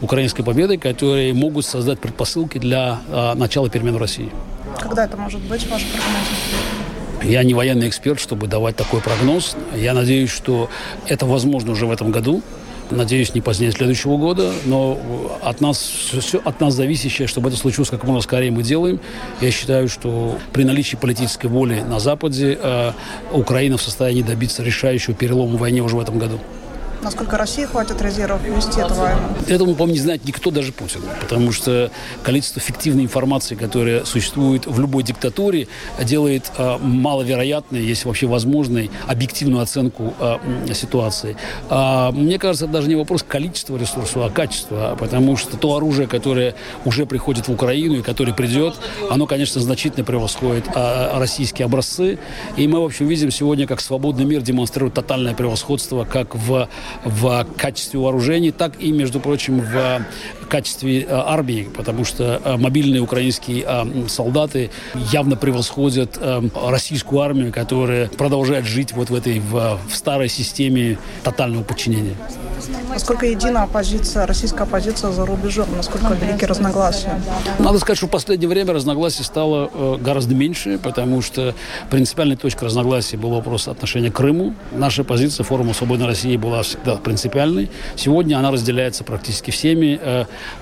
украинской 0.00 0.44
победы, 0.44 0.78
которые 0.78 1.34
могут 1.34 1.66
создать 1.66 1.98
предпосылки 1.98 2.58
для 2.58 3.00
э, 3.08 3.34
начала 3.34 3.68
перемен 3.68 3.94
в 3.94 3.98
России. 3.98 4.30
Когда 4.80 5.04
это 5.04 5.16
может 5.16 5.40
быть, 5.42 5.66
ваш 5.68 5.82
прогноз? 5.84 6.26
Я 7.22 7.42
не 7.42 7.54
военный 7.54 7.88
эксперт, 7.88 8.20
чтобы 8.20 8.46
давать 8.46 8.76
такой 8.76 9.00
прогноз. 9.00 9.56
Я 9.74 9.94
надеюсь, 9.94 10.30
что 10.30 10.68
это 11.06 11.26
возможно 11.26 11.72
уже 11.72 11.86
в 11.86 11.90
этом 11.90 12.10
году. 12.10 12.42
Надеюсь, 12.90 13.34
не 13.34 13.40
позднее 13.40 13.72
следующего 13.72 14.16
года, 14.16 14.52
но 14.64 14.96
от 15.42 15.60
нас 15.60 15.78
все 15.78 16.40
от 16.44 16.60
нас 16.60 16.74
зависящее, 16.74 17.26
чтобы 17.26 17.48
это 17.48 17.58
случилось 17.58 17.90
как 17.90 18.04
можно 18.04 18.20
скорее, 18.20 18.52
мы 18.52 18.62
делаем. 18.62 19.00
Я 19.40 19.50
считаю, 19.50 19.88
что 19.88 20.38
при 20.52 20.62
наличии 20.62 20.94
политической 20.94 21.48
воли 21.48 21.80
на 21.80 21.98
Западе 21.98 22.56
э, 22.62 22.92
Украина 23.32 23.76
в 23.76 23.82
состоянии 23.82 24.22
добиться 24.22 24.62
решающего 24.62 25.14
перелома 25.14 25.56
в 25.56 25.60
войне 25.60 25.82
уже 25.82 25.96
в 25.96 26.00
этом 26.00 26.20
году 26.20 26.38
насколько 27.06 27.38
России 27.38 27.64
хватит 27.64 28.02
резервов 28.02 28.42
вести 28.42 28.80
эту 28.80 28.94
войну? 28.94 29.20
Этому, 29.46 29.74
по-моему, 29.74 29.92
не 29.94 30.00
знает 30.00 30.24
никто, 30.24 30.50
даже 30.50 30.72
Путин. 30.72 31.02
Потому 31.20 31.52
что 31.52 31.90
количество 32.24 32.60
фиктивной 32.60 33.04
информации, 33.04 33.54
которая 33.54 34.04
существует 34.04 34.66
в 34.66 34.80
любой 34.80 35.04
диктатуре, 35.04 35.68
делает 36.02 36.50
э, 36.58 36.78
маловероятной, 36.78 37.80
если 37.80 38.08
вообще 38.08 38.26
возможной, 38.26 38.90
объективную 39.06 39.62
оценку 39.62 40.14
э, 40.18 40.38
ситуации. 40.74 41.36
А, 41.70 42.10
мне 42.10 42.40
кажется, 42.40 42.64
это 42.64 42.72
даже 42.74 42.88
не 42.88 42.96
вопрос 42.96 43.22
количества 43.22 43.76
ресурсов, 43.76 44.16
а 44.24 44.28
качества. 44.28 44.96
Потому 44.98 45.36
что 45.36 45.56
то 45.56 45.76
оружие, 45.76 46.08
которое 46.08 46.56
уже 46.84 47.06
приходит 47.06 47.46
в 47.46 47.52
Украину 47.52 48.00
и 48.00 48.02
которое 48.02 48.32
придет, 48.32 48.74
оно, 49.10 49.26
конечно, 49.26 49.60
значительно 49.60 50.04
превосходит 50.04 50.64
э, 50.74 51.18
российские 51.18 51.66
образцы. 51.66 52.18
И 52.56 52.66
мы, 52.66 52.80
в 52.80 52.84
общем, 52.84 53.06
видим 53.06 53.30
сегодня, 53.30 53.68
как 53.68 53.80
свободный 53.80 54.24
мир 54.24 54.42
демонстрирует 54.42 54.94
тотальное 54.94 55.34
превосходство 55.34 56.04
как 56.04 56.34
в 56.34 56.68
в 57.04 57.46
качестве 57.56 58.00
вооружений, 58.00 58.50
так 58.50 58.72
и, 58.78 58.92
между 58.92 59.20
прочим, 59.20 59.60
в 59.60 60.02
качестве 60.48 61.02
э, 61.02 61.06
армии, 61.10 61.68
потому 61.76 62.04
что 62.04 62.40
э, 62.44 62.56
мобильные 62.56 63.02
украинские 63.02 63.64
э, 63.66 64.08
солдаты 64.08 64.70
явно 65.12 65.36
превосходят 65.36 66.18
российскую 66.54 67.20
армию, 67.20 67.52
которая 67.52 68.08
продолжает 68.08 68.64
жить 68.64 68.92
вот 68.92 69.10
в 69.10 69.14
этой 69.14 69.38
в, 69.40 69.78
в 69.88 69.94
старой 69.94 70.28
системе 70.28 70.98
тотального 71.22 71.62
подчинения. 71.62 72.14
Насколько 72.88 73.26
едина 73.26 73.64
оппозиция, 73.64 74.26
российская 74.26 74.64
оппозиция 74.64 75.12
за 75.12 75.26
рубежом? 75.26 75.68
Насколько 75.76 76.14
велики 76.14 76.44
разногласия? 76.44 77.20
Надо 77.58 77.78
сказать, 77.78 77.98
что 77.98 78.06
в 78.06 78.10
последнее 78.10 78.48
время 78.48 78.72
разногласий 78.72 79.24
стало 79.24 79.98
гораздо 79.98 80.34
меньше, 80.34 80.78
потому 80.78 81.22
что 81.22 81.54
принципиальной 81.90 82.36
точкой 82.36 82.64
разногласий 82.64 83.16
был 83.16 83.30
вопрос 83.30 83.68
отношения 83.68 84.10
к 84.10 84.16
Крыму. 84.16 84.54
Наша 84.72 85.04
позиция 85.04 85.44
форума 85.44 85.74
«Свободной 85.74 86.06
России» 86.06 86.36
была 86.36 86.62
всегда 86.62 86.96
принципиальной. 86.96 87.70
Сегодня 87.96 88.38
она 88.38 88.50
разделяется 88.50 89.04
практически 89.04 89.50
всеми 89.50 90.00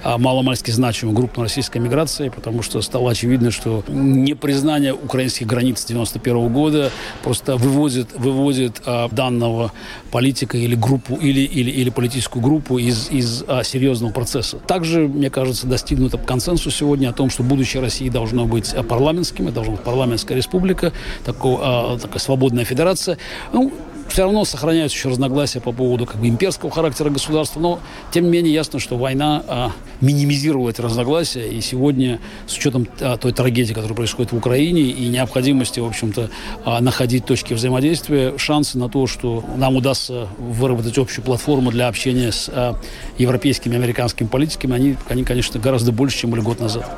маломальски 0.04 0.70
значимыми 0.70 1.14
группами 1.14 1.44
российской 1.44 1.78
миграции, 1.78 2.28
потому 2.28 2.62
что 2.62 2.80
стало 2.82 3.10
очевидно, 3.10 3.50
что 3.50 3.84
непризнание 3.88 4.92
украинских 4.94 5.46
границ 5.46 5.84
91 5.84 6.52
года 6.52 6.90
просто 7.22 7.56
выводит, 7.56 8.08
выводит 8.16 8.82
э, 8.84 9.08
данного 9.10 9.72
политика 10.10 10.56
или 10.56 10.74
группу, 10.74 11.16
или, 11.16 11.40
или, 11.40 11.70
или 11.70 11.90
политическую 11.90 12.42
группу 12.42 12.78
из, 12.78 13.10
из 13.10 13.42
а, 13.46 13.64
серьезного 13.64 14.12
процесса. 14.12 14.58
Также, 14.58 15.08
мне 15.08 15.30
кажется, 15.30 15.66
достигнут 15.66 16.14
консенсус 16.24 16.74
сегодня 16.74 17.08
о 17.08 17.12
том, 17.12 17.30
что 17.30 17.42
будущее 17.42 17.82
России 17.82 18.08
должно 18.08 18.46
быть 18.46 18.72
а, 18.74 18.82
парламентским, 18.82 19.46
это 19.46 19.56
должна 19.56 19.72
быть 19.74 19.82
парламентская 19.82 20.36
республика, 20.36 20.92
такого, 21.24 21.94
а, 21.94 21.98
такая 21.98 22.18
свободная 22.18 22.64
федерация. 22.64 23.18
Ну, 23.52 23.72
все 24.14 24.22
равно 24.22 24.44
сохраняются 24.44 24.96
еще 24.96 25.08
разногласия 25.08 25.58
по 25.58 25.72
поводу 25.72 26.06
как 26.06 26.20
бы, 26.20 26.28
имперского 26.28 26.70
характера 26.70 27.10
государства, 27.10 27.58
но 27.58 27.80
тем 28.12 28.26
не 28.26 28.30
менее 28.30 28.54
ясно, 28.54 28.78
что 28.78 28.96
война 28.96 29.42
а, 29.48 29.72
минимизировала 30.00 30.70
эти 30.70 30.80
разногласия, 30.80 31.48
и 31.48 31.60
сегодня 31.60 32.20
с 32.46 32.56
учетом 32.56 32.86
а, 33.00 33.16
той 33.16 33.32
трагедии, 33.32 33.72
которая 33.72 33.96
происходит 33.96 34.30
в 34.30 34.36
Украине, 34.36 34.82
и 34.82 35.08
необходимости, 35.08 35.80
в 35.80 35.86
общем-то, 35.86 36.30
а, 36.64 36.80
находить 36.80 37.26
точки 37.26 37.54
взаимодействия, 37.54 38.38
шансы 38.38 38.78
на 38.78 38.88
то, 38.88 39.08
что 39.08 39.44
нам 39.56 39.74
удастся 39.74 40.28
выработать 40.38 40.96
общую 40.96 41.24
платформу 41.24 41.72
для 41.72 41.88
общения 41.88 42.30
с 42.30 42.48
а, 42.52 42.78
европейскими, 43.18 43.74
американскими 43.74 44.28
политиками, 44.28 44.76
они, 44.76 44.96
они, 45.08 45.24
конечно, 45.24 45.58
гораздо 45.58 45.90
больше, 45.90 46.18
чем 46.18 46.30
были 46.30 46.40
год 46.40 46.60
назад. 46.60 46.88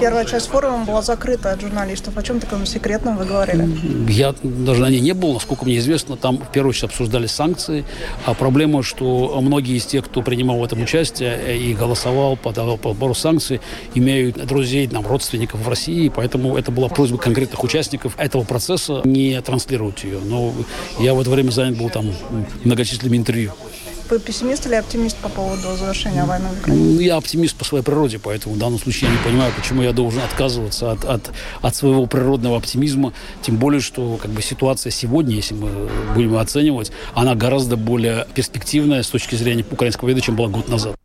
Первая 0.00 0.24
часть 0.24 0.48
форума 0.48 0.84
была 0.84 1.00
закрыта 1.00 1.52
от 1.52 1.60
журналистов. 1.60 2.16
О 2.18 2.22
чем 2.24 2.40
таком 2.40 2.66
секретном 2.66 3.16
вы 3.18 3.24
говорили? 3.24 3.68
Я 4.10 4.34
даже 4.42 4.80
на 4.80 4.90
ней 4.90 4.98
не 5.00 5.12
был, 5.12 5.34
насколько 5.34 5.64
мне 5.64 5.78
известно, 5.78 6.16
там 6.16 6.38
в 6.38 6.55
первую 6.56 6.70
очередь 6.70 6.84
обсуждали 6.84 7.26
санкции. 7.26 7.84
А 8.24 8.32
проблема, 8.32 8.82
что 8.82 9.38
многие 9.42 9.76
из 9.76 9.84
тех, 9.84 10.06
кто 10.06 10.22
принимал 10.22 10.58
в 10.58 10.64
этом 10.64 10.82
участие 10.82 11.58
и 11.58 11.74
голосовал 11.74 12.38
по, 12.38 12.50
по 12.50 13.14
санкций, 13.14 13.60
имеют 13.94 14.44
друзей, 14.46 14.86
там, 14.86 15.06
родственников 15.06 15.60
в 15.60 15.68
России, 15.68 16.08
поэтому 16.08 16.56
это 16.56 16.70
была 16.70 16.88
просьба 16.88 17.18
конкретных 17.18 17.62
участников 17.62 18.14
этого 18.16 18.44
процесса 18.44 19.02
не 19.04 19.38
транслировать 19.42 20.02
ее. 20.04 20.18
Но 20.24 20.54
я 20.98 21.12
в 21.12 21.20
это 21.20 21.28
время 21.28 21.50
занят 21.50 21.76
был 21.76 21.90
там 21.90 22.06
многочисленными 22.64 23.18
интервью. 23.18 23.52
Вы 24.08 24.20
пессимист 24.20 24.66
или 24.66 24.74
оптимист 24.74 25.16
по 25.16 25.28
поводу 25.28 25.76
завершения 25.76 26.24
войны 26.24 26.48
в 26.48 26.60
Украине? 26.60 26.94
Ну, 26.94 27.00
я 27.00 27.16
оптимист 27.16 27.56
по 27.56 27.64
своей 27.64 27.82
природе, 27.82 28.18
поэтому 28.18 28.54
в 28.54 28.58
данном 28.58 28.78
случае 28.78 29.10
я 29.10 29.16
не 29.16 29.22
понимаю, 29.22 29.52
почему 29.56 29.82
я 29.82 29.92
должен 29.92 30.20
отказываться 30.22 30.92
от, 30.92 31.04
от, 31.04 31.30
от 31.60 31.74
своего 31.74 32.06
природного 32.06 32.56
оптимизма. 32.56 33.12
Тем 33.42 33.56
более, 33.56 33.80
что 33.80 34.16
как 34.16 34.30
бы, 34.30 34.42
ситуация 34.42 34.90
сегодня, 34.90 35.34
если 35.34 35.54
мы 35.54 35.88
будем 36.14 36.36
оценивать, 36.36 36.92
она 37.14 37.34
гораздо 37.34 37.76
более 37.76 38.26
перспективная 38.34 39.02
с 39.02 39.08
точки 39.08 39.34
зрения 39.34 39.64
украинского 39.68 40.08
вида, 40.08 40.20
чем 40.20 40.36
была 40.36 40.48
год 40.48 40.68
назад. 40.68 40.96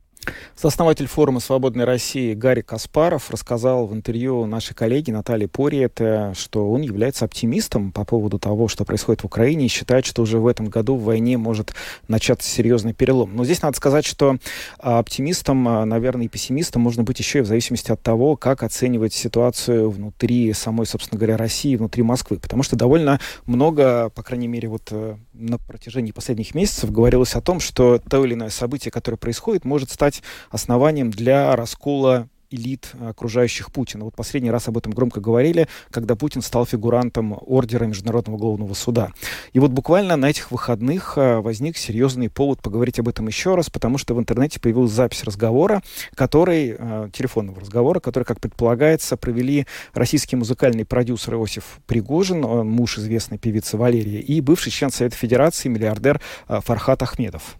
Сооснователь 0.56 1.08
форума 1.08 1.40
«Свободной 1.40 1.86
России» 1.86 2.34
Гарри 2.34 2.62
Каспаров 2.62 3.32
рассказал 3.32 3.88
в 3.88 3.94
интервью 3.94 4.46
нашей 4.46 4.76
коллеги 4.76 5.12
Наталье 5.12 5.48
Пориет, 5.48 6.00
что 6.38 6.72
он 6.72 6.82
является 6.82 7.26
оптимистом 7.26 7.92
по 7.92 8.06
поводу 8.06 8.38
того, 8.38 8.68
что 8.68 8.86
происходит 8.86 9.22
в 9.22 9.26
Украине, 9.26 9.66
и 9.66 9.70
считает, 9.70 10.06
что 10.06 10.22
уже 10.22 10.38
в 10.38 10.48
этом 10.48 10.68
году 10.68 10.96
в 10.96 11.04
войне 11.04 11.38
может 11.38 11.74
начаться 12.08 12.50
серьезный 12.50 12.94
перелом. 12.94 13.36
Но 13.36 13.46
здесь 13.46 13.62
надо 13.62 13.76
сказать, 13.78 14.06
что 14.06 14.38
оптимистом, 14.78 15.64
наверное, 15.88 16.26
и 16.26 16.30
пессимистом 16.30 16.82
можно 16.84 17.04
быть 17.04 17.20
еще 17.20 17.40
и 17.40 17.42
в 17.42 17.48
зависимости 17.48 17.92
от 17.92 18.02
того, 18.02 18.36
как 18.36 18.64
оценивать 18.64 19.14
ситуацию 19.14 19.90
внутри 19.90 20.54
самой, 20.54 20.86
собственно 20.86 21.18
говоря, 21.18 21.38
России, 21.38 21.76
внутри 21.76 22.04
Москвы. 22.04 22.38
Потому 22.38 22.64
что 22.64 22.76
довольно 22.76 23.20
много, 23.46 24.10
по 24.10 24.24
крайней 24.24 24.48
мере, 24.48 24.68
вот 24.68 24.90
э, 24.92 25.16
на 25.34 25.58
протяжении 25.58 26.12
последних 26.12 26.54
месяцев 26.54 26.92
говорилось 26.92 27.36
о 27.36 27.42
том, 27.42 27.60
что 27.60 28.00
то 28.00 28.24
или 28.24 28.34
иное 28.34 28.50
событие, 28.50 28.92
которое 28.92 29.18
происходит, 29.18 29.66
может 29.66 29.90
стать 29.90 30.11
основанием 30.50 31.12
для 31.12 31.56
раскола 31.56 32.28
элит, 32.54 32.92
окружающих 33.00 33.72
Путина. 33.72 34.04
Вот 34.04 34.14
последний 34.14 34.52
раз 34.52 34.68
об 34.68 34.78
этом 34.78 34.92
громко 34.92 35.22
говорили, 35.22 35.70
когда 35.90 36.18
Путин 36.18 36.42
стал 36.42 36.66
фигурантом 36.66 37.40
ордера 37.48 37.86
Международного 37.86 38.36
уголовного 38.36 38.74
суда. 38.74 39.12
И 39.54 39.60
вот 39.60 39.72
буквально 39.72 40.18
на 40.18 40.30
этих 40.30 40.52
выходных 40.52 41.14
возник 41.16 41.78
серьезный 41.78 42.30
повод 42.30 42.62
поговорить 42.62 43.00
об 43.00 43.08
этом 43.08 43.28
еще 43.28 43.56
раз, 43.56 43.70
потому 43.70 43.98
что 43.98 44.16
в 44.16 44.20
интернете 44.20 44.60
появилась 44.60 44.92
запись 44.92 45.24
разговора, 45.24 45.82
который, 46.14 46.78
телефонного 47.14 47.62
разговора, 47.62 48.02
который, 48.02 48.26
как 48.26 48.42
предполагается, 48.42 49.16
провели 49.16 49.66
российский 49.94 50.36
музыкальный 50.36 50.84
продюсер 50.84 51.36
Иосиф 51.36 51.80
Пригожин, 51.88 52.42
муж 52.42 52.98
известной 52.98 53.38
певицы 53.38 53.78
Валерии, 53.78 54.20
и 54.20 54.42
бывший 54.42 54.72
член 54.74 54.92
Совета 54.92 55.16
Федерации, 55.16 55.70
миллиардер 55.70 56.20
Фархат 56.50 57.02
Ахмедов. 57.02 57.56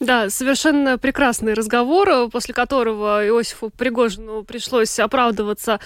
Да, 0.00 0.28
совершенно 0.28 0.98
прекрасный 0.98 1.54
разговор, 1.54 2.28
после 2.28 2.52
которого 2.52 3.24
Иосифу 3.26 3.70
Пригожину 3.70 4.42
пришлось 4.42 4.98
оправдываться 4.98 5.78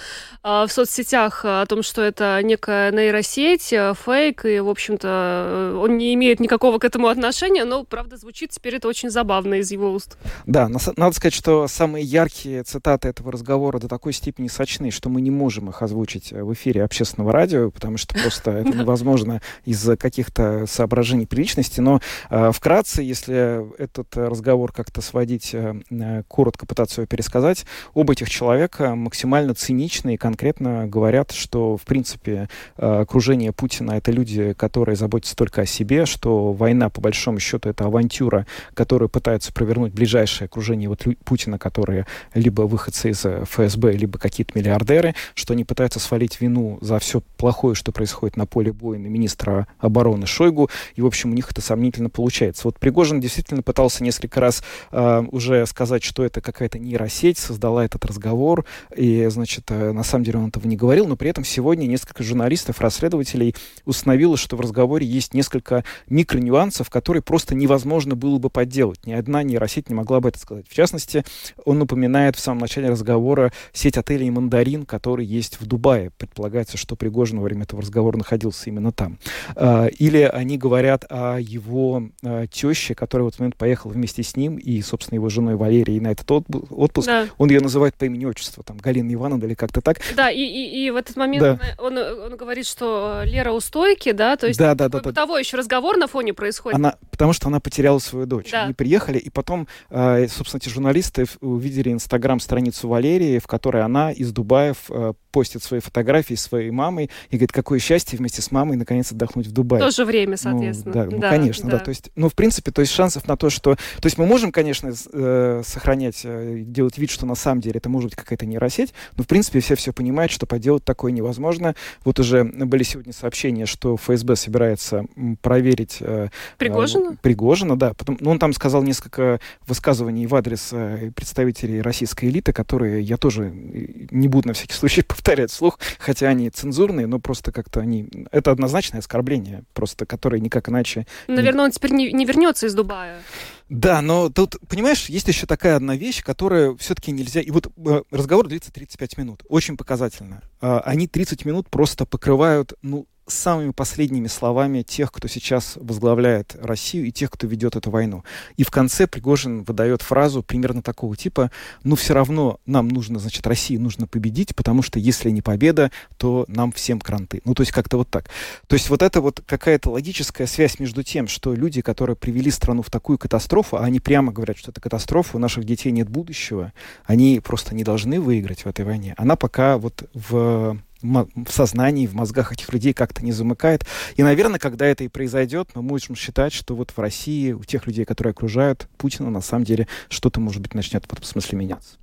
э, 0.43 0.65
в 0.67 0.71
соцсетях 0.71 1.45
о 1.45 1.63
том, 1.67 1.83
что 1.83 2.01
это 2.01 2.39
некая 2.43 2.91
нейросеть, 2.91 3.71
э, 3.71 3.93
фейк, 3.93 4.45
и, 4.45 4.59
в 4.59 4.67
общем-то, 4.67 5.07
э, 5.07 5.79
он 5.79 5.97
не 5.97 6.15
имеет 6.15 6.39
никакого 6.39 6.79
к 6.79 6.85
этому 6.85 7.07
отношения, 7.07 7.65
но, 7.65 7.83
правда, 7.83 8.17
звучит 8.17 8.49
теперь 8.49 8.75
это 8.75 8.87
очень 8.87 9.11
забавно 9.11 9.55
из 9.55 9.71
его 9.71 9.91
уст. 9.91 10.17
Да, 10.47 10.67
надо 10.67 11.15
сказать, 11.15 11.35
что 11.35 11.67
самые 11.67 12.03
яркие 12.03 12.63
цитаты 12.63 13.09
этого 13.09 13.31
разговора 13.31 13.77
до 13.77 13.87
такой 13.87 14.13
степени 14.13 14.47
сочны, 14.47 14.89
что 14.89 15.09
мы 15.09 15.21
не 15.21 15.31
можем 15.31 15.69
их 15.69 15.83
озвучить 15.83 16.31
в 16.31 16.51
эфире 16.53 16.83
общественного 16.83 17.31
радио, 17.31 17.69
потому 17.69 17.97
что 17.97 18.19
просто 18.19 18.51
это 18.51 18.69
невозможно 18.75 19.41
из-за 19.65 19.97
каких-то 19.97 20.65
соображений 20.67 21.27
приличности, 21.27 21.79
но 21.79 22.01
вкратце, 22.29 23.03
если 23.03 23.79
этот 23.79 23.98
этот 23.99 24.17
разговор 24.17 24.71
как-то 24.71 25.01
сводить, 25.01 25.53
э, 25.53 25.75
э, 25.89 26.23
коротко 26.27 26.65
пытаться 26.65 27.01
его 27.01 27.07
пересказать, 27.07 27.65
оба 27.93 28.13
этих 28.13 28.29
человека 28.29 28.95
максимально 28.95 29.53
циничны 29.53 30.15
и 30.15 30.17
конкретно 30.17 30.87
говорят, 30.87 31.31
что, 31.31 31.77
в 31.77 31.83
принципе, 31.83 32.49
э, 32.77 33.01
окружение 33.01 33.51
Путина— 33.51 33.91
это 33.93 34.11
люди, 34.11 34.53
которые 34.53 34.95
заботятся 34.95 35.35
только 35.35 35.61
о 35.61 35.65
себе, 35.65 36.05
что 36.05 36.53
война, 36.53 36.89
по 36.89 37.01
большому 37.01 37.39
счету, 37.39 37.69
это 37.69 37.85
авантюра, 37.85 38.45
которую 38.73 39.09
пытаются 39.09 39.53
провернуть 39.53 39.93
ближайшее 39.93 40.45
окружение 40.47 40.89
вот 40.89 41.05
Путина, 41.23 41.57
которые 41.57 42.05
либо 42.33 42.63
выходцы 42.63 43.11
из 43.11 43.25
ФСБ, 43.25 43.93
либо 43.93 44.17
какие-то 44.19 44.57
миллиардеры, 44.57 45.15
что 45.33 45.53
они 45.53 45.63
пытаются 45.63 45.99
свалить 45.99 46.41
вину 46.41 46.77
за 46.81 46.99
все 46.99 47.21
плохое, 47.37 47.75
что 47.75 47.91
происходит 47.91 48.37
на 48.37 48.45
поле 48.45 48.71
боя 48.71 48.99
на 48.99 49.07
министра 49.07 49.67
обороны 49.79 50.25
Шойгу, 50.25 50.69
и, 50.95 51.01
в 51.01 51.05
общем, 51.05 51.31
у 51.31 51.33
них 51.33 51.51
это 51.51 51.61
сомнительно 51.61 52.09
получается. 52.09 52.63
Вот 52.65 52.79
Пригожин 52.79 53.19
действительно 53.19 53.61
пытался 53.61 53.88
пытался 53.89 54.03
несколько 54.03 54.39
раз 54.39 54.63
э, 54.91 55.23
уже 55.31 55.65
сказать, 55.65 56.03
что 56.03 56.23
это 56.23 56.41
какая-то 56.41 56.77
нейросеть 56.77 57.39
создала 57.39 57.83
этот 57.83 58.05
разговор, 58.05 58.65
и, 58.95 59.25
значит, 59.29 59.65
э, 59.69 59.91
на 59.91 60.03
самом 60.03 60.25
деле 60.25 60.37
он 60.37 60.49
этого 60.49 60.67
не 60.67 60.77
говорил, 60.77 61.07
но 61.07 61.15
при 61.15 61.31
этом 61.31 61.43
сегодня 61.43 61.87
несколько 61.87 62.21
журналистов, 62.21 62.81
расследователей 62.81 63.55
установило, 63.85 64.37
что 64.37 64.55
в 64.55 64.61
разговоре 64.61 65.07
есть 65.07 65.33
несколько 65.33 65.83
микронюансов, 66.07 66.91
которые 66.91 67.23
просто 67.23 67.55
невозможно 67.55 68.15
было 68.15 68.37
бы 68.37 68.51
подделать. 68.51 69.07
Ни 69.07 69.13
одна 69.13 69.41
нейросеть 69.41 69.89
не 69.89 69.95
могла 69.95 70.19
бы 70.19 70.29
это 70.29 70.37
сказать. 70.37 70.67
В 70.69 70.73
частности, 70.75 71.23
он 71.65 71.81
упоминает 71.81 72.35
в 72.35 72.39
самом 72.39 72.59
начале 72.59 72.89
разговора 72.89 73.51
сеть 73.73 73.97
отелей 73.97 74.29
«Мандарин», 74.29 74.85
который 74.85 75.25
есть 75.25 75.59
в 75.59 75.65
Дубае. 75.65 76.11
Предполагается, 76.11 76.77
что 76.77 76.95
Пригожин 76.95 77.39
во 77.39 77.45
время 77.45 77.63
этого 77.63 77.81
разговора 77.81 78.17
находился 78.17 78.69
именно 78.69 78.91
там. 78.91 79.17
Э, 79.55 79.89
или 79.97 80.21
они 80.21 80.59
говорят 80.59 81.05
о 81.09 81.39
его 81.39 82.03
э, 82.21 82.45
теще, 82.51 82.93
которая 82.93 83.25
в 83.25 83.27
этот 83.29 83.39
момент 83.39 83.55
поехала 83.55 83.78
поехал 83.79 83.89
вместе 83.89 84.23
с 84.23 84.35
ним 84.35 84.57
и, 84.57 84.81
собственно, 84.81 85.15
его 85.15 85.29
женой 85.29 85.55
Валерией 85.55 85.99
на 85.99 86.11
этот 86.11 86.29
отпуск. 86.31 87.07
Да. 87.07 87.27
Он 87.37 87.49
ее 87.49 87.61
называет 87.61 87.95
по 87.95 88.05
имени-отчеству, 88.05 88.63
там, 88.63 88.77
Галина 88.77 89.13
Ивановна 89.13 89.45
или 89.45 89.53
как-то 89.53 89.81
так. 89.81 89.99
Да, 90.15 90.29
и, 90.29 90.41
и, 90.41 90.85
и 90.85 90.91
в 90.91 90.95
этот 90.95 91.15
момент 91.15 91.41
да. 91.41 91.59
он, 91.77 91.97
он 91.97 92.35
говорит, 92.35 92.65
что 92.65 93.21
Лера 93.23 93.51
у 93.51 93.59
стойки, 93.59 94.11
да, 94.11 94.35
то 94.35 94.47
есть 94.47 94.59
да, 94.59 94.75
да, 94.75 94.89
да, 94.89 94.99
бытовой 94.99 95.37
да. 95.37 95.39
еще 95.39 95.57
разговор 95.57 95.97
на 95.97 96.07
фоне 96.07 96.33
происходит. 96.33 96.75
Она, 96.77 96.95
потому 97.11 97.33
что 97.33 97.47
она 97.47 97.59
потеряла 97.59 97.99
свою 97.99 98.25
дочь. 98.25 98.51
Да. 98.51 98.65
Они 98.65 98.73
приехали, 98.73 99.17
и 99.17 99.29
потом, 99.29 99.67
э, 99.89 100.27
собственно, 100.27 100.59
эти 100.59 100.69
журналисты 100.69 101.25
увидели 101.41 101.91
инстаграм-страницу 101.91 102.87
Валерии, 102.87 103.39
в 103.39 103.47
которой 103.47 103.83
она 103.83 104.11
из 104.11 104.31
Дубаев 104.31 104.77
э, 104.89 105.13
постит 105.31 105.63
свои 105.63 105.79
фотографии 105.79 106.33
своей 106.33 106.71
мамой 106.71 107.09
и 107.29 107.35
говорит, 107.35 107.51
какое 107.51 107.79
счастье 107.79 108.17
вместе 108.17 108.41
с 108.41 108.51
мамой 108.51 108.77
наконец 108.77 109.11
отдохнуть 109.11 109.47
в 109.47 109.51
Дубае. 109.51 109.81
То 109.81 109.91
же 109.91 110.05
время, 110.05 110.37
соответственно. 110.37 110.95
Ну, 110.95 111.01
да, 111.01 111.15
ну, 111.15 111.21
да, 111.21 111.29
конечно, 111.29 111.69
да. 111.69 111.77
да. 111.77 111.83
То 111.83 111.89
есть, 111.89 112.11
ну, 112.15 112.29
в 112.29 112.33
принципе, 112.33 112.71
то 112.71 112.81
есть 112.81 112.93
шансов 112.93 113.27
на 113.27 113.37
то, 113.37 113.49
что... 113.49 113.68
То 113.75 114.05
есть 114.05 114.17
мы 114.17 114.25
можем, 114.25 114.51
конечно, 114.51 114.91
э, 115.13 115.61
сохранять, 115.65 116.21
э, 116.23 116.63
делать 116.65 116.97
вид, 116.97 117.09
что 117.09 117.25
на 117.25 117.35
самом 117.35 117.61
деле 117.61 117.77
это 117.77 117.89
может 117.89 118.11
быть 118.11 118.15
какая-то 118.15 118.45
нейросеть, 118.45 118.93
но, 119.17 119.23
в 119.23 119.27
принципе, 119.27 119.59
все 119.59 119.75
все 119.75 119.93
понимают, 119.93 120.31
что 120.31 120.45
поделать 120.45 120.83
такое 120.83 121.11
невозможно. 121.11 121.75
Вот 122.03 122.19
уже 122.19 122.43
были 122.43 122.83
сегодня 122.83 123.13
сообщения, 123.13 123.65
что 123.65 123.97
ФСБ 123.97 124.35
собирается 124.35 125.05
проверить... 125.41 125.97
Э, 126.01 126.29
Пригожина? 126.57 127.11
Э, 127.13 127.15
Пригожина, 127.21 127.77
да. 127.77 127.93
Потом, 127.93 128.17
ну, 128.19 128.31
он 128.31 128.39
там 128.39 128.53
сказал 128.53 128.83
несколько 128.83 129.39
высказываний 129.67 130.27
в 130.27 130.35
адрес 130.35 130.69
э, 130.71 131.11
представителей 131.15 131.81
российской 131.81 132.25
элиты, 132.25 132.53
которые 132.53 133.01
я 133.01 133.17
тоже 133.17 133.51
не 133.51 134.27
буду 134.27 134.49
на 134.49 134.53
всякий 134.53 134.73
случай 134.73 135.01
повторять 135.07 135.51
вслух, 135.51 135.79
хотя 135.99 136.27
они 136.27 136.49
цензурные, 136.49 137.07
но 137.07 137.19
просто 137.19 137.51
как-то 137.51 137.79
они... 137.79 138.09
Это 138.31 138.51
однозначное 138.51 138.99
оскорбление, 138.99 139.63
просто 139.73 140.05
которое 140.05 140.39
никак 140.39 140.69
иначе... 140.69 141.05
Наверное, 141.27 141.65
он 141.65 141.71
теперь 141.71 141.91
не, 141.91 142.11
не 142.11 142.25
вернется 142.25 142.67
из 142.67 142.73
Дубая. 142.73 143.21
Да, 143.69 144.01
но 144.01 144.29
тут, 144.29 144.57
понимаешь, 144.67 145.05
есть 145.09 145.27
еще 145.27 145.45
такая 145.45 145.75
одна 145.75 145.95
вещь, 145.95 146.23
которая 146.23 146.75
все-таки 146.75 147.11
нельзя... 147.11 147.39
И 147.39 147.51
вот 147.51 147.67
э, 147.67 148.01
разговор 148.09 148.47
длится 148.47 148.73
35 148.73 149.17
минут. 149.19 149.43
Очень 149.47 149.77
показательно. 149.77 150.41
Э, 150.59 150.79
они 150.85 151.07
30 151.07 151.45
минут 151.45 151.69
просто 151.69 152.05
покрывают, 152.05 152.73
ну, 152.81 153.05
самыми 153.29 153.71
последними 153.71 154.27
словами 154.27 154.81
тех, 154.81 155.11
кто 155.11 155.27
сейчас 155.27 155.73
возглавляет 155.75 156.55
Россию 156.61 157.07
и 157.07 157.11
тех, 157.11 157.31
кто 157.31 157.47
ведет 157.47 157.75
эту 157.75 157.91
войну. 157.91 158.23
И 158.57 158.63
в 158.63 158.71
конце 158.71 159.07
Пригожин 159.07 159.63
выдает 159.63 160.01
фразу 160.01 160.43
примерно 160.43 160.81
такого 160.81 161.15
типа, 161.15 161.51
ну 161.83 161.95
все 161.95 162.13
равно 162.13 162.59
нам 162.65 162.87
нужно, 162.87 163.19
значит, 163.19 163.45
России 163.47 163.77
нужно 163.77 164.07
победить, 164.07 164.55
потому 164.55 164.81
что 164.81 164.99
если 164.99 165.29
не 165.29 165.41
победа, 165.41 165.91
то 166.17 166.45
нам 166.47 166.71
всем 166.71 166.99
кранты. 166.99 167.41
Ну 167.45 167.53
то 167.53 167.61
есть 167.61 167.71
как-то 167.71 167.97
вот 167.97 168.09
так. 168.09 168.29
То 168.67 168.75
есть 168.75 168.89
вот 168.89 169.01
это 169.01 169.21
вот 169.21 169.41
какая-то 169.45 169.91
логическая 169.91 170.47
связь 170.47 170.79
между 170.79 171.03
тем, 171.03 171.27
что 171.27 171.53
люди, 171.53 171.81
которые 171.81 172.15
привели 172.15 172.51
страну 172.51 172.81
в 172.81 172.89
такую 172.89 173.17
катастрофу, 173.17 173.77
а 173.77 173.81
они 173.81 173.99
прямо 173.99 174.31
говорят, 174.31 174.57
что 174.57 174.71
это 174.71 174.81
катастрофа, 174.81 175.37
у 175.37 175.39
наших 175.39 175.63
детей 175.63 175.91
нет 175.91 176.09
будущего, 176.09 176.73
они 177.05 177.39
просто 177.39 177.75
не 177.75 177.83
должны 177.83 178.19
выиграть 178.19 178.65
в 178.65 178.67
этой 178.67 178.85
войне. 178.85 179.13
Она 179.17 179.35
пока 179.35 179.77
вот 179.77 180.09
в 180.13 180.79
в 181.01 181.51
сознании, 181.51 182.07
в 182.07 182.13
мозгах 182.13 182.51
этих 182.51 182.71
людей 182.73 182.93
как-то 182.93 183.23
не 183.23 183.31
замыкает. 183.31 183.85
И, 184.15 184.23
наверное, 184.23 184.59
когда 184.59 184.85
это 184.85 185.03
и 185.03 185.07
произойдет, 185.07 185.69
мы 185.75 185.81
можем 185.81 186.15
считать, 186.15 186.53
что 186.53 186.75
вот 186.75 186.91
в 186.91 186.99
России 186.99 187.51
у 187.53 187.63
тех 187.63 187.87
людей, 187.87 188.05
которые 188.05 188.31
окружают 188.31 188.87
Путина, 188.97 189.29
на 189.29 189.41
самом 189.41 189.63
деле 189.63 189.87
что-то, 190.09 190.39
может 190.39 190.61
быть, 190.61 190.73
начнет 190.73 191.05
в 191.05 191.13
этом 191.13 191.23
смысле 191.23 191.57
меняться. 191.57 191.97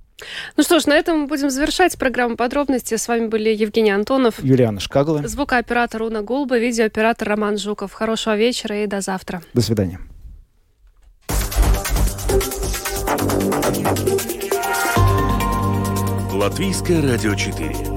Ну 0.55 0.63
что 0.63 0.79
ж, 0.79 0.87
на 0.87 0.95
этом 0.95 1.21
мы 1.21 1.27
будем 1.27 1.49
завершать 1.49 1.97
программу 1.97 2.37
подробности. 2.37 2.95
С 2.97 3.07
вами 3.07 3.27
были 3.27 3.49
Евгений 3.49 3.91
Антонов, 3.91 4.43
Юлиана 4.43 4.79
Шкагла, 4.79 5.27
звукооператор 5.27 6.01
Уна 6.01 6.23
Гулба, 6.23 6.57
видеооператор 6.57 7.27
Роман 7.27 7.57
Жуков. 7.57 7.93
Хорошего 7.93 8.35
вечера 8.35 8.83
и 8.83 8.87
до 8.87 9.01
завтра. 9.01 9.43
До 9.53 9.61
свидания. 9.61 9.99
Латвийское 16.33 17.01
радио 17.01 17.35
4 17.35 17.96